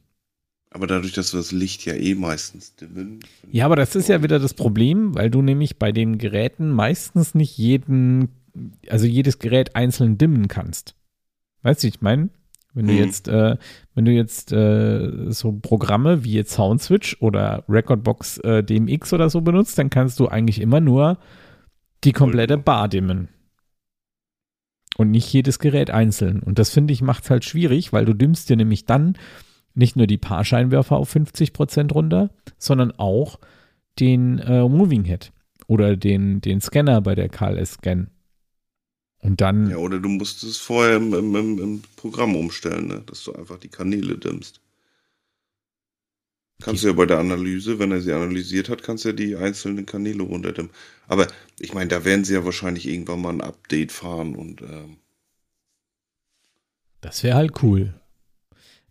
Aber 0.71 0.85
dadurch, 0.85 1.13
dass 1.13 1.33
wir 1.33 1.39
das 1.39 1.51
Licht 1.51 1.85
ja 1.85 1.93
eh 1.93 2.13
meistens 2.15 2.75
dimmen. 2.75 3.19
Ja, 3.51 3.65
aber 3.65 3.75
das 3.75 3.95
ist 3.95 4.07
ja 4.07 4.21
wieder 4.21 4.37
das 4.39 4.53
Problem, 4.53 5.15
weil 5.15 5.31
du 5.31 5.41
nämlich 5.41 5.77
bei 5.79 5.91
den 5.91 6.17
Geräten 6.19 6.69
meistens 6.69 7.33
nicht 7.33 7.57
jeden, 7.57 8.29
also 8.87 9.05
jedes 9.07 9.39
Gerät 9.39 9.75
einzeln 9.75 10.17
dimmen 10.19 10.47
kannst. 10.47 10.95
Weißt 11.63 11.83
du, 11.83 11.87
ich 11.87 12.01
meine? 12.01 12.29
Wenn 12.75 12.85
du 12.85 12.93
Mhm. 12.93 12.99
jetzt, 12.99 13.27
äh, 13.27 13.57
wenn 13.95 14.05
du 14.05 14.11
jetzt 14.11 14.51
äh, 14.51 15.31
so 15.31 15.53
Programme 15.53 16.23
wie 16.23 16.33
jetzt 16.33 16.51
Soundswitch 16.53 17.17
oder 17.19 17.63
Recordbox 17.67 18.37
äh, 18.39 18.63
DMX 18.63 19.11
oder 19.11 19.31
so 19.31 19.41
benutzt, 19.41 19.77
dann 19.79 19.89
kannst 19.89 20.19
du 20.19 20.27
eigentlich 20.27 20.61
immer 20.61 20.79
nur 20.79 21.17
die 22.03 22.11
komplette 22.13 22.59
Bar 22.59 22.87
dimmen. 22.87 23.27
Und 24.99 25.11
nicht 25.11 25.31
jedes 25.31 25.59
Gerät 25.59 25.91
einzeln. 25.91 26.41
Und 26.41 26.59
das 26.59 26.71
finde 26.71 26.91
ich 26.91 27.01
macht 27.01 27.23
es 27.23 27.29
halt 27.29 27.45
schwierig, 27.45 27.93
weil 27.93 28.03
du 28.03 28.13
dimmst 28.13 28.49
dir 28.49 28.57
nämlich 28.57 28.83
dann 28.83 29.17
nicht 29.73 29.95
nur 29.95 30.07
die 30.07 30.17
Paarscheinwerfer 30.17 30.97
auf 30.97 31.15
50% 31.15 31.93
runter, 31.93 32.31
sondern 32.57 32.91
auch 32.91 33.39
den 34.01 34.39
äh, 34.39 34.67
Moving 34.67 35.05
Head 35.05 35.31
oder 35.67 35.95
den, 35.95 36.41
den 36.41 36.59
Scanner 36.59 36.99
bei 36.99 37.15
der 37.15 37.29
KLS 37.29 37.75
Scan. 37.75 38.07
Und 39.21 39.39
dann, 39.39 39.69
Ja, 39.69 39.77
oder 39.77 39.99
du 39.99 40.09
musst 40.09 40.43
es 40.43 40.57
vorher 40.57 40.97
im, 40.97 41.13
im, 41.13 41.33
im, 41.33 41.59
im 41.59 41.83
Programm 41.95 42.35
umstellen, 42.35 42.87
ne? 42.87 43.01
dass 43.05 43.23
du 43.23 43.31
einfach 43.31 43.57
die 43.57 43.69
Kanäle 43.69 44.17
dimmst. 44.17 44.59
Kannst 46.61 46.83
du 46.83 46.87
ja 46.87 46.93
bei 46.93 47.05
der 47.05 47.19
Analyse, 47.19 47.79
wenn 47.79 47.91
er 47.91 48.01
sie 48.01 48.11
analysiert 48.11 48.67
hat, 48.67 48.83
kannst 48.83 49.05
du 49.05 49.09
ja 49.09 49.15
die 49.15 49.35
einzelnen 49.37 49.85
Kanäle 49.85 50.23
runterdimmen. 50.23 50.71
Aber 51.07 51.27
ich 51.57 51.73
meine, 51.73 51.89
da 51.89 52.03
werden 52.03 52.25
sie 52.25 52.33
ja 52.33 52.43
wahrscheinlich 52.43 52.87
irgendwann 52.87 53.21
mal 53.21 53.33
ein 53.33 53.41
Update 53.41 53.91
fahren 53.93 54.35
und 54.35 54.61
ähm, 54.61 54.97
das 57.01 57.23
wäre 57.23 57.37
halt 57.37 57.63
cool. 57.63 57.93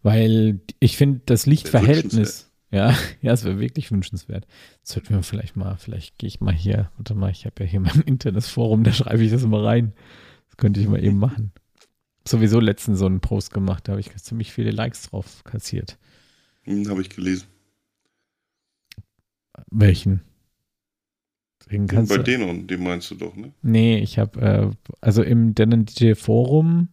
Weil 0.03 0.61
ich 0.81 0.97
finde, 0.97 1.21
das 1.27 1.47
Lichtverhältnis, 1.47 2.51
ja, 2.71 2.97
ja, 3.21 3.33
es 3.33 3.45
wäre 3.45 3.61
wirklich 3.61 3.91
wünschenswert. 3.91 4.47
Sollten 4.83 5.15
wir 5.15 5.23
vielleicht 5.23 5.57
mal, 5.57 5.77
vielleicht 5.77 6.19
gehe 6.19 6.29
ich 6.29 6.41
mal 6.41 6.55
hier, 6.55 6.91
warte 6.97 7.15
mal, 7.15 7.31
ich 7.31 7.45
habe 7.45 7.65
ja 7.65 7.67
hier 7.67 7.81
mein 7.81 8.01
Internetforum, 8.07 8.85
da 8.85 8.93
schreibe 8.93 9.23
ich 9.23 9.31
das 9.31 9.43
immer 9.43 9.65
rein. 9.65 9.93
Das 10.49 10.57
könnte 10.57 10.81
ich 10.81 10.89
mal 10.89 11.03
eben 11.03 11.19
machen. 11.19 11.53
Sowieso 12.27 12.61
letztens 12.61 12.99
so 12.99 13.07
einen 13.07 13.21
Post 13.21 13.53
gemacht, 13.53 13.89
da 13.89 13.93
habe 13.93 14.01
ich 14.01 14.15
ziemlich 14.17 14.53
viele 14.53 14.71
Likes 14.71 15.03
drauf 15.03 15.45
kassiert. 15.45 15.99
hm, 16.65 16.89
habe 16.89 17.01
ich 17.01 17.11
gelesen. 17.11 17.47
Welchen? 19.71 20.23
Den 21.71 21.87
kannst 21.87 22.11
bei 22.11 22.17
du, 22.19 22.23
Denon, 22.23 22.67
den 22.67 22.83
meinst 22.83 23.11
du 23.11 23.15
doch, 23.15 23.37
ne? 23.37 23.53
Nee, 23.63 23.99
ich 23.99 24.19
habe, 24.19 24.41
äh, 24.41 24.71
also 25.01 25.23
im 25.23 25.55
Denon 25.55 25.85
DJ 25.85 26.15
Forum, 26.15 26.89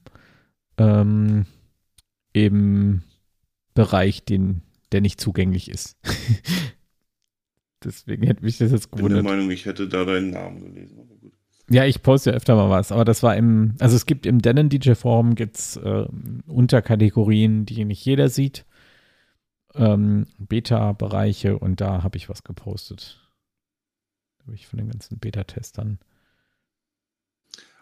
ähm, 0.78 1.45
im 2.34 3.01
Bereich, 3.73 4.25
den, 4.25 4.62
der 4.91 5.01
nicht 5.01 5.21
zugänglich 5.21 5.69
ist. 5.69 5.97
Deswegen 7.84 8.25
hätte 8.25 8.43
mich 8.43 8.58
das 8.58 8.71
jetzt 8.71 8.91
Bin 8.91 8.99
der 8.99 9.10
gewundert. 9.10 9.23
Meinung, 9.23 9.51
ich 9.51 9.65
hätte 9.65 9.88
da 9.88 10.04
deinen 10.06 10.32
Namen 10.32 10.60
gelesen. 10.62 10.97
Aber 10.99 11.15
gut. 11.15 11.34
Ja, 11.69 11.86
ich 11.86 12.01
poste 12.01 12.32
ja 12.32 12.36
öfter 12.36 12.56
mal 12.56 12.69
was, 12.69 12.91
aber 12.91 13.06
das 13.06 13.23
war 13.23 13.36
im, 13.36 13.75
also 13.80 13.95
es 13.95 14.06
gibt 14.06 14.25
im 14.25 14.41
Denon 14.41 14.69
DJ 14.69 14.93
Forum 14.93 15.36
gibt's 15.36 15.78
äh, 15.78 16.06
Unterkategorien, 16.47 17.65
die 17.65 17.86
nicht 17.86 18.04
jeder 18.06 18.30
sieht. 18.30 18.65
Ähm, 19.77 20.27
Beta-Bereiche 20.38 21.57
und 21.57 21.81
da 21.81 22.03
habe 22.03 22.17
ich 22.17 22.29
was 22.29 22.43
gepostet. 22.43 23.19
Da 24.39 24.45
habe 24.45 24.55
ich 24.55 24.67
von 24.67 24.77
den 24.77 24.89
ganzen 24.89 25.19
Beta-Testern. 25.19 25.99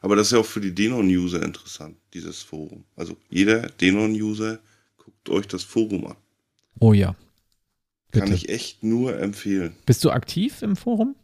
Aber 0.02 0.16
das 0.16 0.28
ist 0.28 0.34
ja 0.34 0.40
auch 0.40 0.46
für 0.46 0.60
die 0.60 0.76
Denon-User 0.76 1.42
interessant, 1.44 1.96
dieses 2.14 2.42
Forum. 2.42 2.84
Also 2.96 3.16
jeder 3.30 3.68
Denon-User 3.68 4.60
guckt 4.98 5.30
euch 5.30 5.48
das 5.48 5.64
Forum 5.64 6.08
an. 6.08 6.18
Oh 6.80 6.94
ja. 6.94 7.16
Kann 8.12 8.24
Bitte. 8.30 8.36
ich 8.36 8.50
echt 8.50 8.84
nur 8.84 9.18
empfehlen. 9.18 9.76
Bist 9.86 10.04
du 10.04 10.12
aktiv 10.12 10.62
im 10.62 10.76
Forum? 10.76 11.16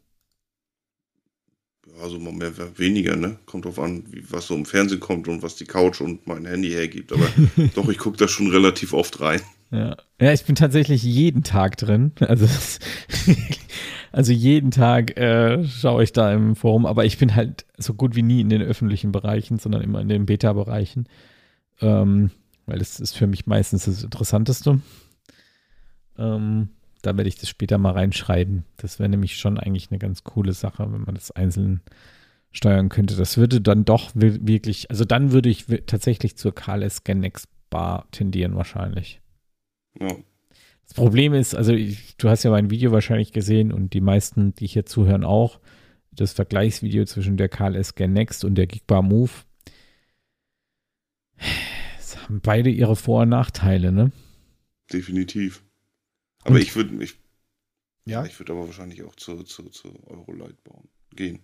Ja, 1.88 2.04
Also 2.04 2.20
mal 2.20 2.32
mehr, 2.34 2.54
weniger, 2.78 3.16
ne? 3.16 3.38
Kommt 3.46 3.66
drauf 3.66 3.80
an, 3.80 4.04
wie, 4.12 4.24
was 4.32 4.48
so 4.48 4.56
im 4.56 4.66
Fernsehen 4.66 5.00
kommt 5.00 5.28
und 5.28 5.42
was 5.42 5.56
die 5.56 5.66
Couch 5.66 6.02
und 6.02 6.26
mein 6.26 6.46
Handy 6.46 6.70
hergibt. 6.70 7.12
Aber 7.12 7.28
doch, 7.76 7.90
ich 7.90 7.98
gucke 7.98 8.18
da 8.18 8.28
schon 8.28 8.50
relativ 8.50 8.94
oft 8.94 9.20
rein. 9.20 9.42
Ja. 9.72 9.98
Ja, 10.20 10.34
ich 10.34 10.44
bin 10.46 10.56
tatsächlich 10.56 11.04
jeden 11.04 11.44
Tag 11.44 11.78
drin. 11.78 12.12
Also, 12.22 12.48
also 14.12 14.32
jeden 14.32 14.72
Tag 14.72 15.18
äh, 15.18 15.64
schaue 15.66 16.04
ich 16.04 16.12
da 16.12 16.34
im 16.34 16.56
Forum, 16.56 16.86
aber 16.86 17.06
ich 17.06 17.18
bin 17.20 17.36
halt 17.36 17.66
so 17.78 17.94
gut 17.94 18.16
wie 18.16 18.24
nie 18.24 18.42
in 18.42 18.50
den 18.50 18.62
öffentlichen 18.62 19.12
Bereichen, 19.12 19.60
sondern 19.60 19.82
immer 19.82 20.02
in 20.02 20.10
den 20.10 20.26
Beta-Bereichen. 20.26 21.08
Ähm, 21.82 22.32
weil 22.66 22.80
das 22.80 23.00
ist 23.00 23.16
für 23.16 23.28
mich 23.28 23.46
meistens 23.48 23.86
das 23.86 24.04
Interessanteste. 24.04 24.82
Ähm, 26.18 26.70
da 27.02 27.16
werde 27.16 27.30
ich 27.30 27.38
das 27.38 27.50
später 27.50 27.78
mal 27.78 27.94
reinschreiben. 27.94 28.66
Das 28.78 29.00
wäre 29.00 29.10
nämlich 29.10 29.38
schon 29.38 29.58
eigentlich 29.58 29.90
eine 29.92 30.00
ganz 30.00 30.24
coole 30.24 30.54
Sache, 30.54 30.92
wenn 30.92 31.02
man 31.02 31.16
das 31.16 31.32
einzeln 31.32 31.82
steuern 32.52 32.90
könnte. 32.90 33.16
Das 33.16 33.38
würde 33.38 33.62
dann 33.62 33.86
doch 33.86 34.12
wi- 34.16 34.40
wirklich, 34.46 34.90
also 34.90 35.06
dann 35.06 35.32
würde 35.32 35.50
ich 35.50 35.66
tatsächlich 35.86 36.36
zur 36.36 36.54
KLS 36.54 36.98
Scannex 36.98 37.48
Bar 37.70 38.08
tendieren 38.12 38.56
wahrscheinlich. 38.56 39.22
Ja. 40.00 40.16
Das 40.84 40.94
Problem 40.96 41.34
ist, 41.34 41.54
also 41.56 41.72
ich, 41.74 42.18
du 42.18 42.30
hast 42.30 42.44
ja 42.44 42.50
mein 42.52 42.70
Video 42.72 42.92
wahrscheinlich 42.92 43.32
gesehen 43.32 43.72
und 43.72 43.94
die 43.94 44.02
meisten, 44.02 44.56
die 44.56 44.68
hier 44.68 44.86
zuhören, 44.86 45.24
auch. 45.24 45.60
Das 46.12 46.34
Vergleichsvideo 46.34 47.06
zwischen 47.06 47.38
der 47.38 47.48
KLS 47.48 47.90
Scan 47.90 48.12
Next 48.12 48.44
und 48.44 48.56
der 48.56 48.68
Gigbar 48.68 49.02
Move. 49.04 49.32
Es 51.98 52.18
haben 52.18 52.42
beide 52.42 52.70
ihre 52.70 52.96
Vor- 52.96 53.22
und 53.22 53.30
Nachteile, 53.30 53.92
ne? 53.92 54.12
Definitiv. 54.92 55.64
Aber 56.44 56.56
Und- 56.56 56.62
ich 56.62 56.76
würde, 56.76 57.02
ich, 57.04 57.16
Ja. 58.06 58.26
ich 58.26 58.38
würde 58.40 58.54
aber 58.54 58.66
wahrscheinlich 58.66 59.04
auch 59.04 59.16
zu, 59.16 59.44
zu, 59.44 59.70
zu 59.70 59.94
Eurolight 60.08 60.62
bauen, 60.64 60.90
gehen. 61.16 61.40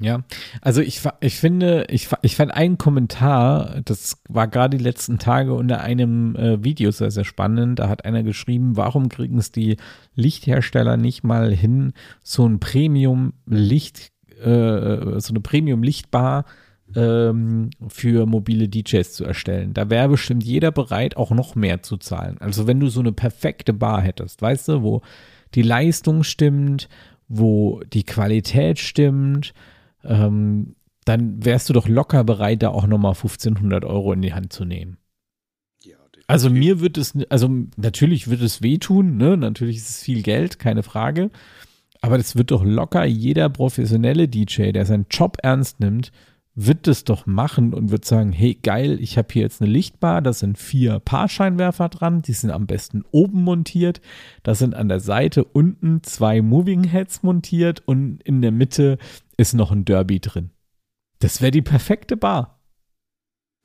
Ja, 0.00 0.22
also 0.62 0.80
ich, 0.80 1.00
ich 1.18 1.40
finde, 1.40 1.86
ich, 1.90 2.08
ich 2.22 2.36
fand 2.36 2.54
einen 2.54 2.78
Kommentar, 2.78 3.80
das 3.84 4.22
war 4.28 4.46
gerade 4.46 4.76
die 4.76 4.84
letzten 4.84 5.18
Tage 5.18 5.54
unter 5.54 5.80
einem 5.80 6.36
äh, 6.36 6.62
Video 6.62 6.92
sehr, 6.92 7.10
sehr 7.10 7.24
spannend. 7.24 7.80
Da 7.80 7.88
hat 7.88 8.04
einer 8.04 8.22
geschrieben, 8.22 8.76
warum 8.76 9.08
kriegen 9.08 9.38
es 9.38 9.50
die 9.50 9.76
Lichthersteller 10.14 10.96
nicht 10.96 11.24
mal 11.24 11.52
hin, 11.52 11.94
so 12.22 12.46
ein 12.46 12.60
Premium-Licht, 12.60 14.12
äh, 14.40 15.18
so 15.18 15.32
eine 15.32 15.40
Premium-Lichtbar 15.40 16.44
ähm, 16.94 17.70
für 17.88 18.26
mobile 18.26 18.68
DJs 18.68 19.12
zu 19.12 19.24
erstellen. 19.24 19.74
Da 19.74 19.90
wäre 19.90 20.10
bestimmt 20.10 20.44
jeder 20.44 20.70
bereit, 20.70 21.16
auch 21.16 21.32
noch 21.32 21.56
mehr 21.56 21.82
zu 21.82 21.96
zahlen. 21.96 22.38
Also 22.38 22.68
wenn 22.68 22.78
du 22.78 22.88
so 22.88 23.00
eine 23.00 23.12
perfekte 23.12 23.72
Bar 23.72 24.02
hättest, 24.02 24.42
weißt 24.42 24.68
du, 24.68 24.82
wo 24.82 25.02
die 25.56 25.62
Leistung 25.62 26.22
stimmt, 26.22 26.88
wo 27.26 27.80
die 27.92 28.04
Qualität 28.04 28.78
stimmt, 28.78 29.54
ähm, 30.04 30.76
dann 31.04 31.44
wärst 31.44 31.68
du 31.68 31.72
doch 31.72 31.88
locker 31.88 32.24
bereit, 32.24 32.62
da 32.62 32.68
auch 32.68 32.86
nochmal 32.86 33.12
1500 33.12 33.84
Euro 33.84 34.12
in 34.12 34.22
die 34.22 34.34
Hand 34.34 34.52
zu 34.52 34.64
nehmen. 34.64 34.98
Ja. 35.82 35.96
Also 36.26 36.50
mir 36.50 36.80
wird 36.80 36.98
es, 36.98 37.14
also 37.30 37.50
natürlich 37.76 38.28
wird 38.28 38.42
es 38.42 38.62
wehtun, 38.62 39.16
ne? 39.16 39.36
Natürlich 39.36 39.78
ist 39.78 39.88
es 39.88 40.02
viel 40.02 40.22
Geld, 40.22 40.58
keine 40.58 40.82
Frage. 40.82 41.30
Aber 42.00 42.16
das 42.16 42.36
wird 42.36 42.50
doch 42.50 42.64
locker 42.64 43.04
jeder 43.04 43.48
professionelle 43.48 44.28
DJ, 44.28 44.72
der 44.72 44.86
seinen 44.86 45.06
Job 45.10 45.38
ernst 45.42 45.80
nimmt, 45.80 46.12
wird 46.60 46.88
das 46.88 47.04
doch 47.04 47.24
machen 47.24 47.72
und 47.72 47.92
wird 47.92 48.04
sagen, 48.04 48.32
hey 48.32 48.54
geil, 48.60 48.98
ich 49.00 49.16
habe 49.16 49.28
hier 49.32 49.42
jetzt 49.42 49.62
eine 49.62 49.70
Lichtbar, 49.70 50.20
da 50.20 50.32
sind 50.32 50.58
vier 50.58 50.98
Paarscheinwerfer 50.98 51.88
dran, 51.88 52.20
die 52.20 52.32
sind 52.32 52.50
am 52.50 52.66
besten 52.66 53.04
oben 53.12 53.44
montiert, 53.44 54.00
da 54.42 54.56
sind 54.56 54.74
an 54.74 54.88
der 54.88 54.98
Seite 54.98 55.44
unten 55.44 56.02
zwei 56.02 56.42
Moving 56.42 56.82
Heads 56.82 57.22
montiert 57.22 57.84
und 57.86 58.24
in 58.24 58.42
der 58.42 58.50
Mitte 58.50 58.98
ist 59.36 59.54
noch 59.54 59.70
ein 59.70 59.84
Derby 59.84 60.18
drin. 60.18 60.50
Das 61.20 61.40
wäre 61.40 61.52
die 61.52 61.62
perfekte 61.62 62.16
Bar. 62.16 62.60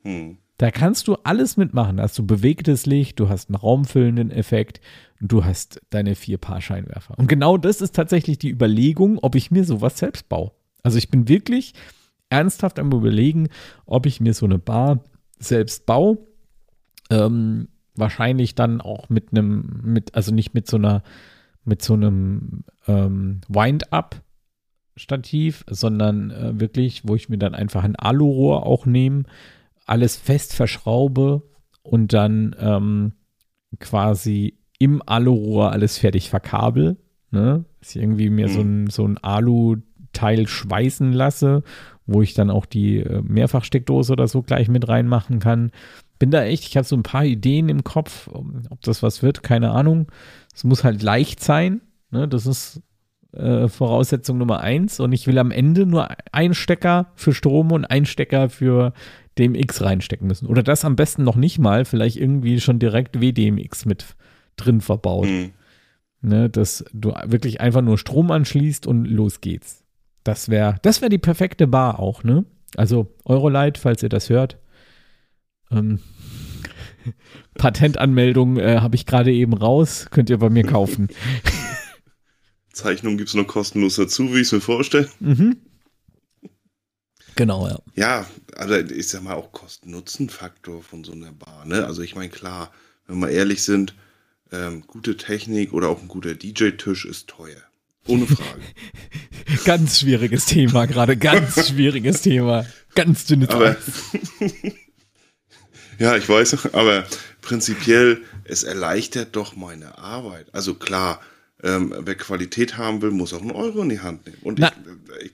Hm. 0.04 0.38
Da 0.58 0.70
kannst 0.70 1.08
du 1.08 1.16
alles 1.24 1.58
mitmachen. 1.58 2.00
Hast 2.00 2.20
du 2.20 2.28
bewegtes 2.28 2.86
Licht, 2.86 3.20
du 3.20 3.28
hast 3.28 3.50
einen 3.50 3.56
raumfüllenden 3.56 4.30
Effekt 4.30 4.82
und 5.20 5.32
du 5.32 5.44
hast 5.44 5.82
deine 5.90 6.14
vier 6.14 6.38
Paar 6.38 6.62
Scheinwerfer. 6.62 7.18
Und 7.18 7.28
genau 7.28 7.58
das 7.58 7.82
ist 7.82 7.96
tatsächlich 7.96 8.38
die 8.38 8.52
Überlegung, 8.52 9.18
ob 9.18 9.34
ich 9.34 9.50
mir 9.50 9.64
sowas 9.64 9.98
selbst 9.98 10.30
baue. 10.30 10.52
Also 10.84 11.00
ich 11.00 11.10
bin 11.10 11.28
wirklich 11.28 11.74
ernsthaft 12.34 12.80
am 12.80 12.92
Überlegen, 12.92 13.50
ob 13.86 14.06
ich 14.06 14.20
mir 14.20 14.34
so 14.34 14.46
eine 14.46 14.60
Bar 14.60 15.04
selbst 15.40 15.86
baue. 15.86 16.18
Ähm, 17.10 17.70
wahrscheinlich 17.96 18.56
dann 18.56 18.82
auch 18.82 19.10
mit 19.10 19.30
einem, 19.32 19.82
mit, 19.84 20.16
also 20.16 20.34
nicht 20.34 20.54
mit 20.54 20.68
so 20.68 20.78
einer, 20.78 21.04
mit 21.64 21.82
so 21.82 21.94
einem 21.94 22.64
ähm, 22.88 23.42
Wind-Up-Stativ, 23.48 24.24
sondern 25.70 26.32
äh, 26.32 26.60
wirklich, 26.60 27.08
wo 27.08 27.16
ich 27.16 27.30
mir 27.30 27.38
dann 27.38 27.56
einfach 27.56 27.84
ein 27.84 27.96
Alurohr 27.96 28.66
auch 28.66 28.86
nehme 28.86 29.24
alles 29.86 30.16
fest 30.16 30.54
verschraube 30.54 31.44
und 31.82 32.14
dann 32.14 32.56
ähm, 32.60 33.14
quasi 33.80 34.60
im 34.80 35.02
Alurohr 35.06 35.72
alles 35.72 35.98
fertig 35.98 36.30
verkabel. 36.30 36.98
Ne? 37.32 37.66
Dass 37.80 37.96
ich 37.96 38.02
irgendwie 38.02 38.30
mir 38.30 38.48
mhm. 38.48 38.52
so 38.52 38.62
ein, 38.62 38.88
so 38.88 39.08
ein 39.08 39.18
Alu-Teil 39.18 40.48
schweißen 40.48 41.12
lasse, 41.12 41.64
wo 42.06 42.22
ich 42.22 42.34
dann 42.34 42.50
auch 42.50 42.66
die 42.66 43.00
äh, 43.00 43.22
Mehrfachsteckdose 43.22 44.14
oder 44.14 44.28
so 44.28 44.42
gleich 44.42 44.68
mit 44.68 44.88
reinmachen 44.88 45.40
kann. 45.40 45.72
Bin 46.20 46.32
da 46.32 46.44
echt, 46.44 46.66
ich 46.66 46.78
habe 46.78 46.88
so 46.88 46.96
ein 46.96 47.04
paar 47.04 47.26
Ideen 47.26 47.70
im 47.70 47.84
Kopf, 47.84 48.28
ob 48.28 48.82
das 48.82 49.04
was 49.04 49.24
wird, 49.24 49.44
keine 49.44 49.72
Ahnung. 49.72 50.08
Es 50.54 50.64
muss 50.64 50.84
halt 50.84 51.02
leicht 51.02 51.44
sein. 51.44 51.82
Ne? 52.12 52.28
Das 52.28 52.46
ist 52.46 52.82
äh, 53.34 53.68
Voraussetzung 53.68 54.38
Nummer 54.38 54.62
eins. 54.62 55.00
Und 55.00 55.12
ich 55.12 55.28
will 55.28 55.38
am 55.38 55.52
Ende 55.52 55.86
nur 55.86 56.10
einen 56.32 56.54
Stecker 56.54 57.08
für 57.16 57.34
Strom 57.34 57.72
und 57.72 57.86
einen 57.86 58.06
Stecker 58.06 58.50
für 58.50 58.94
DMX 59.38 59.82
reinstecken 59.82 60.28
müssen. 60.28 60.48
Oder 60.48 60.64
das 60.64 60.86
am 60.86 60.96
besten 60.96 61.24
noch 61.24 61.36
nicht 61.36 61.60
mal, 61.60 61.86
vielleicht 61.86 62.18
irgendwie 62.18 62.60
schon 62.60 62.80
direkt 62.80 63.20
WDMX 63.20 63.86
mit 63.86 64.16
drin 64.56 64.82
verbaut. 64.82 65.28
Mhm. 65.28 65.52
Ne, 66.26 66.50
dass 66.50 66.86
du 66.94 67.14
wirklich 67.26 67.60
einfach 67.60 67.82
nur 67.82 67.98
Strom 67.98 68.32
anschließt 68.32 68.88
und 68.88 69.04
los 69.04 69.42
geht's. 69.42 69.83
Das 70.24 70.50
wäre 70.50 70.78
das 70.82 71.02
wär 71.02 71.10
die 71.10 71.18
perfekte 71.18 71.68
Bar 71.68 72.00
auch, 72.00 72.24
ne? 72.24 72.46
Also 72.76 73.14
Eurolight, 73.26 73.78
falls 73.78 74.04
ihr 74.04 74.10
das 74.10 74.30
hört. 74.30 74.58
Ähm, 75.72 76.00
Patentanmeldung 77.56 78.58
äh, 78.58 78.80
habe 78.80 78.96
ich 78.96 79.06
gerade 79.06 79.32
eben 79.32 79.54
raus, 79.54 80.08
könnt 80.12 80.30
ihr 80.30 80.38
bei 80.38 80.50
mir 80.50 80.64
kaufen. 80.64 81.10
Zeichnung 82.74 83.18
gibt 83.18 83.30
es 83.30 83.36
noch 83.36 83.46
kostenlos 83.46 83.96
dazu, 83.96 84.34
wie 84.34 84.40
ich 84.40 84.48
es 84.48 84.52
mir 84.52 84.62
vorstelle. 84.62 85.10
Mhm. 85.20 85.58
Genau, 87.36 87.68
ja. 87.68 87.80
Ja, 87.96 88.28
also 88.56 88.76
ich 88.76 89.08
sag 89.08 89.24
mal 89.24 89.34
auch 89.34 89.52
Kosten-Nutzen-Faktor 89.52 90.84
von 90.84 91.04
so 91.04 91.14
einer 91.14 91.32
Bar. 91.32 91.66
Ne? 91.66 91.86
Also 91.86 92.02
ich 92.02 92.16
meine, 92.16 92.30
klar, 92.30 92.72
wenn 93.08 93.20
wir 93.20 93.30
ehrlich 93.30 93.64
sind, 93.64 93.96
ähm, 94.52 94.84
gute 94.86 95.18
Technik 95.18 95.74
oder 95.74 95.90
auch 95.90 96.02
ein 96.02 96.08
guter 96.08 96.36
DJ-Tisch 96.36 97.06
ist 97.06 97.28
teuer. 97.28 97.62
Ohne 98.08 98.28
Frage. 98.28 98.62
ganz 99.66 100.00
schwieriges 100.00 100.46
Thema, 100.46 100.86
gerade 100.86 101.18
ganz 101.18 101.68
schwieriges 101.70 102.22
Thema. 102.22 102.66
Ganz 102.96 103.26
dünnes 103.26 103.50
aber, 103.50 103.76
Ja, 106.00 106.18
ich 106.18 106.28
weiß, 106.28 106.74
aber 106.74 107.06
prinzipiell, 107.42 108.22
es 108.44 108.64
erleichtert 108.64 109.36
doch 109.36 109.56
meine 109.56 109.98
Arbeit. 109.98 110.54
Also 110.54 110.74
klar, 110.74 111.22
ähm, 111.64 111.94
wer 111.98 112.16
Qualität 112.16 112.78
haben 112.78 113.02
will, 113.02 113.12
muss 113.12 113.34
auch 113.34 113.42
einen 113.42 113.52
Euro 113.52 113.84
in 113.84 113.90
die 113.90 114.00
Hand 114.00 114.26
nehmen. 114.26 114.40
Und 114.42 114.60
Na, 114.60 114.72
ich, 115.20 115.26
ich 115.26 115.32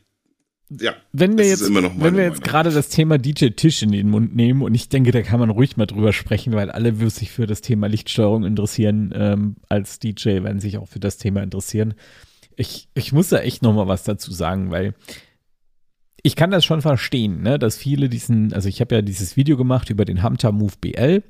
ja, 0.71 0.93
wenn 1.13 1.35
wir 1.35 1.47
jetzt, 1.47 1.73
wenn 1.73 2.15
wir 2.15 2.25
jetzt 2.25 2.43
gerade 2.43 2.69
das 2.69 2.89
Thema 2.89 3.17
DJ 3.17 3.47
Tisch 3.47 3.81
in 3.81 3.91
den 3.91 4.07
Mund 4.07 4.35
nehmen 4.35 4.61
und 4.61 4.75
ich 4.75 4.87
denke, 4.87 5.09
da 5.09 5.23
kann 5.23 5.39
man 5.39 5.49
ruhig 5.49 5.77
mal 5.77 5.87
drüber 5.87 6.13
sprechen, 6.13 6.53
weil 6.53 6.69
alle 6.69 6.93
sich 7.09 7.31
für 7.31 7.47
das 7.47 7.61
Thema 7.61 7.87
Lichtsteuerung 7.87 8.43
interessieren, 8.43 9.11
ähm, 9.15 9.55
als 9.67 9.97
DJ 9.97 10.43
werden 10.43 10.59
sich 10.59 10.77
auch 10.77 10.87
für 10.87 10.99
das 10.99 11.17
Thema 11.17 11.41
interessieren. 11.41 11.95
Ich, 12.59 12.89
ich 12.93 13.11
muss 13.11 13.29
da 13.29 13.39
echt 13.39 13.61
noch 13.61 13.73
mal 13.73 13.87
was 13.87 14.03
dazu 14.03 14.31
sagen, 14.31 14.71
weil 14.71 14.93
ich 16.21 16.35
kann 16.35 16.51
das 16.51 16.65
schon 16.65 16.81
verstehen, 16.81 17.41
ne, 17.41 17.57
dass 17.57 17.77
viele 17.77 18.09
diesen, 18.09 18.53
also 18.53 18.67
ich 18.67 18.81
habe 18.81 18.95
ja 18.95 19.01
dieses 19.01 19.37
Video 19.37 19.55
gemacht 19.55 19.89
über 19.89 20.03
den 20.05 20.21
Hamter 20.21 20.51
Move 20.51 20.73
BL 20.81 21.23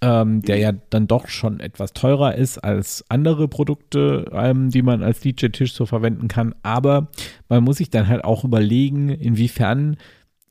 ähm, 0.00 0.42
der 0.42 0.58
ja 0.58 0.72
dann 0.90 1.06
doch 1.06 1.28
schon 1.28 1.60
etwas 1.60 1.92
teurer 1.92 2.34
ist 2.34 2.58
als 2.58 3.04
andere 3.08 3.48
Produkte, 3.48 4.30
ähm, 4.32 4.70
die 4.70 4.82
man 4.82 5.02
als 5.02 5.20
DJ-Tisch 5.20 5.72
so 5.72 5.86
verwenden 5.86 6.28
kann. 6.28 6.54
Aber 6.62 7.08
man 7.48 7.64
muss 7.64 7.78
sich 7.78 7.90
dann 7.90 8.08
halt 8.08 8.24
auch 8.24 8.44
überlegen, 8.44 9.08
inwiefern 9.08 9.96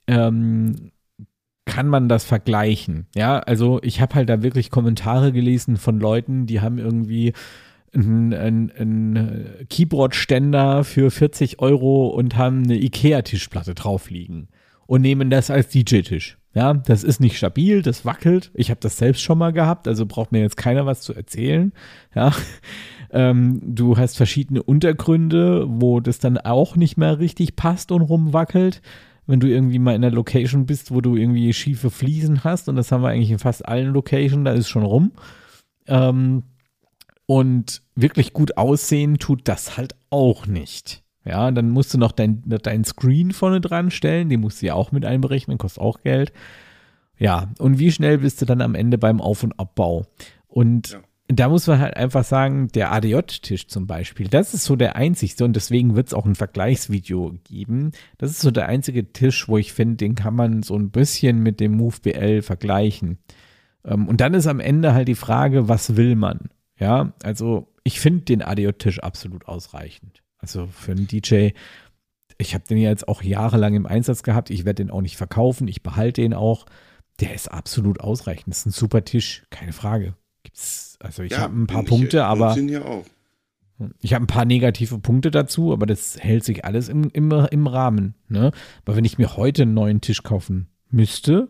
ähm, 0.08 0.92
kann 1.66 1.88
man 1.88 2.10
das 2.10 2.26
vergleichen. 2.26 3.08
Ja, 3.16 3.40
also 3.40 3.80
ich 3.84 4.02
habe 4.02 4.16
halt 4.16 4.30
da 4.30 4.42
wirklich 4.42 4.70
Kommentare 4.70 5.32
gelesen 5.32 5.78
von 5.78 6.00
Leuten, 6.00 6.46
die 6.46 6.62
haben 6.62 6.78
irgendwie 6.78 7.34
einen, 7.94 8.72
einen 8.72 9.66
Keyboard-Ständer 9.70 10.84
für 10.84 11.12
40 11.12 11.60
Euro 11.60 12.08
und 12.08 12.38
haben 12.38 12.64
eine 12.64 12.78
Ikea-Tischplatte 12.78 13.76
drauf 13.76 14.10
liegen 14.10 14.50
und 14.88 15.02
nehmen 15.02 15.30
das 15.30 15.52
als 15.52 15.70
DJ-Tisch. 15.70 16.38
Ja, 16.54 16.74
das 16.74 17.04
ist 17.04 17.20
nicht 17.20 17.38
stabil, 17.38 17.84
das 17.84 18.04
wackelt. 18.04 18.50
Ich 18.56 18.72
habe 18.72 18.80
das 18.80 18.98
selbst 18.98 19.22
schon 19.22 19.38
mal 19.38 19.54
gehabt, 19.54 19.88
also 19.88 20.08
braucht 20.08 20.32
mir 20.32 20.42
jetzt 20.42 20.58
keiner 20.58 20.88
was 20.88 21.02
zu 21.02 21.14
erzählen. 21.14 21.72
Ja, 22.16 22.34
ähm, 23.12 23.62
du 23.64 23.98
hast 23.98 24.18
verschiedene 24.18 24.64
Untergründe, 24.64 25.66
wo 25.68 26.00
das 26.00 26.18
dann 26.18 26.40
auch 26.40 26.76
nicht 26.76 26.98
mehr 26.98 27.20
richtig 27.20 27.56
passt 27.56 27.92
und 27.92 28.02
rumwackelt. 28.02 28.82
Wenn 29.28 29.40
du 29.40 29.48
irgendwie 29.48 29.78
mal 29.78 29.94
in 29.94 30.02
der 30.02 30.12
Location 30.12 30.66
bist, 30.66 30.92
wo 30.92 31.02
du 31.02 31.16
irgendwie 31.16 31.54
schiefe 31.54 31.92
Fliesen 31.92 32.44
hast, 32.44 32.70
und 32.70 32.76
das 32.76 32.92
haben 32.92 33.04
wir 33.04 33.10
eigentlich 33.10 33.30
in 33.30 33.40
fast 33.40 33.68
allen 33.68 33.94
Locations, 33.94 34.46
da 34.46 34.54
ist 34.54 34.70
schon 34.70 34.84
rum. 34.84 35.12
Ähm, 35.86 36.44
und 37.28 37.84
wirklich 37.94 38.34
gut 38.34 38.58
aussehen 38.58 39.20
tut 39.20 39.48
das 39.48 39.78
halt 39.78 39.96
auch 40.10 40.48
nicht. 40.48 41.04
Ja, 41.24 41.52
dann 41.52 41.70
musst 41.70 41.94
du 41.94 41.98
noch 41.98 42.14
dein, 42.14 42.42
dein 42.46 42.86
Screen 42.86 43.32
vorne 43.32 43.60
dran 43.60 43.92
stellen, 43.92 44.30
den 44.30 44.40
musst 44.40 44.62
du 44.62 44.68
ja 44.68 44.74
auch 44.74 44.94
mit 44.94 45.06
einberechnen, 45.06 45.58
kostet 45.58 45.84
auch 45.84 46.02
Geld. 46.02 46.32
Ja, 47.20 47.52
und 47.60 47.80
wie 47.80 47.92
schnell 47.92 48.20
bist 48.20 48.42
du 48.42 48.46
dann 48.46 48.62
am 48.62 48.76
Ende 48.76 48.98
beim 48.98 49.20
Auf- 49.20 49.44
und 49.44 49.60
Abbau? 49.60 50.06
Und 50.48 50.92
ja. 50.92 51.00
da 51.28 51.50
muss 51.50 51.68
man 51.68 51.80
halt 51.80 51.98
einfach 51.98 52.24
sagen, 52.24 52.70
der 52.70 52.94
ADJ-Tisch 52.94 53.68
zum 53.68 53.88
Beispiel, 53.88 54.30
das 54.30 54.54
ist 54.54 54.64
so 54.64 54.78
der 54.78 54.96
einzigste 54.96 55.44
und 55.44 55.54
deswegen 55.54 55.98
wird 55.98 56.08
es 56.08 56.14
auch 56.14 56.26
ein 56.26 56.36
Vergleichsvideo 56.36 57.34
geben. 57.44 57.92
Das 58.18 58.32
ist 58.32 58.40
so 58.40 58.52
der 58.52 58.68
einzige 58.68 59.12
Tisch, 59.12 59.50
wo 59.50 59.58
ich 59.58 59.74
finde, 59.74 59.98
den 59.98 60.16
kann 60.16 60.36
man 60.36 60.64
so 60.64 60.78
ein 60.78 60.92
bisschen 60.92 61.44
mit 61.44 61.60
dem 61.60 61.74
Move 61.74 61.98
BL 62.02 62.42
vergleichen. 62.42 63.18
Ähm, 63.84 64.08
und 64.08 64.22
dann 64.22 64.34
ist 64.34 64.48
am 64.48 64.62
Ende 64.62 64.94
halt 64.94 65.10
die 65.10 65.16
Frage, 65.16 65.68
was 65.68 65.98
will 65.98 66.16
man? 66.16 66.50
Ja, 66.80 67.14
also 67.24 67.68
ich 67.84 68.00
finde 68.00 68.26
den 68.26 68.42
ADJ-Tisch 68.42 69.00
absolut 69.00 69.48
ausreichend. 69.48 70.24
Also 70.38 70.68
für 70.68 70.92
einen 70.92 71.08
DJ, 71.08 71.50
ich 72.38 72.54
habe 72.54 72.66
den 72.70 72.78
ja 72.78 72.90
jetzt 72.90 73.08
auch 73.08 73.24
jahrelang 73.24 73.74
im 73.74 73.86
Einsatz 73.86 74.24
gehabt. 74.24 74.50
Ich 74.50 74.66
werde 74.66 74.84
den 74.84 74.92
auch 74.92 75.02
nicht 75.02 75.18
verkaufen. 75.18 75.68
Ich 75.68 75.82
behalte 75.82 76.22
den 76.22 76.34
auch. 76.34 76.66
Der 77.20 77.34
ist 77.34 77.52
absolut 77.52 78.00
ausreichend. 78.00 78.50
Das 78.50 78.60
ist 78.60 78.66
ein 78.68 78.72
super 78.72 79.04
Tisch, 79.04 79.46
keine 79.50 79.74
Frage. 79.74 80.16
Gibt's, 80.44 80.98
also 81.00 81.24
ich 81.24 81.32
ja, 81.32 81.40
habe 81.40 81.60
ein 81.60 81.68
paar 81.68 81.84
Punkte, 81.84 82.26
aber 82.26 82.56
ich 84.02 84.14
habe 84.14 84.24
ein 84.24 84.28
paar 84.28 84.46
negative 84.46 85.00
Punkte 85.00 85.32
dazu, 85.32 85.72
aber 85.74 85.86
das 85.86 86.18
hält 86.20 86.44
sich 86.44 86.66
alles 86.66 86.90
im, 86.90 87.10
im, 87.12 87.32
im 87.32 87.68
Rahmen. 87.68 88.16
Ne? 88.28 88.52
Aber 88.86 88.96
wenn 88.96 89.06
ich 89.06 89.18
mir 89.18 89.36
heute 89.36 89.64
einen 89.64 89.74
neuen 89.74 90.02
Tisch 90.02 90.24
kaufen 90.24 90.68
müsste, 90.90 91.50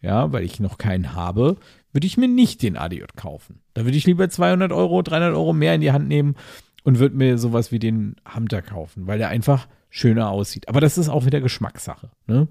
ja, 0.00 0.32
weil 0.32 0.44
ich 0.44 0.60
noch 0.60 0.78
keinen 0.78 1.14
habe, 1.14 1.56
würde 1.94 2.08
ich 2.08 2.16
mir 2.16 2.28
nicht 2.28 2.60
den 2.62 2.76
ADJ 2.76 3.04
kaufen. 3.16 3.62
Da 3.72 3.84
würde 3.84 3.96
ich 3.96 4.04
lieber 4.04 4.28
200 4.28 4.72
Euro, 4.72 5.00
300 5.00 5.32
Euro 5.32 5.52
mehr 5.52 5.76
in 5.76 5.80
die 5.80 5.92
Hand 5.92 6.08
nehmen 6.08 6.36
und 6.82 6.98
würde 6.98 7.16
mir 7.16 7.38
sowas 7.38 7.70
wie 7.70 7.78
den 7.78 8.16
Hamter 8.24 8.62
kaufen, 8.62 9.06
weil 9.06 9.18
der 9.18 9.28
einfach 9.28 9.68
schöner 9.90 10.28
aussieht. 10.28 10.68
Aber 10.68 10.80
das 10.80 10.98
ist 10.98 11.08
auch 11.08 11.24
wieder 11.24 11.40
Geschmackssache, 11.40 12.10
ne? 12.26 12.48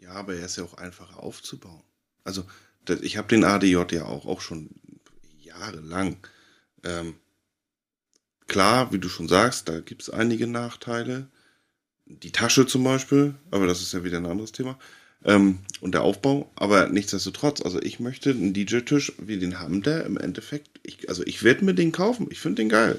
Ja, 0.00 0.10
aber 0.10 0.34
er 0.34 0.44
ist 0.44 0.56
ja 0.56 0.64
auch 0.64 0.74
einfacher 0.74 1.22
aufzubauen. 1.22 1.82
Also, 2.24 2.44
ich 3.00 3.16
habe 3.16 3.28
den 3.28 3.42
ADJ 3.42 3.94
ja 3.94 4.04
auch, 4.04 4.26
auch 4.26 4.42
schon 4.42 4.68
jahrelang. 5.40 6.18
Ähm, 6.84 7.14
klar, 8.46 8.92
wie 8.92 8.98
du 8.98 9.08
schon 9.08 9.28
sagst, 9.28 9.68
da 9.68 9.80
gibt 9.80 10.02
es 10.02 10.10
einige 10.10 10.46
Nachteile. 10.46 11.28
Die 12.04 12.32
Tasche 12.32 12.66
zum 12.66 12.84
Beispiel, 12.84 13.34
aber 13.50 13.66
das 13.66 13.80
ist 13.80 13.94
ja 13.94 14.04
wieder 14.04 14.18
ein 14.18 14.26
anderes 14.26 14.52
Thema. 14.52 14.78
Ähm, 15.24 15.58
und 15.80 15.94
der 15.94 16.02
Aufbau, 16.02 16.50
aber 16.54 16.88
nichtsdestotrotz, 16.88 17.62
also 17.62 17.80
ich 17.82 18.00
möchte 18.00 18.30
einen 18.30 18.52
DJ-Tisch 18.52 19.12
wie 19.18 19.38
den 19.38 19.58
haben, 19.60 19.82
der 19.82 20.04
im 20.06 20.16
Endeffekt, 20.16 20.80
ich, 20.82 21.08
also 21.08 21.22
ich 21.24 21.42
werde 21.42 21.64
mir 21.64 21.74
den 21.74 21.92
kaufen, 21.92 22.28
ich 22.30 22.40
finde 22.40 22.62
den 22.62 22.68
geil. 22.68 22.98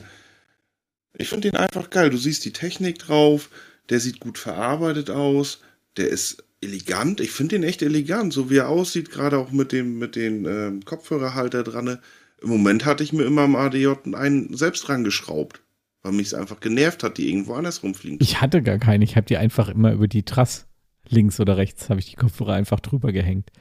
Ich 1.17 1.29
finde 1.29 1.49
den 1.49 1.57
einfach 1.57 1.89
geil. 1.89 2.09
Du 2.09 2.17
siehst 2.17 2.45
die 2.45 2.53
Technik 2.53 2.99
drauf, 2.99 3.49
der 3.89 3.99
sieht 3.99 4.19
gut 4.19 4.37
verarbeitet 4.37 5.09
aus, 5.09 5.59
der 5.97 6.09
ist 6.09 6.43
elegant. 6.61 7.19
Ich 7.19 7.31
finde 7.31 7.55
den 7.55 7.63
echt 7.63 7.81
elegant, 7.81 8.33
so 8.33 8.49
wie 8.49 8.57
er 8.57 8.69
aussieht, 8.69 9.09
gerade 9.11 9.37
auch 9.37 9.51
mit 9.51 9.71
dem 9.71 9.97
mit 9.97 10.15
den 10.15 10.45
äh, 10.45 10.71
Kopfhörerhalter 10.85 11.63
dran. 11.63 11.99
Im 12.41 12.49
Moment 12.49 12.85
hatte 12.85 13.03
ich 13.03 13.11
mir 13.11 13.23
immer 13.23 13.41
am 13.41 13.55
ADJ 13.55 14.13
einen 14.13 14.55
selbst 14.55 14.87
dran 14.87 15.03
geschraubt, 15.03 15.61
weil 16.03 16.13
mich 16.13 16.27
es 16.27 16.33
einfach 16.33 16.59
genervt 16.59 17.03
hat, 17.03 17.17
die 17.17 17.29
irgendwo 17.29 17.53
anders 17.53 17.83
rumfliegen. 17.83 18.19
Ich 18.21 18.39
hatte 18.39 18.61
gar 18.61 18.77
keine. 18.77 19.03
Ich 19.03 19.15
habe 19.15 19.25
die 19.25 19.37
einfach 19.37 19.69
immer 19.69 19.91
über 19.91 20.07
die 20.07 20.23
Trass 20.23 20.68
links 21.07 21.39
oder 21.39 21.57
rechts 21.57 21.89
habe 21.89 21.99
ich 21.99 22.07
die 22.07 22.15
Kopfhörer 22.15 22.53
einfach 22.53 22.79
drüber 22.79 23.11
gehängt. 23.11 23.51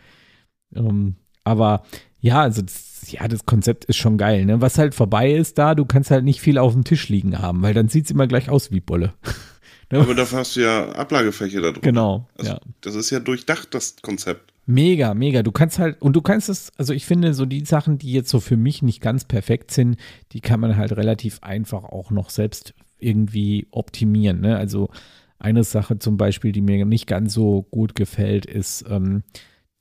Ähm, 0.75 1.17
aber 1.45 1.83
ja, 2.21 2.43
also 2.43 2.63
das, 2.63 3.11
ja, 3.11 3.27
das 3.29 3.47
Konzept 3.47 3.85
ist 3.87 3.97
schon 3.97 4.19
geil. 4.19 4.45
Ne? 4.45 4.61
Was 4.61 4.79
halt 4.79 4.95
vorbei 4.95 5.33
ist 5.33 5.57
da, 5.59 5.75
du 5.75 5.85
kannst 5.85 6.11
halt 6.11 6.25
nicht 6.25 6.41
viel 6.41 6.59
auf 6.59 6.73
dem 6.73 6.85
Tisch 6.85 7.09
liegen 7.09 7.39
haben, 7.39 7.63
weil 7.63 7.75
dann 7.75 7.89
sieht 7.89 8.07
es 8.07 8.11
immer 8.11 8.27
gleich 8.27 8.51
aus 8.51 8.71
wie 8.71 8.81
Bolle. 8.81 9.15
ne? 9.93 10.01
Aber 10.01 10.15
dafür 10.15 10.39
hast 10.39 10.57
du 10.57 10.61
ja 10.63 10.91
Ablagefläche 10.93 11.61
da 11.61 11.71
drin. 11.71 11.83
Genau. 11.83 12.29
Also, 12.37 12.53
ja. 12.53 12.61
Das 12.81 12.95
ist 12.95 13.11
ja 13.11 13.21
durchdacht, 13.21 13.69
das 13.73 13.97
Konzept. 14.03 14.53
Mega, 14.67 15.15
mega. 15.15 15.43
Du 15.43 15.53
kannst 15.53 15.79
halt, 15.79 16.03
und 16.03 16.15
du 16.15 16.21
kannst 16.21 16.51
es, 16.51 16.73
also 16.77 16.93
ich 16.93 17.07
finde, 17.07 17.33
so 17.33 17.47
die 17.47 17.65
Sachen, 17.65 17.97
die 17.97 18.13
jetzt 18.13 18.29
so 18.29 18.41
für 18.41 18.59
mich 18.59 18.83
nicht 18.83 19.01
ganz 19.01 19.25
perfekt 19.25 19.71
sind, 19.71 19.97
die 20.33 20.41
kann 20.41 20.61
man 20.61 20.77
halt 20.77 20.93
relativ 20.93 21.39
einfach 21.41 21.85
auch 21.85 22.11
noch 22.11 22.29
selbst 22.29 22.75
irgendwie 22.99 23.67
optimieren. 23.71 24.41
Ne? 24.41 24.59
Also 24.59 24.91
eine 25.39 25.65
Sache 25.65 25.99
zum 25.99 26.17
Beispiel, 26.17 26.53
die 26.53 26.61
mir 26.61 26.85
nicht 26.85 27.07
ganz 27.07 27.33
so 27.33 27.63
gut 27.71 27.95
gefällt, 27.95 28.47
ist, 28.47 28.85
ähm, 28.89 29.23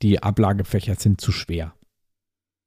die 0.01 0.21
Ablagefächer 0.21 0.95
sind 0.95 1.19
zu 1.19 1.31
schwer. 1.31 1.73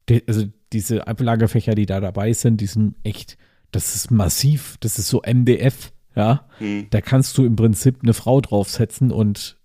Die, 0.09 0.27
also 0.27 0.47
diese 0.73 1.07
Ablagefächer, 1.07 1.75
die 1.75 1.87
da 1.87 2.01
dabei 2.01 2.33
sind, 2.33 2.61
die 2.61 2.67
sind 2.67 2.97
echt, 3.05 3.39
das 3.71 3.95
ist 3.95 4.11
massiv, 4.11 4.77
das 4.81 4.99
ist 4.99 5.09
so 5.09 5.23
MDF, 5.23 5.93
ja. 6.17 6.49
Hm. 6.59 6.89
Da 6.91 7.01
kannst 7.01 7.39
du 7.39 7.45
im 7.45 7.57
Prinzip 7.57 7.99
eine 8.03 8.15
Frau 8.15 8.41
draufsetzen 8.41 9.13
und, 9.13 9.59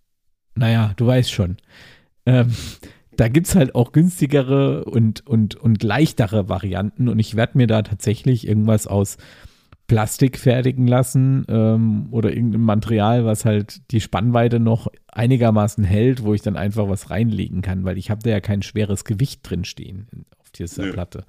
naja, 0.56 0.94
du 0.98 1.08
weißt 1.08 1.32
schon. 1.32 1.58
Ähm, 2.26 2.54
da 3.18 3.28
gibt 3.28 3.48
es 3.48 3.56
halt 3.56 3.76
auch 3.76 3.92
günstigere 3.92 4.86
und, 4.86 5.26
und, 5.26 5.56
und 5.56 5.84
leichtere 5.84 6.50
Varianten 6.50 7.08
und 7.08 7.18
ich 7.20 7.36
werde 7.36 7.58
mir 7.58 7.68
da 7.68 7.82
tatsächlich 7.82 8.48
irgendwas 8.48 8.88
aus 8.88 9.18
Plastik 9.88 10.40
fertigen 10.40 10.88
lassen 10.88 11.46
ähm, 11.48 12.08
oder 12.12 12.34
irgendein 12.34 12.62
Material, 12.62 13.26
was 13.26 13.46
halt 13.46 13.82
die 13.92 14.02
Spannweite 14.02 14.60
noch 14.60 14.88
einigermaßen 15.12 15.84
hält, 15.84 16.24
wo 16.24 16.34
ich 16.34 16.42
dann 16.42 16.58
einfach 16.58 16.90
was 16.90 17.12
reinlegen 17.12 17.62
kann, 17.62 17.86
weil 17.86 17.98
ich 17.98 18.10
habe 18.10 18.22
da 18.24 18.32
ja 18.32 18.40
kein 18.40 18.64
schweres 18.64 19.06
Gewicht 19.06 19.42
drin 19.44 19.64
stehen 19.64 20.08
auf 20.40 20.50
dieser 20.52 20.86
Nö. 20.86 20.94
Platte. 20.94 21.26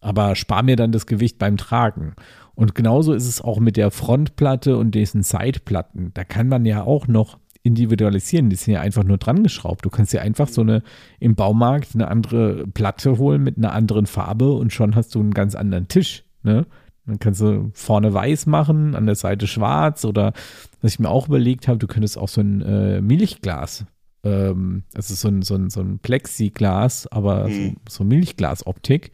Aber 0.00 0.36
spar 0.36 0.62
mir 0.62 0.76
dann 0.76 0.92
das 0.92 1.06
Gewicht 1.06 1.38
beim 1.38 1.56
Tragen. 1.56 2.14
Und 2.54 2.74
genauso 2.74 3.14
ist 3.14 3.26
es 3.26 3.40
auch 3.40 3.58
mit 3.58 3.76
der 3.76 3.90
Frontplatte 3.90 4.76
und 4.76 4.94
diesen 4.94 5.22
Sideplatten. 5.22 6.12
Da 6.14 6.24
kann 6.24 6.48
man 6.48 6.64
ja 6.66 6.82
auch 6.82 7.08
noch 7.08 7.38
individualisieren. 7.62 8.50
Die 8.50 8.56
sind 8.56 8.74
ja 8.74 8.80
einfach 8.80 9.04
nur 9.04 9.18
dran 9.18 9.42
geschraubt. 9.42 9.84
Du 9.84 9.90
kannst 9.90 10.12
ja 10.12 10.20
einfach 10.20 10.48
so 10.48 10.60
eine 10.60 10.82
im 11.18 11.34
Baumarkt 11.34 11.94
eine 11.94 12.08
andere 12.08 12.66
Platte 12.68 13.18
holen 13.18 13.42
mit 13.42 13.56
einer 13.56 13.72
anderen 13.72 14.06
Farbe 14.06 14.52
und 14.52 14.72
schon 14.72 14.94
hast 14.94 15.14
du 15.14 15.20
einen 15.20 15.34
ganz 15.34 15.54
anderen 15.54 15.88
Tisch. 15.88 16.24
Ne? 16.42 16.66
Dann 17.08 17.18
kannst 17.18 17.40
du 17.40 17.70
vorne 17.74 18.14
weiß 18.14 18.46
machen, 18.46 18.94
an 18.94 19.06
der 19.06 19.16
Seite 19.16 19.46
schwarz 19.46 20.04
oder 20.04 20.32
was 20.80 20.92
ich 20.92 20.98
mir 21.00 21.08
auch 21.08 21.26
überlegt 21.28 21.66
habe, 21.66 21.78
du 21.78 21.86
könntest 21.88 22.16
auch 22.18 22.28
so 22.28 22.40
ein 22.40 22.62
äh, 22.62 23.00
Milchglas, 23.00 23.86
ähm, 24.22 24.84
also 24.94 25.14
so 25.14 25.28
ein, 25.28 25.42
so 25.42 25.54
ein, 25.56 25.70
so 25.70 25.80
ein 25.80 25.98
Plexiglas, 25.98 27.06
aber 27.08 27.48
Mhm. 27.48 27.76
so, 27.88 27.98
so 27.98 28.04
Milchglasoptik, 28.04 29.10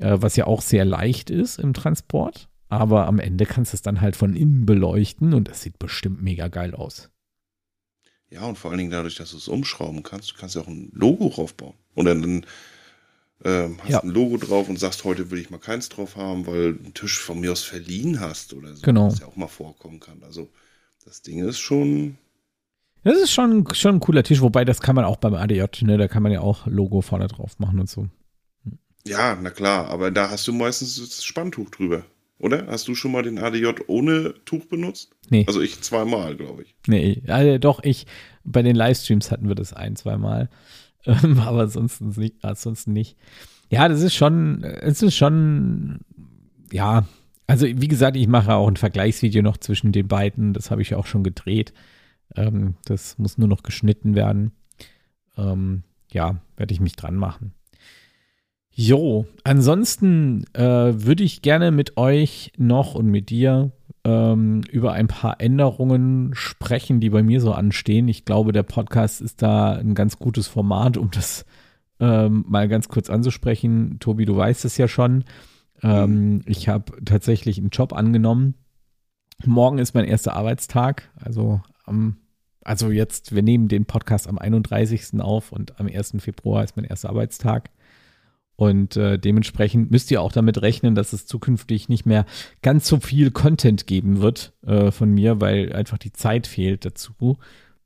äh, 0.00 0.16
was 0.20 0.36
ja 0.36 0.46
auch 0.46 0.60
sehr 0.62 0.84
leicht 0.84 1.30
ist 1.30 1.58
im 1.58 1.72
Transport. 1.72 2.48
Aber 2.68 3.06
am 3.06 3.18
Ende 3.18 3.46
kannst 3.46 3.72
du 3.72 3.76
es 3.76 3.82
dann 3.82 4.00
halt 4.00 4.16
von 4.16 4.34
innen 4.34 4.66
beleuchten 4.66 5.34
und 5.34 5.48
das 5.48 5.62
sieht 5.62 5.78
bestimmt 5.78 6.22
mega 6.22 6.48
geil 6.48 6.74
aus. 6.74 7.10
Ja, 8.30 8.46
und 8.46 8.56
vor 8.56 8.70
allen 8.70 8.78
Dingen 8.78 8.90
dadurch, 8.90 9.16
dass 9.16 9.32
du 9.32 9.36
es 9.36 9.46
umschrauben 9.46 10.02
kannst, 10.02 10.30
du 10.32 10.34
kannst 10.38 10.54
ja 10.54 10.62
auch 10.62 10.68
ein 10.68 10.90
Logo 10.94 11.28
draufbauen. 11.28 11.74
Oder 11.94 12.14
dann 12.14 12.46
ähm, 13.44 13.76
hast 13.82 13.90
Ja. 13.90 14.00
ein 14.02 14.08
Logo 14.10 14.36
drauf 14.36 14.68
und 14.68 14.78
sagst, 14.78 15.04
heute 15.04 15.30
will 15.30 15.38
ich 15.38 15.50
mal 15.50 15.58
keins 15.58 15.88
drauf 15.88 16.16
haben, 16.16 16.46
weil 16.46 16.74
du 16.74 16.84
einen 16.84 16.94
Tisch 16.94 17.18
von 17.18 17.40
mir 17.40 17.52
aus 17.52 17.62
verliehen 17.62 18.20
hast 18.20 18.54
oder 18.54 18.74
so. 18.74 18.82
Genau. 18.82 19.06
Was 19.06 19.20
ja 19.20 19.26
auch 19.26 19.36
mal 19.36 19.48
vorkommen 19.48 20.00
kann. 20.00 20.22
Also 20.22 20.48
das 21.04 21.22
Ding 21.22 21.46
ist 21.46 21.58
schon, 21.58 22.16
Das 23.04 23.16
ist 23.18 23.32
schon, 23.32 23.66
schon 23.74 23.96
ein 23.96 24.00
cooler 24.00 24.22
Tisch, 24.22 24.40
wobei 24.40 24.64
das 24.64 24.80
kann 24.80 24.94
man 24.94 25.04
auch 25.04 25.16
beim 25.16 25.34
ADJ, 25.34 25.84
ne? 25.84 25.98
Da 25.98 26.06
kann 26.08 26.22
man 26.22 26.30
ja 26.32 26.40
auch 26.40 26.66
Logo 26.66 27.00
vorne 27.00 27.26
drauf 27.26 27.58
machen 27.58 27.80
und 27.80 27.90
so. 27.90 28.06
ja, 29.04 29.36
na 29.40 29.50
klar, 29.50 29.88
aber 29.88 30.10
da 30.12 30.30
hast 30.30 30.46
du 30.46 30.52
meistens 30.52 30.96
das 30.96 31.24
Spanntuch 31.24 31.70
drüber. 31.70 32.04
Oder? 32.38 32.66
Hast 32.66 32.88
du 32.88 32.94
schon 32.96 33.12
mal 33.12 33.22
den 33.22 33.38
ADJ 33.38 33.66
ohne 33.86 34.34
Tuch 34.44 34.64
benutzt? 34.66 35.10
Nee. 35.30 35.44
Also 35.46 35.60
ich 35.60 35.80
zweimal, 35.80 36.34
glaube 36.36 36.62
ich. 36.64 36.74
Nee, 36.88 37.22
also 37.28 37.58
doch, 37.58 37.84
ich, 37.84 38.06
bei 38.44 38.62
den 38.62 38.74
Livestreams 38.74 39.30
hatten 39.30 39.46
wir 39.46 39.54
das 39.54 39.72
ein, 39.72 39.94
zweimal. 39.94 40.48
Ähm, 41.06 41.38
aber 41.44 41.62
ansonsten 41.62 42.10
nicht, 42.10 42.36
ansonsten 42.42 42.92
nicht. 42.92 43.16
Ja, 43.70 43.88
das 43.88 44.02
ist 44.02 44.14
schon, 44.14 44.62
es 44.64 45.02
ist 45.02 45.16
schon, 45.16 46.00
ja, 46.70 47.04
also 47.46 47.66
wie 47.66 47.88
gesagt, 47.88 48.16
ich 48.16 48.28
mache 48.28 48.54
auch 48.54 48.68
ein 48.68 48.76
Vergleichsvideo 48.76 49.42
noch 49.42 49.56
zwischen 49.56 49.92
den 49.92 50.08
beiden. 50.08 50.52
Das 50.52 50.70
habe 50.70 50.82
ich 50.82 50.94
auch 50.94 51.06
schon 51.06 51.24
gedreht. 51.24 51.72
Ähm, 52.36 52.74
das 52.84 53.18
muss 53.18 53.38
nur 53.38 53.48
noch 53.48 53.62
geschnitten 53.62 54.14
werden. 54.14 54.52
Ähm, 55.36 55.82
ja, 56.12 56.36
werde 56.56 56.74
ich 56.74 56.80
mich 56.80 56.96
dran 56.96 57.16
machen. 57.16 57.52
Jo, 58.74 59.26
ansonsten 59.44 60.44
äh, 60.54 60.62
würde 60.62 61.24
ich 61.24 61.42
gerne 61.42 61.70
mit 61.70 61.98
euch 61.98 62.52
noch 62.56 62.94
und 62.94 63.06
mit 63.06 63.28
dir 63.28 63.70
ähm, 64.04 64.62
über 64.70 64.92
ein 64.92 65.08
paar 65.08 65.40
Änderungen 65.40 66.34
sprechen, 66.34 67.00
die 67.00 67.10
bei 67.10 67.22
mir 67.22 67.40
so 67.40 67.52
anstehen. 67.52 68.08
Ich 68.08 68.24
glaube, 68.24 68.52
der 68.52 68.64
Podcast 68.64 69.20
ist 69.20 69.42
da 69.42 69.72
ein 69.72 69.94
ganz 69.94 70.18
gutes 70.18 70.48
Format, 70.48 70.96
um 70.96 71.10
das 71.10 71.44
ähm, 72.00 72.44
mal 72.48 72.68
ganz 72.68 72.88
kurz 72.88 73.10
anzusprechen. 73.10 73.98
Tobi, 74.00 74.24
du 74.24 74.36
weißt 74.36 74.64
es 74.64 74.76
ja 74.76 74.88
schon. 74.88 75.24
Ähm, 75.82 76.42
ich 76.46 76.68
habe 76.68 76.92
tatsächlich 77.04 77.58
einen 77.58 77.70
Job 77.70 77.92
angenommen. 77.92 78.54
Morgen 79.44 79.78
ist 79.78 79.94
mein 79.94 80.04
erster 80.04 80.34
Arbeitstag, 80.34 81.10
also 81.16 81.60
am 81.84 82.16
also 82.64 82.90
jetzt, 82.90 83.34
wir 83.34 83.42
nehmen 83.42 83.68
den 83.68 83.86
Podcast 83.86 84.28
am 84.28 84.38
31. 84.38 85.20
auf 85.20 85.52
und 85.52 85.80
am 85.80 85.88
1. 85.88 86.14
Februar 86.18 86.62
ist 86.62 86.76
mein 86.76 86.84
erster 86.84 87.08
Arbeitstag. 87.08 87.70
Und 88.56 88.96
äh, 88.96 89.18
dementsprechend 89.18 89.90
müsst 89.90 90.10
ihr 90.10 90.20
auch 90.20 90.32
damit 90.32 90.60
rechnen, 90.62 90.94
dass 90.94 91.12
es 91.12 91.26
zukünftig 91.26 91.88
nicht 91.88 92.06
mehr 92.06 92.26
ganz 92.60 92.86
so 92.86 93.00
viel 93.00 93.30
Content 93.30 93.86
geben 93.86 94.20
wird 94.20 94.52
äh, 94.64 94.90
von 94.90 95.10
mir, 95.10 95.40
weil 95.40 95.72
einfach 95.72 95.98
die 95.98 96.12
Zeit 96.12 96.46
fehlt 96.46 96.84
dazu. 96.84 97.38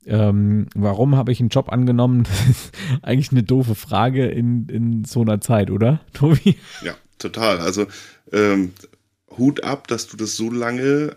Ähm, 0.05 0.67
warum 0.75 1.15
habe 1.15 1.31
ich 1.31 1.39
einen 1.39 1.49
Job 1.49 1.71
angenommen? 1.71 2.23
Das 2.47 2.49
ist 2.49 2.71
eigentlich 3.01 3.31
eine 3.31 3.43
doofe 3.43 3.75
Frage 3.75 4.27
in, 4.27 4.67
in 4.69 5.05
so 5.05 5.21
einer 5.21 5.41
Zeit, 5.41 5.71
oder, 5.71 6.01
Tobi? 6.13 6.57
Ja, 6.83 6.95
total. 7.17 7.59
Also 7.59 7.87
ähm, 8.31 8.73
Hut 9.37 9.63
ab, 9.63 9.87
dass 9.87 10.07
du 10.07 10.17
das 10.17 10.35
so 10.35 10.49
lange 10.49 11.15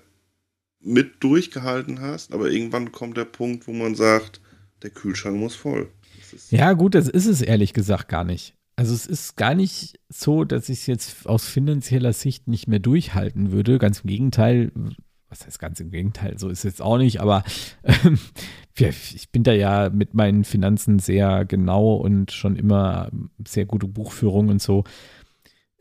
mit 0.81 1.23
durchgehalten 1.23 2.01
hast, 2.01 2.33
aber 2.33 2.51
irgendwann 2.51 2.91
kommt 2.93 3.17
der 3.17 3.27
Punkt, 3.27 3.67
wo 3.67 3.73
man 3.73 3.95
sagt, 3.95 4.41
der 4.83 4.91
Kühlschrank 4.91 5.37
muss 5.37 5.55
voll. 5.55 5.91
Ja, 6.51 6.73
gut, 6.73 6.95
das 6.95 7.09
ist 7.09 7.27
es 7.27 7.43
ehrlich 7.43 7.75
gesagt 7.75 8.09
gar 8.09 8.25
nicht. 8.25 8.55
Also 8.81 8.95
es 8.95 9.05
ist 9.05 9.37
gar 9.37 9.55
nicht 9.55 10.01
so, 10.09 10.45
dass 10.45 10.71
ich 10.71 10.79
es 10.79 10.87
jetzt 10.87 11.27
aus 11.27 11.47
finanzieller 11.47 12.15
Sicht 12.15 12.49
nicht 12.49 12.67
mehr 12.67 12.79
durchhalten 12.79 13.53
würde. 13.53 13.79
Ganz 13.79 14.01
im 14.01 14.07
Gegenteil, 14.09 14.73
was 15.29 15.45
heißt 15.45 15.59
ganz 15.59 15.81
im 15.81 15.91
Gegenteil, 15.91 16.39
so 16.39 16.49
ist 16.49 16.61
es 16.61 16.65
jetzt 16.65 16.81
auch 16.81 16.97
nicht, 16.97 17.21
aber 17.21 17.45
ähm, 17.85 18.19
ich 18.79 19.31
bin 19.31 19.43
da 19.43 19.53
ja 19.53 19.91
mit 19.91 20.15
meinen 20.15 20.45
Finanzen 20.45 20.99
sehr 20.99 21.45
genau 21.45 21.93
und 21.97 22.33
schon 22.33 22.57
immer 22.57 23.11
sehr 23.47 23.67
gute 23.67 23.87
Buchführung 23.87 24.49
und 24.49 24.63
so. 24.63 24.85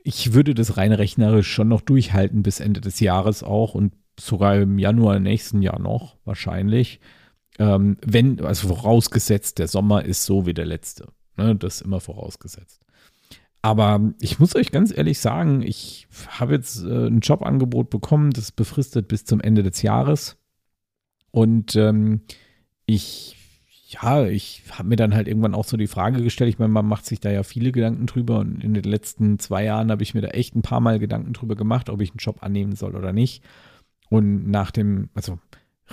Ich 0.04 0.34
würde 0.34 0.54
das 0.54 0.76
rein 0.76 0.92
rechnerisch 0.92 1.50
schon 1.50 1.70
noch 1.70 1.80
durchhalten 1.80 2.44
bis 2.44 2.60
Ende 2.60 2.82
des 2.82 3.00
Jahres 3.00 3.44
auch 3.44 3.76
und 3.76 3.94
sogar 4.20 4.58
im 4.58 4.78
Januar 4.78 5.20
nächsten 5.20 5.62
Jahr 5.62 5.80
noch 5.80 6.18
wahrscheinlich. 6.26 7.00
Ähm, 7.60 7.96
wenn, 8.06 8.44
also 8.44 8.68
vorausgesetzt, 8.68 9.58
der 9.58 9.70
Sommer 9.70 10.04
ist 10.04 10.26
so 10.26 10.46
wie 10.46 10.54
der 10.54 10.66
letzte. 10.66 11.08
Ne, 11.38 11.56
das 11.56 11.76
ist 11.76 11.82
immer 11.84 12.02
vorausgesetzt. 12.02 12.82
Aber 13.62 14.14
ich 14.22 14.40
muss 14.40 14.56
euch 14.56 14.72
ganz 14.72 14.96
ehrlich 14.96 15.20
sagen, 15.20 15.62
ich 15.62 16.08
habe 16.30 16.54
jetzt 16.54 16.84
äh, 16.84 17.08
ein 17.08 17.20
Jobangebot 17.20 17.90
bekommen, 17.90 18.32
das 18.32 18.46
ist 18.46 18.52
befristet 18.54 19.08
bis 19.08 19.26
zum 19.26 19.42
Ende 19.42 19.64
des 19.64 19.82
Jahres. 19.82 20.38
Und 21.32 21.76
ähm, 21.76 22.22
ich, 22.86 23.36
ja, 23.90 24.26
ich 24.26 24.64
habe 24.72 24.88
mir 24.88 24.96
dann 24.96 25.14
halt 25.14 25.28
irgendwann 25.28 25.56
auch 25.56 25.66
so 25.66 25.76
die 25.76 25.88
Frage 25.88 26.24
gestellt, 26.24 26.50
ich 26.50 26.60
meine, 26.60 26.72
man 26.72 26.86
macht 26.86 27.06
sich 27.06 27.20
da 27.20 27.30
ja 27.30 27.44
viele 27.44 27.72
Gedanken 27.72 28.06
drüber 28.06 28.40
und 28.40 28.64
in 28.64 28.74
den 28.74 28.84
letzten 28.84 29.40
zwei 29.40 29.66
Jahren 29.66 29.92
habe 29.92 30.04
ich 30.04 30.14
mir 30.14 30.22
da 30.22 30.30
echt 30.30 30.56
ein 30.56 30.62
paar 30.62 30.80
Mal 30.80 30.98
Gedanken 30.98 31.34
drüber 31.34 31.56
gemacht, 31.56 31.90
ob 31.90 32.02
ich 32.02 32.12
einen 32.12 32.20
Job 32.20 32.42
annehmen 32.42 32.76
soll 32.76 32.96
oder 32.96 33.12
nicht. 33.12 33.44
Und 34.10 34.50
nach 34.50 34.72
dem, 34.72 35.10
also 35.14 35.38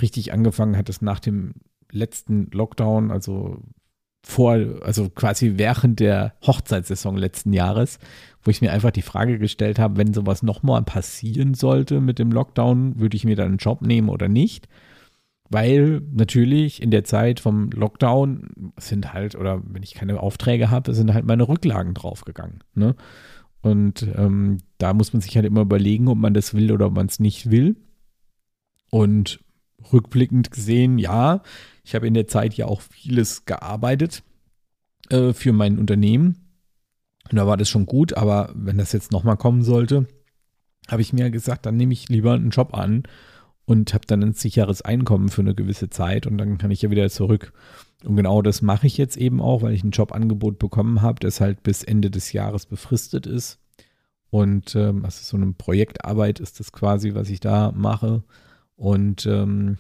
richtig 0.01 0.33
angefangen 0.33 0.77
hat 0.77 0.89
es 0.89 1.03
nach 1.03 1.21
dem 1.21 1.55
letzten 1.91 2.49
Lockdown, 2.53 3.11
also 3.11 3.63
vor, 4.29 4.59
also 4.83 5.09
quasi 5.09 5.53
während 5.55 6.01
der 6.01 6.35
Hochzeitssaison 6.45 7.17
letzten 7.17 7.53
Jahres, 7.53 8.01
wo 8.43 8.51
ich 8.51 8.61
mir 8.61 8.73
einfach 8.73 8.91
die 8.91 9.03
Frage 9.03 9.39
gestellt 9.39 9.79
habe, 9.79 9.99
wenn 9.99 10.13
sowas 10.13 10.43
nochmal 10.43 10.83
passieren 10.83 11.55
sollte 11.55 12.01
mit 12.01 12.19
dem 12.19 12.33
Lockdown, 12.33 12.99
würde 12.99 13.17
ich 13.17 13.25
mir 13.25 13.37
dann 13.37 13.47
einen 13.47 13.57
Job 13.59 13.83
nehmen 13.83 14.09
oder 14.09 14.27
nicht? 14.27 14.67
Weil 15.49 16.03
natürlich 16.13 16.83
in 16.83 16.91
der 16.91 17.05
Zeit 17.05 17.39
vom 17.39 17.71
Lockdown 17.71 18.73
sind 18.79 19.13
halt, 19.13 19.37
oder 19.37 19.63
wenn 19.65 19.85
ich 19.85 19.95
keine 19.95 20.19
Aufträge 20.19 20.73
habe, 20.73 20.93
sind 20.93 21.15
halt 21.15 21.25
meine 21.25 21.47
Rücklagen 21.47 21.95
draufgegangen. 21.95 22.65
Ne? 22.75 22.97
Und 23.63 24.09
ähm, 24.17 24.59
da 24.79 24.93
muss 24.93 25.13
man 25.13 25.23
sich 25.23 25.37
halt 25.37 25.47
immer 25.47 25.61
überlegen, 25.61 26.09
ob 26.09 26.19
man 26.19 26.35
das 26.35 26.53
will 26.53 26.73
oder 26.73 26.87
ob 26.87 26.97
man 26.97 27.07
es 27.07 27.21
nicht 27.21 27.53
will. 27.53 27.77
Und 28.91 29.39
rückblickend 29.93 30.51
gesehen, 30.51 30.99
ja, 30.99 31.43
ich 31.87 31.95
habe 31.95 32.09
in 32.09 32.15
der 32.15 32.27
Zeit 32.27 32.55
ja 32.55 32.67
auch 32.67 32.81
vieles 32.81 33.45
gearbeitet 33.45 34.25
äh, 35.09 35.33
für 35.33 35.53
mein 35.53 35.79
Unternehmen. 35.79 36.51
Und 37.31 37.37
da 37.37 37.47
war 37.47 37.57
das 37.57 37.69
schon 37.69 37.87
gut, 37.87 38.15
aber 38.15 38.53
wenn 38.57 38.77
das 38.77 38.91
jetzt 38.91 39.13
nochmal 39.13 39.37
kommen 39.37 39.63
sollte, 39.63 40.07
habe 40.89 41.03
ich 41.03 41.13
mir 41.13 41.31
gesagt, 41.31 41.65
dann 41.65 41.77
nehme 41.77 41.93
ich 41.93 42.09
lieber 42.09 42.33
einen 42.33 42.51
Job 42.51 42.75
an 42.75 43.05
und 43.67 43.95
habe 43.95 44.05
dann 44.05 44.25
ein 44.25 44.33
sicheres 44.33 44.83
Einkommen 44.83 45.29
für 45.29 45.43
eine 45.43 45.55
gewisse 45.55 45.89
Zeit 45.89 46.27
und 46.27 46.39
dann 46.39 46.59
kann 46.59 46.73
ich 46.73 46.83
ja 46.83 46.91
wieder 46.91 47.09
zurück. 47.09 47.53
Und 48.05 48.17
genau 48.17 48.43
das 48.43 48.63
mache 48.63 48.89
ich 48.89 48.97
jetzt 48.97 49.17
eben 49.17 49.41
auch, 49.41 49.63
weil 49.63 49.73
ich 49.73 49.85
ein 49.85 49.93
Jobangebot 49.93 50.59
bekommen 50.59 51.03
habe, 51.03 51.21
das 51.21 51.41
halt 51.41 51.63
bis 51.63 51.85
Ende 51.85 52.11
des 52.11 52.33
Jahres 52.33 52.67
befristet 52.67 53.29
ist. 53.29 53.61
Und 54.31 54.75
ähm, 54.75 55.05
also 55.05 55.23
so 55.23 55.37
eine 55.37 55.53
Projektarbeit 55.53 56.41
ist 56.41 56.59
das 56.59 56.73
quasi, 56.73 57.15
was 57.15 57.31
ich 57.31 57.39
da 57.39 57.71
mache. 57.71 58.25
Und 58.75 59.25
ähm, 59.27 59.79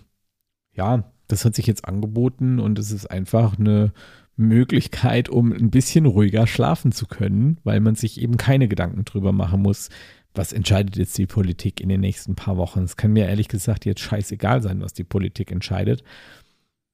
ja, 0.73 1.13
das 1.29 1.45
hat 1.45 1.55
sich 1.55 1.67
jetzt 1.67 1.85
angeboten 1.85 2.59
und 2.61 2.79
es 2.79 2.91
ist 2.91 3.07
einfach 3.07 3.59
eine 3.59 3.93
Möglichkeit, 4.37 5.29
um 5.29 5.53
ein 5.53 5.71
bisschen 5.71 6.07
ruhiger 6.07 6.47
schlafen 6.47 6.93
zu 6.93 7.07
können, 7.07 7.59
weil 7.65 7.81
man 7.81 7.95
sich 7.95 8.21
eben 8.21 8.37
keine 8.37 8.69
Gedanken 8.69 9.05
drüber 9.05 9.33
machen 9.33 9.63
muss, 9.63 9.89
was 10.35 10.53
entscheidet 10.53 10.97
jetzt 10.97 11.17
die 11.17 11.27
Politik 11.27 11.81
in 11.81 11.89
den 11.89 12.01
nächsten 12.01 12.35
paar 12.35 12.57
Wochen. 12.59 12.83
Es 12.83 12.97
kann 12.97 13.13
mir 13.13 13.27
ehrlich 13.27 13.49
gesagt 13.49 13.87
jetzt 13.87 14.01
scheißegal 14.01 14.63
sein, 14.63 14.83
was 14.83 14.93
die 14.93 15.05
Politik 15.05 15.51
entscheidet. 15.51 16.05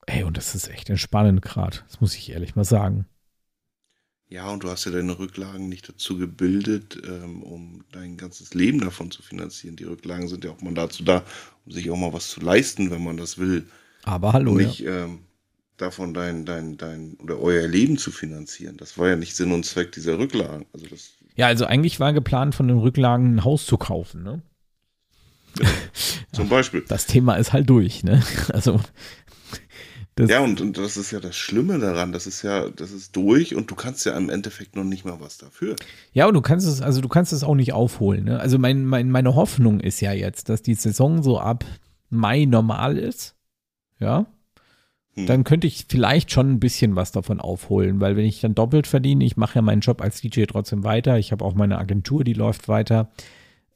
Ey, 0.07 0.23
und 0.25 0.37
das 0.37 0.55
ist 0.55 0.69
echt 0.69 0.91
entspannend 0.91 1.43
gerade. 1.43 1.79
Das 1.89 2.01
muss 2.01 2.15
ich 2.15 2.31
ehrlich 2.31 2.55
mal 2.55 2.65
sagen. 2.65 3.07
Ja, 4.29 4.49
und 4.49 4.65
du 4.65 4.71
hast 4.71 4.87
ja 4.87 4.93
deine 4.93 5.19
Rücklagen 5.19 5.69
nicht 5.69 5.89
dazu 5.89 6.17
gebildet, 6.17 7.03
ähm, 7.07 7.43
um 7.43 7.85
dein 7.93 8.17
ganzes 8.17 8.55
Leben 8.55 8.81
davon 8.81 9.11
zu 9.11 9.23
finanzieren. 9.23 9.77
Die 9.77 9.85
Rücklagen 9.85 10.27
sind 10.27 10.45
ja 10.45 10.51
auch 10.51 10.61
mal 10.63 10.73
dazu 10.73 11.05
da, 11.05 11.23
um 11.67 11.73
sich 11.73 11.91
auch 11.91 11.99
mal 11.99 12.15
was 12.15 12.31
zu 12.31 12.41
leisten, 12.41 12.91
wenn 12.91 13.05
man 13.05 13.19
das 13.19 13.37
will. 13.37 13.67
Aber 14.05 14.33
hallo. 14.33 14.55
Nicht 14.55 14.81
ja. 14.81 15.05
ähm, 15.05 15.21
davon 15.77 16.15
dein, 16.15 16.45
dein, 16.45 16.77
dein 16.77 17.17
oder 17.23 17.39
euer 17.41 17.67
Leben 17.67 17.99
zu 17.99 18.11
finanzieren. 18.11 18.77
Das 18.77 18.99
war 18.99 19.09
ja 19.09 19.17
nicht 19.17 19.37
Sinn 19.37 19.53
und 19.53 19.65
Zweck 19.65 19.93
dieser 19.93 20.19
Rücklagen. 20.19 20.67
Also 20.73 20.87
das 20.87 21.13
ja, 21.35 21.47
also 21.47 21.65
eigentlich 21.65 21.99
war 22.01 22.13
geplant, 22.13 22.55
von 22.55 22.69
den 22.69 22.79
Rücklagen 22.79 23.37
ein 23.37 23.45
Haus 23.45 23.67
zu 23.67 23.77
kaufen, 23.77 24.23
ne? 24.23 24.43
Ja, 25.59 25.69
zum 26.33 26.49
Beispiel. 26.49 26.85
Das 26.89 27.07
Thema 27.07 27.37
ist 27.37 27.53
halt 27.53 27.69
durch, 27.69 28.05
ne? 28.05 28.23
Also. 28.53 28.81
ja, 30.19 30.41
und, 30.41 30.61
und 30.61 30.77
das 30.77 30.97
ist 30.99 31.11
ja 31.11 31.21
das 31.21 31.37
Schlimme 31.37 31.79
daran. 31.79 32.13
Das 32.13 32.27
ist 32.27 32.43
ja, 32.43 32.69
das 32.69 32.91
ist 32.91 33.17
durch 33.17 33.55
und 33.55 33.71
du 33.71 33.75
kannst 33.75 34.05
ja 34.05 34.17
im 34.17 34.29
Endeffekt 34.29 34.77
noch 34.77 34.85
nicht 34.85 35.05
mal 35.05 35.21
was 35.21 35.39
dafür. 35.39 35.77
Ja, 36.13 36.27
und 36.27 36.35
du 36.35 36.43
kannst 36.43 36.67
es, 36.67 36.83
also 36.83 37.01
du 37.01 37.09
kannst 37.09 37.33
es 37.33 37.45
auch 37.45 37.55
nicht 37.55 37.73
aufholen, 37.73 38.25
ne? 38.25 38.39
Also 38.39 38.59
mein, 38.59 38.85
mein, 38.85 39.11
meine 39.11 39.35
Hoffnung 39.35 39.81
ist 39.81 40.01
ja 40.01 40.13
jetzt, 40.13 40.49
dass 40.49 40.63
die 40.63 40.75
Saison 40.75 41.23
so 41.23 41.39
ab 41.39 41.65
Mai 42.11 42.45
normal 42.45 42.99
ist. 42.99 43.35
Ja. 43.99 44.27
Hm. 45.15 45.27
dann 45.27 45.45
könnte 45.45 45.67
ich 45.67 45.87
vielleicht 45.89 46.31
schon 46.31 46.53
ein 46.53 46.61
bisschen 46.61 46.97
was 46.97 47.13
davon 47.13 47.39
aufholen, 47.39 48.01
weil 48.01 48.17
wenn 48.17 48.25
ich 48.25 48.41
dann 48.41 48.55
doppelt 48.55 48.87
verdiene, 48.87 49.25
ich 49.25 49.37
mache 49.37 49.57
ja 49.57 49.63
meinen 49.63 49.83
Job 49.83 50.01
als 50.01 50.23
DJ 50.23 50.45
trotzdem 50.45 50.85
weiter, 50.85 51.19
ich 51.19 51.33
habe 51.33 51.45
auch 51.45 51.55
meine 51.55 51.79
Agentur, 51.79 52.25
die 52.25 52.33
läuft 52.33 52.69
weiter. 52.69 53.11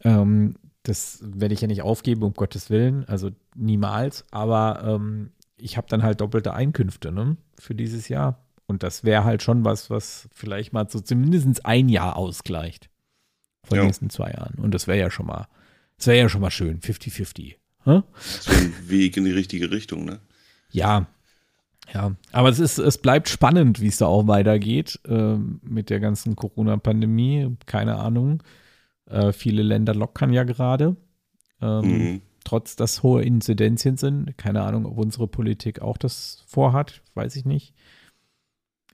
Ähm, 0.03 0.57
das 0.83 1.21
werde 1.23 1.53
ich 1.53 1.61
ja 1.61 1.67
nicht 1.67 1.83
aufgeben, 1.83 2.23
um 2.23 2.33
Gottes 2.33 2.71
Willen, 2.71 3.05
also 3.07 3.31
niemals, 3.55 4.25
aber 4.31 4.83
ähm, 4.85 5.33
ich 5.59 5.77
habe 5.77 5.89
dann 5.91 6.03
halt 6.03 6.21
doppelte 6.21 6.55
Einkünfte 6.55 7.13
ne, 7.13 7.37
für 7.59 7.75
dieses 7.75 8.09
Jahr. 8.09 8.43
Und 8.67 8.83
das 8.83 9.05
wäre 9.05 9.25
halt 9.25 9.43
schon 9.43 9.65
was, 9.65 9.91
was 9.91 10.29
vielleicht 10.33 10.73
mal 10.73 10.89
so 10.89 11.01
zumindest 11.01 11.67
ein 11.67 11.89
Jahr 11.89 12.17
ausgleicht 12.17 12.89
von 13.65 13.77
ja. 13.77 13.83
den 13.83 13.89
nächsten 13.89 14.11
zwei 14.11 14.31
Jahren. 14.31 14.55
Und 14.59 14.73
das 14.73 14.87
wäre 14.87 14.99
ja 14.99 15.11
schon 15.11 15.27
mal, 15.27 15.49
das 15.99 16.07
wäre 16.07 16.19
ja 16.19 16.29
schon 16.29 16.41
mal 16.41 16.51
schön, 16.51 16.81
50-50. 16.81 17.57
Das 17.87 18.49
wäre 18.49 18.61
ein 18.61 18.75
Weg 18.89 19.17
in 19.17 19.25
die 19.25 19.33
richtige 19.33 19.71
Richtung, 19.71 20.05
ne? 20.05 20.21
Ja, 20.71 21.07
ja, 21.95 22.17
aber 22.33 22.49
es 22.49 22.59
ist, 22.59 22.79
es 22.79 22.99
bleibt 22.99 23.29
spannend, 23.29 23.81
wie 23.81 23.87
es 23.87 23.99
da 23.99 24.07
auch 24.07 24.27
weitergeht 24.27 24.99
äh, 25.07 25.37
mit 25.63 25.91
der 25.91 26.01
ganzen 26.01 26.35
Corona-Pandemie. 26.35 27.57
Keine 27.67 27.97
Ahnung. 27.97 28.43
Äh, 29.07 29.33
viele 29.33 29.63
Länder 29.63 29.95
lockern 29.95 30.33
ja 30.33 30.45
gerade. 30.45 30.97
Ähm, 31.63 31.85
mhm. 31.85 32.23
Trotz 32.45 32.77
dass 32.77 33.03
hohe 33.03 33.23
Inzidenzien 33.23 33.97
sind. 33.97 34.37
Keine 34.37 34.63
Ahnung, 34.63 34.87
ob 34.87 34.99
unsere 34.99 35.29
Politik 35.29 35.81
auch 35.81 35.97
das 35.97 36.45
vorhat. 36.47 37.03
Weiß 37.15 37.37
ich 37.37 37.45
nicht. 37.45 37.73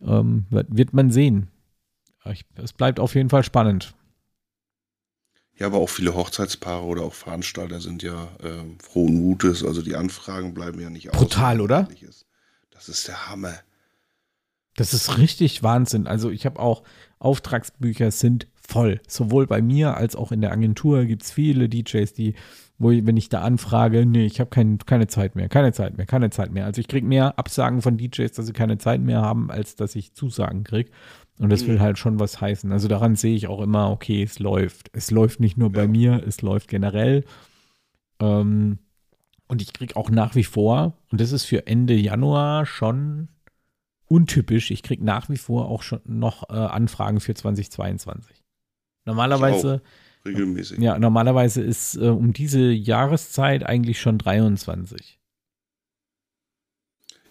Ähm, 0.03 0.47
wird, 0.51 0.77
wird, 0.77 0.93
man 0.93 1.11
sehen. 1.11 1.49
Ich, 2.31 2.45
es 2.57 2.73
bleibt 2.73 3.01
auf 3.01 3.15
jeden 3.15 3.31
Fall 3.31 3.43
spannend. 3.43 3.95
Ja, 5.63 5.69
aber 5.69 5.79
auch 5.79 5.89
viele 5.89 6.17
Hochzeitspaare 6.17 6.83
oder 6.83 7.03
auch 7.03 7.15
Veranstalter 7.15 7.81
sind 7.81 8.03
ja 8.03 8.25
äh, 8.43 8.65
frohen 8.83 9.15
Mutes. 9.15 9.65
Also 9.65 9.81
die 9.81 9.95
Anfragen 9.95 10.55
bleiben 10.55 10.81
ja 10.81 10.91
nicht 10.91 11.11
aus. 11.11 11.17
Brutal, 11.17 11.61
oder? 11.61 11.89
Ist. 12.01 12.27
Das 12.73 12.89
ist 12.89 13.07
der 13.07 13.29
Hammer. 13.29 13.55
Das 14.75 14.93
ist 14.93 15.19
richtig 15.19 15.63
Wahnsinn. 15.63 16.09
Also 16.09 16.31
ich 16.31 16.47
habe 16.47 16.59
auch 16.59 16.83
Auftragsbücher 17.21 18.11
sind 18.11 18.49
voll. 18.61 19.01
Sowohl 19.07 19.47
bei 19.47 19.63
mir 19.63 19.97
als 19.97 20.17
auch 20.17 20.33
in 20.33 20.41
der 20.41 20.51
Agentur 20.51 21.05
gibt 21.05 21.23
es 21.23 21.31
viele 21.31 21.69
DJs, 21.69 22.13
die, 22.13 22.35
wo 22.79 22.91
ich, 22.91 23.07
wenn 23.07 23.17
ich 23.17 23.29
da 23.29 23.43
anfrage, 23.43 24.05
nee, 24.05 24.27
ich 24.27 24.41
habe 24.41 24.51
kein, 24.51 24.79
keine 24.79 25.07
Zeit 25.07 25.37
mehr, 25.37 25.49
keine 25.49 25.73
Zeit 25.73 25.97
mehr, 25.97 26.07
keine 26.07 26.31
Zeit 26.31 26.51
mehr. 26.51 26.65
Also 26.65 26.81
ich 26.81 26.89
kriege 26.89 27.07
mehr 27.07 27.39
Absagen 27.39 27.83
von 27.83 27.99
DJs, 27.99 28.33
dass 28.33 28.47
sie 28.47 28.53
keine 28.53 28.79
Zeit 28.79 29.01
mehr 29.01 29.23
haben, 29.23 29.49
als 29.49 29.77
dass 29.77 29.95
ich 29.95 30.13
Zusagen 30.15 30.65
kriege. 30.65 30.91
Und 31.39 31.51
das 31.51 31.65
mhm. 31.65 31.69
will 31.69 31.81
halt 31.81 31.99
schon 31.99 32.21
was 32.21 32.41
heißen. 32.41 32.71
Also 32.73 32.89
daran 32.89 33.17
sehe 33.17 33.35
ich 33.35 33.49
auch 33.49 33.61
immer, 33.61 33.91
okay, 33.91 34.23
es 34.23 34.39
läuft. 34.39 34.91
Es 34.93 35.11
läuft 35.11 35.41
nicht 35.41 35.57
nur 35.57 35.71
bei 35.71 35.89
mir, 35.89 36.23
es 36.27 36.43
läuft 36.43 36.69
generell. 36.69 37.25
Ähm, 38.21 38.79
und 39.49 39.61
ich 39.61 39.73
kriege 39.73 39.97
auch 39.97 40.11
nach 40.11 40.35
wie 40.35 40.45
vor, 40.45 40.97
und 41.11 41.21
das 41.21 41.33
ist 41.33 41.45
für 41.45 41.67
Ende 41.67 41.95
Januar 41.95 42.65
schon 42.65 43.29
untypisch, 44.07 44.71
ich 44.71 44.83
kriege 44.83 45.05
nach 45.05 45.29
wie 45.31 45.37
vor 45.37 45.69
auch 45.69 45.83
schon 45.83 46.01
noch 46.05 46.49
äh, 46.51 46.53
Anfragen 46.55 47.21
für 47.21 47.35
2022. 47.35 48.43
Normalerweise. 49.05 49.83
Regelmäßig. 50.25 50.79
Ja, 50.79 50.99
normalerweise 50.99 51.63
ist 51.63 51.97
äh, 51.97 52.09
um 52.09 52.33
diese 52.33 52.71
Jahreszeit 52.71 53.65
eigentlich 53.65 54.01
schon 54.01 54.19
23. 54.19 55.19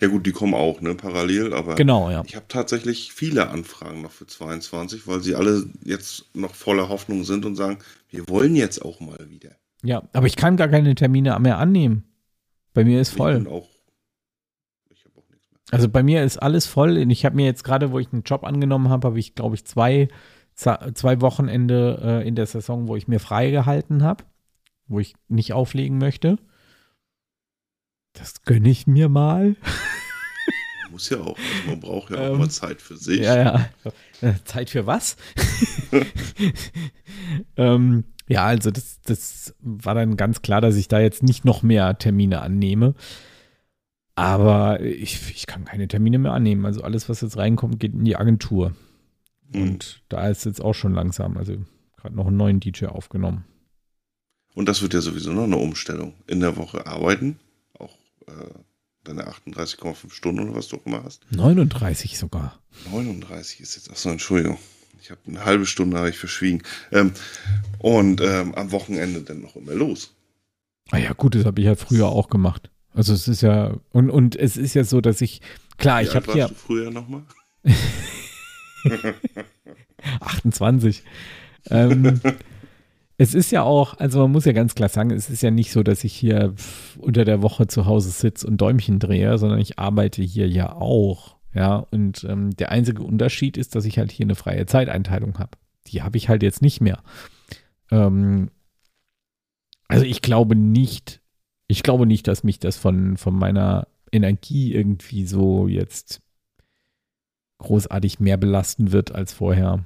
Ja 0.02 0.08
gut, 0.08 0.26
die 0.26 0.32
kommen 0.32 0.56
auch, 0.56 0.82
ne, 0.82 0.95
parallel, 0.95 1.54
aber 1.54 1.76
genau, 1.76 2.10
ja. 2.10 2.24
ich 2.26 2.36
habe 2.36 2.47
tatsächlich 2.47 3.14
viele 3.14 3.49
Anfragen 3.49 4.02
noch 4.02 4.12
für 4.12 4.26
22, 4.26 5.06
weil 5.06 5.22
sie 5.22 5.36
alle 5.36 5.70
jetzt 5.86 6.26
noch 6.36 6.56
voller 6.56 6.89
Hoffnung 6.89 7.24
sind 7.24 7.45
und 7.45 7.56
sagen, 7.56 7.78
wir 8.10 8.28
wollen 8.28 8.56
jetzt 8.56 8.84
auch 8.84 8.99
mal 8.99 9.30
wieder. 9.30 9.52
Ja, 9.84 10.02
aber 10.14 10.26
ich 10.26 10.36
kann 10.36 10.58
gar 10.58 10.70
keine 10.70 10.95
Termine 10.95 11.38
mehr 11.39 11.60
annehmen. 11.60 12.04
Bei 12.74 12.84
mir 12.84 12.99
ist 12.99 13.12
voll. 13.12 13.41
Ich 13.43 13.47
auch, 13.47 13.70
ich 14.89 15.06
auch 15.16 15.30
nichts 15.30 15.52
mehr. 15.52 15.60
Also 15.70 15.88
bei 15.88 16.02
mir 16.02 16.24
ist 16.24 16.38
alles 16.38 16.66
voll. 16.66 16.97
Ich 16.97 17.24
habe 17.24 17.36
mir 17.36 17.45
jetzt 17.45 17.64
gerade, 17.64 17.91
wo 17.91 17.99
ich 17.99 18.12
einen 18.12 18.24
Job 18.24 18.43
angenommen 18.43 18.89
habe, 18.89 19.08
habe 19.08 19.20
ich, 19.20 19.36
glaube 19.36 19.54
ich, 19.54 19.66
zwei, 19.66 20.08
zwei 20.56 21.22
Wochenende 21.22 21.99
äh, 22.04 22.28
in 22.28 22.34
der 22.34 22.47
Saison, 22.47 22.88
wo 22.88 22.95
ich 22.95 23.08
mir 23.08 23.20
frei 23.20 23.52
gehalten 23.52 24.02
habe, 24.02 24.24
wo 24.88 24.99
ich 24.99 25.14
nicht 25.28 25.54
auflegen 25.54 25.99
möchte. 25.99 26.38
Das 28.14 28.43
gönne 28.43 28.70
ich 28.70 28.88
mir 28.88 29.09
mal. 29.09 29.55
Muss 30.91 31.09
ja 31.09 31.20
auch. 31.20 31.38
Also 31.38 31.70
man 31.70 31.80
braucht 31.80 32.12
ja 32.12 32.18
auch 32.18 32.34
ähm, 32.34 32.39
mal 32.39 32.49
Zeit 32.49 32.82
für 32.82 32.97
sich. 32.97 33.22
Ja, 33.22 33.38
ja. 33.38 33.70
Äh, 34.22 34.34
Zeit 34.43 34.70
für 34.70 34.86
was? 34.86 35.16
ähm, 37.57 38.03
ja, 38.28 38.45
also 38.45 38.72
das, 38.72 38.99
das 39.01 39.55
war 39.62 39.95
dann 39.95 40.18
ganz 40.18 40.41
klar, 40.41 40.62
dass 40.62 40.76
ich 40.76 40.88
da 40.88 40.99
jetzt 40.99 41.24
nicht 41.24 41.45
noch 41.45 41.64
mehr 41.64 41.97
Termine 41.97 42.41
annehme. 42.41 42.95
Aber 44.16 44.82
ich, 44.82 45.32
ich 45.32 45.47
kann 45.47 45.66
keine 45.66 45.88
Termine 45.88 46.20
mehr 46.20 46.34
annehmen. 46.34 46.66
Also 46.66 46.82
alles, 46.82 47.09
was 47.09 47.22
jetzt 47.22 47.38
reinkommt, 47.38 47.80
geht 47.80 47.93
in 47.93 48.05
die 48.05 48.18
Agentur. 48.18 48.74
Mhm. 49.51 49.62
Und 49.62 50.03
da 50.09 50.28
ist 50.28 50.45
jetzt 50.45 50.62
auch 50.62 50.74
schon 50.74 50.93
langsam, 50.93 51.38
also 51.38 51.55
gerade 51.97 52.16
noch 52.16 52.28
einen 52.28 52.38
neuen 52.38 52.59
DJ 52.59 52.88
aufgenommen. 52.88 53.45
Und 54.53 54.68
das 54.68 54.82
wird 54.82 54.93
ja 54.93 55.01
sowieso 55.01 55.32
noch 55.32 55.43
eine 55.43 55.57
Umstellung. 55.57 56.14
In 56.28 56.41
der 56.41 56.57
Woche 56.57 56.86
arbeiten, 56.86 57.39
deine 59.03 59.28
38,5 59.28 60.11
Stunden 60.11 60.47
oder 60.47 60.55
was 60.55 60.67
du 60.67 60.78
auch 60.78 60.86
immer 60.86 61.03
hast. 61.03 61.26
39 61.32 62.17
sogar. 62.17 62.59
39 62.91 63.59
ist 63.61 63.76
jetzt, 63.76 63.89
achso, 63.89 64.09
Entschuldigung. 64.09 64.57
Ich 65.01 65.09
habe 65.09 65.22
eine 65.28 65.43
halbe 65.43 65.65
Stunde 65.65 65.97
habe 65.97 66.09
ich 66.09 66.17
verschwiegen. 66.17 66.61
Ähm, 66.91 67.13
und 67.80 68.22
ähm, 68.22 68.53
am 68.53 68.72
Wochenende 68.72 69.22
dann 69.22 69.41
noch 69.41 69.55
immer 69.55 69.74
los. 69.74 70.13
Ah 70.91 70.97
ja, 70.97 71.13
gut, 71.13 71.36
das 71.36 71.45
habe 71.45 71.59
ich 71.61 71.65
ja 71.65 71.76
früher 71.76 72.07
auch 72.07 72.30
gemacht. 72.30 72.69
Also 72.93 73.13
es 73.13 73.28
ist 73.28 73.41
ja, 73.41 73.78
und, 73.91 74.09
und 74.09 74.36
es 74.36 74.57
ist 74.57 74.74
ja 74.74 74.84
so, 74.84 75.01
dass 75.01 75.22
ich, 75.22 75.41
klar, 75.78 76.01
Wie 76.01 76.05
ich 76.05 76.15
habe 76.15 76.38
ja. 76.38 76.47
du 76.47 76.53
früher 76.53 76.91
nochmal? 76.91 77.24
28. 80.19 81.03
ähm, 81.69 82.19
es 83.22 83.36
ist 83.36 83.51
ja 83.51 83.61
auch, 83.61 83.99
also 83.99 84.22
man 84.22 84.32
muss 84.32 84.45
ja 84.45 84.51
ganz 84.51 84.74
klar 84.74 84.89
sagen, 84.89 85.11
es 85.11 85.30
ist 85.30 85.43
ja 85.43 85.51
nicht 85.51 85.72
so, 85.72 85.84
dass 85.84 86.03
ich 86.03 86.11
hier 86.11 86.55
unter 86.97 87.24
der 87.24 87.43
Woche 87.43 87.67
zu 87.67 87.86
Hause 87.86 88.09
sitze 88.09 88.47
und 88.47 88.59
Däumchen 88.59 88.97
drehe, 88.97 89.38
sondern 89.38 89.59
ich 89.59 89.78
arbeite 89.78 90.24
hier 90.24 90.47
ja 90.47 90.74
auch. 90.74 91.36
Ja, 91.53 91.86
und 91.91 92.24
ähm, 92.24 92.49
der 92.55 92.72
einzige 92.72 93.03
Unterschied 93.03 93.57
ist, 93.57 93.76
dass 93.76 93.86
ich 93.86 93.99
halt 93.99 94.11
hier 94.11 94.26
eine 94.26 94.34
freie 94.34 94.65
Zeiteinteilung 94.65 95.38
habe. 95.38 95.51
Die 95.86 96.01
habe 96.01 96.17
ich 96.17 96.30
halt 96.30 96.41
jetzt 96.41 96.63
nicht 96.63 96.82
mehr. 96.82 97.03
Ähm, 97.91 98.49
also 99.88 100.03
ich 100.03 100.24
glaube 100.24 100.55
nicht, 100.55 101.22
ich 101.67 101.84
glaube 101.84 102.07
nicht, 102.07 102.28
dass 102.28 102.43
mich 102.43 102.57
das 102.57 102.78
von, 102.78 103.17
von 103.17 103.36
meiner 103.36 103.88
Energie 104.11 104.74
irgendwie 104.74 105.28
so 105.28 105.67
jetzt 105.67 106.22
großartig 107.59 108.19
mehr 108.19 108.38
belasten 108.38 108.91
wird 108.91 109.11
als 109.13 109.32
vorher. 109.32 109.86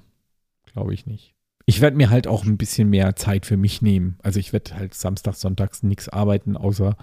Glaube 0.72 0.94
ich 0.94 1.06
nicht. 1.06 1.35
Ich 1.68 1.82
werde 1.82 1.98
mir 1.98 2.10
halt 2.12 2.28
auch 2.28 2.46
ein 2.46 2.58
bisschen 2.58 2.90
mehr 2.90 3.16
Zeit 3.16 3.46
für 3.46 3.58
mich 3.58 3.82
nehmen. 3.82 4.18
Also 4.22 4.40
ich 4.40 4.54
werde 4.54 4.76
halt 4.76 4.94
samstags, 4.94 5.42
sonntags 5.42 5.82
nichts 5.82 6.10
arbeiten, 6.10 6.58
außer 6.58 6.96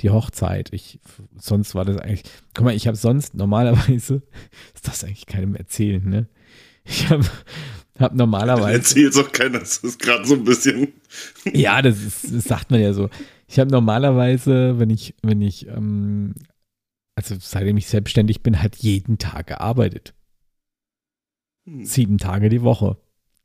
die 0.00 0.10
Hochzeit. 0.10 0.72
Ich, 0.72 1.00
sonst 1.36 1.74
war 1.74 1.84
das 1.84 1.98
eigentlich, 1.98 2.22
guck 2.54 2.64
mal, 2.64 2.74
ich 2.74 2.86
habe 2.86 2.96
sonst 2.96 3.34
normalerweise, 3.34 4.22
ist 4.74 4.86
das 4.86 5.04
eigentlich 5.04 5.26
keinem 5.26 5.54
erzählen, 5.54 6.08
ne? 6.08 6.28
Ich 6.84 7.08
habe 7.08 7.24
hab 7.98 8.14
normalerweise. 8.14 8.72
Erzählt 8.74 9.16
auch 9.16 9.32
keiner, 9.32 9.60
das 9.60 9.78
ist 9.78 9.98
gerade 9.98 10.24
so 10.26 10.34
ein 10.34 10.44
bisschen. 10.44 10.92
ja, 11.52 11.80
das, 11.82 11.98
ist, 12.02 12.34
das 12.34 12.44
sagt 12.44 12.70
man 12.70 12.80
ja 12.80 12.92
so. 12.92 13.08
Ich 13.48 13.58
habe 13.58 13.70
normalerweise, 13.70 14.78
wenn 14.78 14.90
ich, 14.90 15.14
wenn 15.22 15.40
ich, 15.40 15.66
ähm, 15.68 16.34
also 17.16 17.36
seitdem 17.38 17.76
ich 17.76 17.86
selbstständig 17.86 18.42
bin, 18.42 18.60
halt 18.60 18.76
jeden 18.76 19.18
Tag 19.18 19.46
gearbeitet. 19.46 20.14
Hm. 21.66 21.84
Sieben 21.84 22.18
Tage 22.18 22.48
die 22.48 22.62
Woche. 22.62 22.98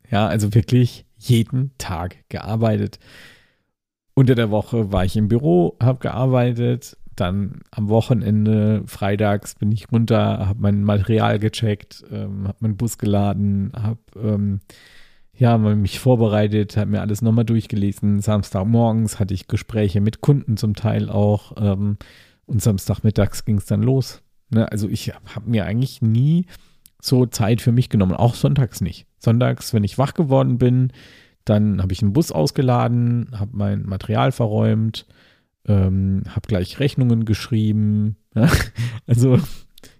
Ja, 0.09 0.27
also 0.27 0.53
wirklich 0.53 1.05
jeden 1.17 1.71
Tag 1.77 2.17
gearbeitet. 2.29 2.99
Unter 4.13 4.35
der 4.35 4.51
Woche 4.51 4.91
war 4.91 5.05
ich 5.05 5.15
im 5.15 5.27
Büro, 5.27 5.77
habe 5.81 5.99
gearbeitet. 5.99 6.97
Dann 7.15 7.61
am 7.71 7.89
Wochenende, 7.89 8.83
freitags 8.85 9.55
bin 9.55 9.71
ich 9.71 9.91
runter, 9.91 10.47
habe 10.47 10.61
mein 10.61 10.83
Material 10.83 11.37
gecheckt, 11.37 12.03
ähm, 12.11 12.47
habe 12.47 12.57
meinen 12.61 12.77
Bus 12.77 12.97
geladen, 12.97 13.71
habe 13.75 13.99
ähm, 14.15 14.61
ja, 15.35 15.57
mich 15.57 15.99
vorbereitet, 15.99 16.75
habe 16.75 16.91
mir 16.91 17.01
alles 17.01 17.21
nochmal 17.21 17.45
durchgelesen. 17.45 18.21
Samstagmorgens 18.21 19.19
hatte 19.19 19.33
ich 19.33 19.47
Gespräche 19.47 20.01
mit 20.01 20.21
Kunden 20.21 20.57
zum 20.57 20.75
Teil 20.75 21.09
auch. 21.09 21.53
Ähm, 21.57 21.97
und 22.45 22.61
Samstagmittags 22.61 23.45
ging 23.45 23.57
es 23.57 23.65
dann 23.65 23.83
los. 23.83 24.21
Ne? 24.49 24.69
Also 24.71 24.89
ich 24.89 25.13
habe 25.13 25.49
mir 25.49 25.65
eigentlich 25.65 26.01
nie 26.01 26.45
so 27.01 27.25
Zeit 27.25 27.61
für 27.61 27.71
mich 27.71 27.89
genommen, 27.89 28.13
auch 28.13 28.35
sonntags 28.35 28.81
nicht. 28.81 29.07
Sonntags, 29.17 29.73
wenn 29.73 29.83
ich 29.83 29.97
wach 29.97 30.13
geworden 30.13 30.57
bin, 30.57 30.91
dann 31.45 31.81
habe 31.81 31.93
ich 31.93 32.01
einen 32.01 32.13
Bus 32.13 32.31
ausgeladen, 32.31 33.29
habe 33.37 33.51
mein 33.53 33.83
Material 33.83 34.31
verräumt, 34.31 35.05
ähm, 35.65 36.23
habe 36.29 36.47
gleich 36.47 36.79
Rechnungen 36.79 37.25
geschrieben. 37.25 38.17
Ja? 38.35 38.49
Also, 39.07 39.39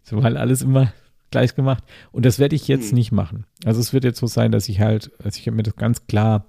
so 0.04 0.18
war 0.18 0.24
halt 0.24 0.38
alles 0.38 0.62
immer 0.62 0.94
gleich 1.32 1.56
gemacht. 1.56 1.84
Und 2.12 2.26
das 2.26 2.40
werde 2.40 2.56
ich 2.56 2.68
jetzt 2.68 2.90
hm. 2.90 2.96
nicht 2.96 3.12
machen. 3.12 3.46
Also 3.66 3.80
es 3.80 3.94
wird 3.94 4.04
jetzt 4.04 4.20
so 4.20 4.28
sein, 4.28 4.52
dass 4.52 4.70
ich 4.70 4.80
halt, 4.80 5.12
also 5.24 5.38
ich 5.38 5.48
habe 5.48 5.58
mir 5.58 5.64
das 5.64 5.76
ganz 5.76 6.06
klar 6.08 6.46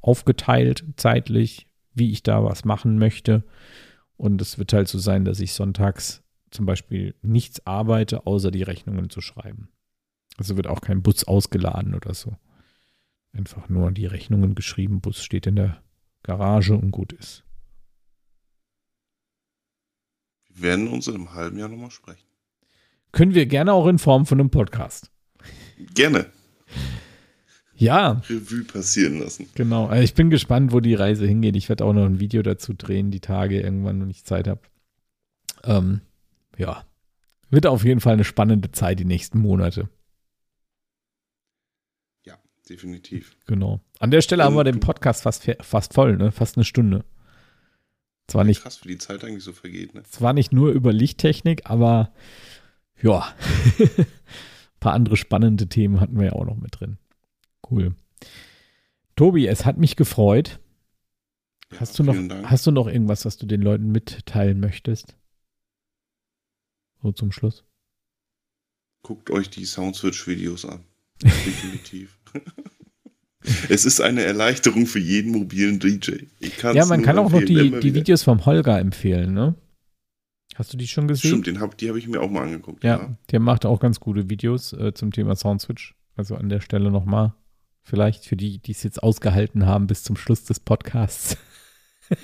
aufgeteilt 0.00 0.84
zeitlich, 0.96 1.66
wie 1.94 2.10
ich 2.10 2.22
da 2.22 2.44
was 2.44 2.64
machen 2.64 2.98
möchte. 2.98 3.44
Und 4.16 4.40
es 4.40 4.58
wird 4.58 4.72
halt 4.72 4.88
so 4.88 4.98
sein, 4.98 5.24
dass 5.24 5.40
ich 5.40 5.54
sonntags 5.54 6.22
zum 6.50 6.66
Beispiel 6.66 7.14
nichts 7.22 7.66
arbeite, 7.66 8.26
außer 8.26 8.50
die 8.50 8.62
Rechnungen 8.62 9.10
zu 9.10 9.20
schreiben. 9.20 9.68
Also 10.36 10.56
wird 10.56 10.66
auch 10.66 10.80
kein 10.80 11.02
Bus 11.02 11.24
ausgeladen 11.24 11.94
oder 11.94 12.14
so. 12.14 12.36
Einfach 13.32 13.68
nur 13.68 13.90
die 13.92 14.06
Rechnungen 14.06 14.54
geschrieben, 14.54 15.00
Bus 15.00 15.22
steht 15.22 15.46
in 15.46 15.56
der 15.56 15.82
Garage 16.22 16.74
und 16.74 16.90
gut 16.90 17.12
ist. 17.12 17.44
Wir 20.48 20.62
werden 20.62 20.88
uns 20.88 21.08
in 21.08 21.14
einem 21.14 21.34
halben 21.34 21.58
Jahr 21.58 21.68
nochmal 21.68 21.90
sprechen. 21.90 22.26
Können 23.12 23.34
wir 23.34 23.46
gerne 23.46 23.72
auch 23.72 23.86
in 23.86 23.98
Form 23.98 24.26
von 24.26 24.40
einem 24.40 24.50
Podcast. 24.50 25.10
Gerne. 25.94 26.26
Ja. 27.76 28.22
Revue 28.28 28.64
passieren 28.64 29.18
lassen. 29.18 29.48
Genau. 29.54 29.86
Also 29.86 30.02
ich 30.02 30.14
bin 30.14 30.30
gespannt, 30.30 30.72
wo 30.72 30.80
die 30.80 30.94
Reise 30.94 31.26
hingeht. 31.26 31.56
Ich 31.56 31.68
werde 31.68 31.84
auch 31.84 31.92
noch 31.92 32.04
ein 32.04 32.20
Video 32.20 32.42
dazu 32.42 32.72
drehen, 32.72 33.10
die 33.10 33.20
Tage 33.20 33.60
irgendwann, 33.60 34.00
wenn 34.00 34.10
ich 34.10 34.24
Zeit 34.24 34.46
habe. 34.46 34.60
Ähm, 35.64 36.00
ja. 36.56 36.84
Wird 37.50 37.66
auf 37.66 37.84
jeden 37.84 38.00
Fall 38.00 38.14
eine 38.14 38.24
spannende 38.24 38.70
Zeit, 38.70 39.00
die 39.00 39.04
nächsten 39.04 39.38
Monate 39.38 39.88
definitiv. 42.68 43.36
Genau. 43.46 43.80
An 43.98 44.10
der 44.10 44.22
Stelle 44.22 44.42
Und 44.42 44.46
haben 44.46 44.56
wir 44.56 44.64
den 44.64 44.80
Podcast 44.80 45.22
fast, 45.22 45.48
fast 45.60 45.94
voll, 45.94 46.16
ne? 46.16 46.32
Fast 46.32 46.56
eine 46.56 46.64
Stunde. 46.64 47.04
Zwar 48.26 48.44
nicht. 48.44 48.62
Krass, 48.62 48.84
wie 48.84 48.88
die 48.88 48.98
Zeit 48.98 49.22
eigentlich 49.24 49.44
so 49.44 49.52
vergeht, 49.52 49.94
ne? 49.94 50.02
Zwar 50.04 50.32
nicht 50.32 50.52
nur 50.52 50.72
über 50.72 50.92
Lichttechnik, 50.92 51.68
aber 51.68 52.12
ja. 53.00 53.34
Ein 53.78 54.06
paar 54.80 54.94
andere 54.94 55.16
spannende 55.16 55.68
Themen 55.68 56.00
hatten 56.00 56.18
wir 56.18 56.26
ja 56.26 56.32
auch 56.32 56.46
noch 56.46 56.56
mit 56.56 56.80
drin. 56.80 56.98
Cool. 57.70 57.94
Tobi, 59.16 59.46
es 59.46 59.64
hat 59.64 59.78
mich 59.78 59.96
gefreut. 59.96 60.58
Ja, 61.72 61.80
hast, 61.80 61.98
du 61.98 62.02
noch, 62.02 62.16
hast 62.44 62.66
du 62.66 62.70
noch 62.70 62.86
irgendwas, 62.86 63.24
was 63.24 63.36
du 63.36 63.46
den 63.46 63.62
Leuten 63.62 63.90
mitteilen 63.90 64.60
möchtest? 64.60 65.16
So 67.02 67.12
zum 67.12 67.32
Schluss. 67.32 67.64
Guckt 69.02 69.30
euch 69.30 69.50
die 69.50 69.66
Soundswitch-Videos 69.66 70.64
an. 70.64 70.84
Definitiv. 71.22 72.18
es 73.68 73.84
ist 73.84 74.00
eine 74.00 74.22
Erleichterung 74.22 74.86
für 74.86 74.98
jeden 74.98 75.32
mobilen 75.32 75.78
DJ. 75.78 76.24
ja, 76.72 76.86
man 76.86 77.02
kann 77.02 77.18
auch 77.18 77.30
noch 77.30 77.42
die, 77.42 77.78
die 77.80 77.94
Videos 77.94 78.22
vom 78.22 78.44
Holger 78.46 78.78
empfehlen, 78.78 79.34
ne? 79.34 79.54
Hast 80.54 80.72
du 80.72 80.76
die 80.76 80.86
schon 80.86 81.08
gesehen? 81.08 81.30
Stimmt, 81.30 81.46
den 81.48 81.60
hab, 81.60 81.76
die 81.78 81.88
habe 81.88 81.98
ich 81.98 82.06
mir 82.06 82.20
auch 82.20 82.30
mal 82.30 82.42
angeguckt. 82.42 82.84
Ja, 82.84 82.96
ja. 82.96 83.16
der 83.32 83.40
macht 83.40 83.66
auch 83.66 83.80
ganz 83.80 83.98
gute 83.98 84.30
Videos 84.30 84.72
äh, 84.72 84.94
zum 84.94 85.10
Thema 85.10 85.34
Soundswitch. 85.34 85.94
Also 86.16 86.36
an 86.36 86.48
der 86.48 86.60
Stelle 86.60 86.92
nochmal, 86.92 87.34
vielleicht 87.82 88.24
für 88.24 88.36
die, 88.36 88.58
die 88.58 88.70
es 88.70 88.84
jetzt 88.84 89.02
ausgehalten 89.02 89.66
haben 89.66 89.88
bis 89.88 90.04
zum 90.04 90.16
Schluss 90.16 90.44
des 90.44 90.60
Podcasts. 90.60 91.36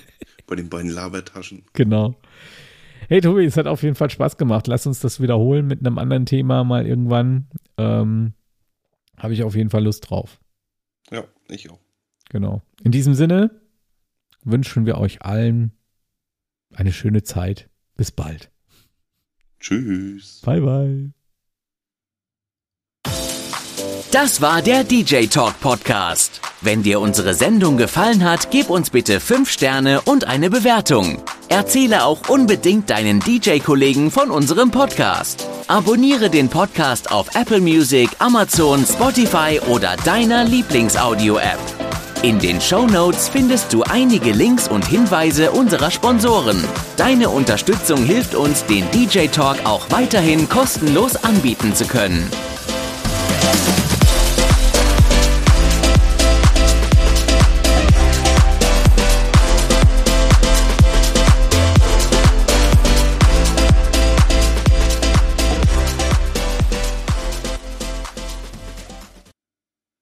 Bei 0.47 0.55
den 0.55 0.69
beiden 0.69 0.91
Labertaschen. 0.91 1.63
Genau. 1.73 2.15
Hey 3.09 3.19
Tobi, 3.19 3.43
es 3.43 3.57
hat 3.57 3.67
auf 3.67 3.83
jeden 3.83 3.95
Fall 3.95 4.09
Spaß 4.09 4.37
gemacht. 4.37 4.67
Lass 4.67 4.87
uns 4.87 5.01
das 5.01 5.19
wiederholen 5.19 5.67
mit 5.67 5.85
einem 5.85 5.97
anderen 5.97 6.25
Thema 6.25 6.63
mal 6.63 6.87
irgendwann. 6.87 7.47
Ähm, 7.77 8.33
habe 9.17 9.33
ich 9.33 9.43
auf 9.43 9.55
jeden 9.55 9.69
Fall 9.69 9.83
Lust 9.83 10.09
drauf. 10.09 10.39
Ja, 11.11 11.25
ich 11.47 11.69
auch. 11.69 11.79
Genau. 12.29 12.61
In 12.83 12.91
diesem 12.91 13.13
Sinne 13.13 13.61
wünschen 14.43 14.85
wir 14.85 14.97
euch 14.97 15.21
allen 15.21 15.71
eine 16.73 16.93
schöne 16.93 17.23
Zeit. 17.23 17.69
Bis 17.95 18.11
bald. 18.11 18.51
Tschüss. 19.59 20.41
Bye, 20.43 20.61
bye. 20.61 21.11
Das 24.11 24.41
war 24.41 24.61
der 24.61 24.83
DJ 24.83 25.27
Talk 25.27 25.57
Podcast. 25.61 26.41
Wenn 26.59 26.83
dir 26.83 26.99
unsere 26.99 27.33
Sendung 27.33 27.77
gefallen 27.77 28.25
hat, 28.25 28.51
gib 28.51 28.69
uns 28.69 28.89
bitte 28.89 29.21
5 29.21 29.49
Sterne 29.49 30.01
und 30.01 30.27
eine 30.27 30.49
Bewertung. 30.49 31.23
Erzähle 31.47 32.03
auch 32.03 32.27
unbedingt 32.27 32.89
deinen 32.89 33.21
DJ-Kollegen 33.21 34.11
von 34.11 34.29
unserem 34.29 34.69
Podcast. 34.69 35.47
Abonniere 35.67 36.29
den 36.29 36.49
Podcast 36.49 37.09
auf 37.09 37.33
Apple 37.35 37.61
Music, 37.61 38.09
Amazon, 38.19 38.85
Spotify 38.85 39.61
oder 39.69 39.95
deiner 40.03 40.43
Lieblingsaudio-App. 40.43 41.59
In 42.21 42.37
den 42.37 42.59
Show 42.59 42.85
Notes 42.87 43.29
findest 43.29 43.71
du 43.71 43.83
einige 43.83 44.33
Links 44.33 44.67
und 44.67 44.85
Hinweise 44.85 45.51
unserer 45.51 45.89
Sponsoren. 45.89 46.61
Deine 46.97 47.29
Unterstützung 47.29 48.03
hilft 48.03 48.35
uns, 48.35 48.65
den 48.65 48.91
DJ 48.91 49.27
Talk 49.27 49.55
auch 49.63 49.89
weiterhin 49.89 50.49
kostenlos 50.49 51.15
anbieten 51.15 51.73
zu 51.73 51.85
können. 51.85 52.29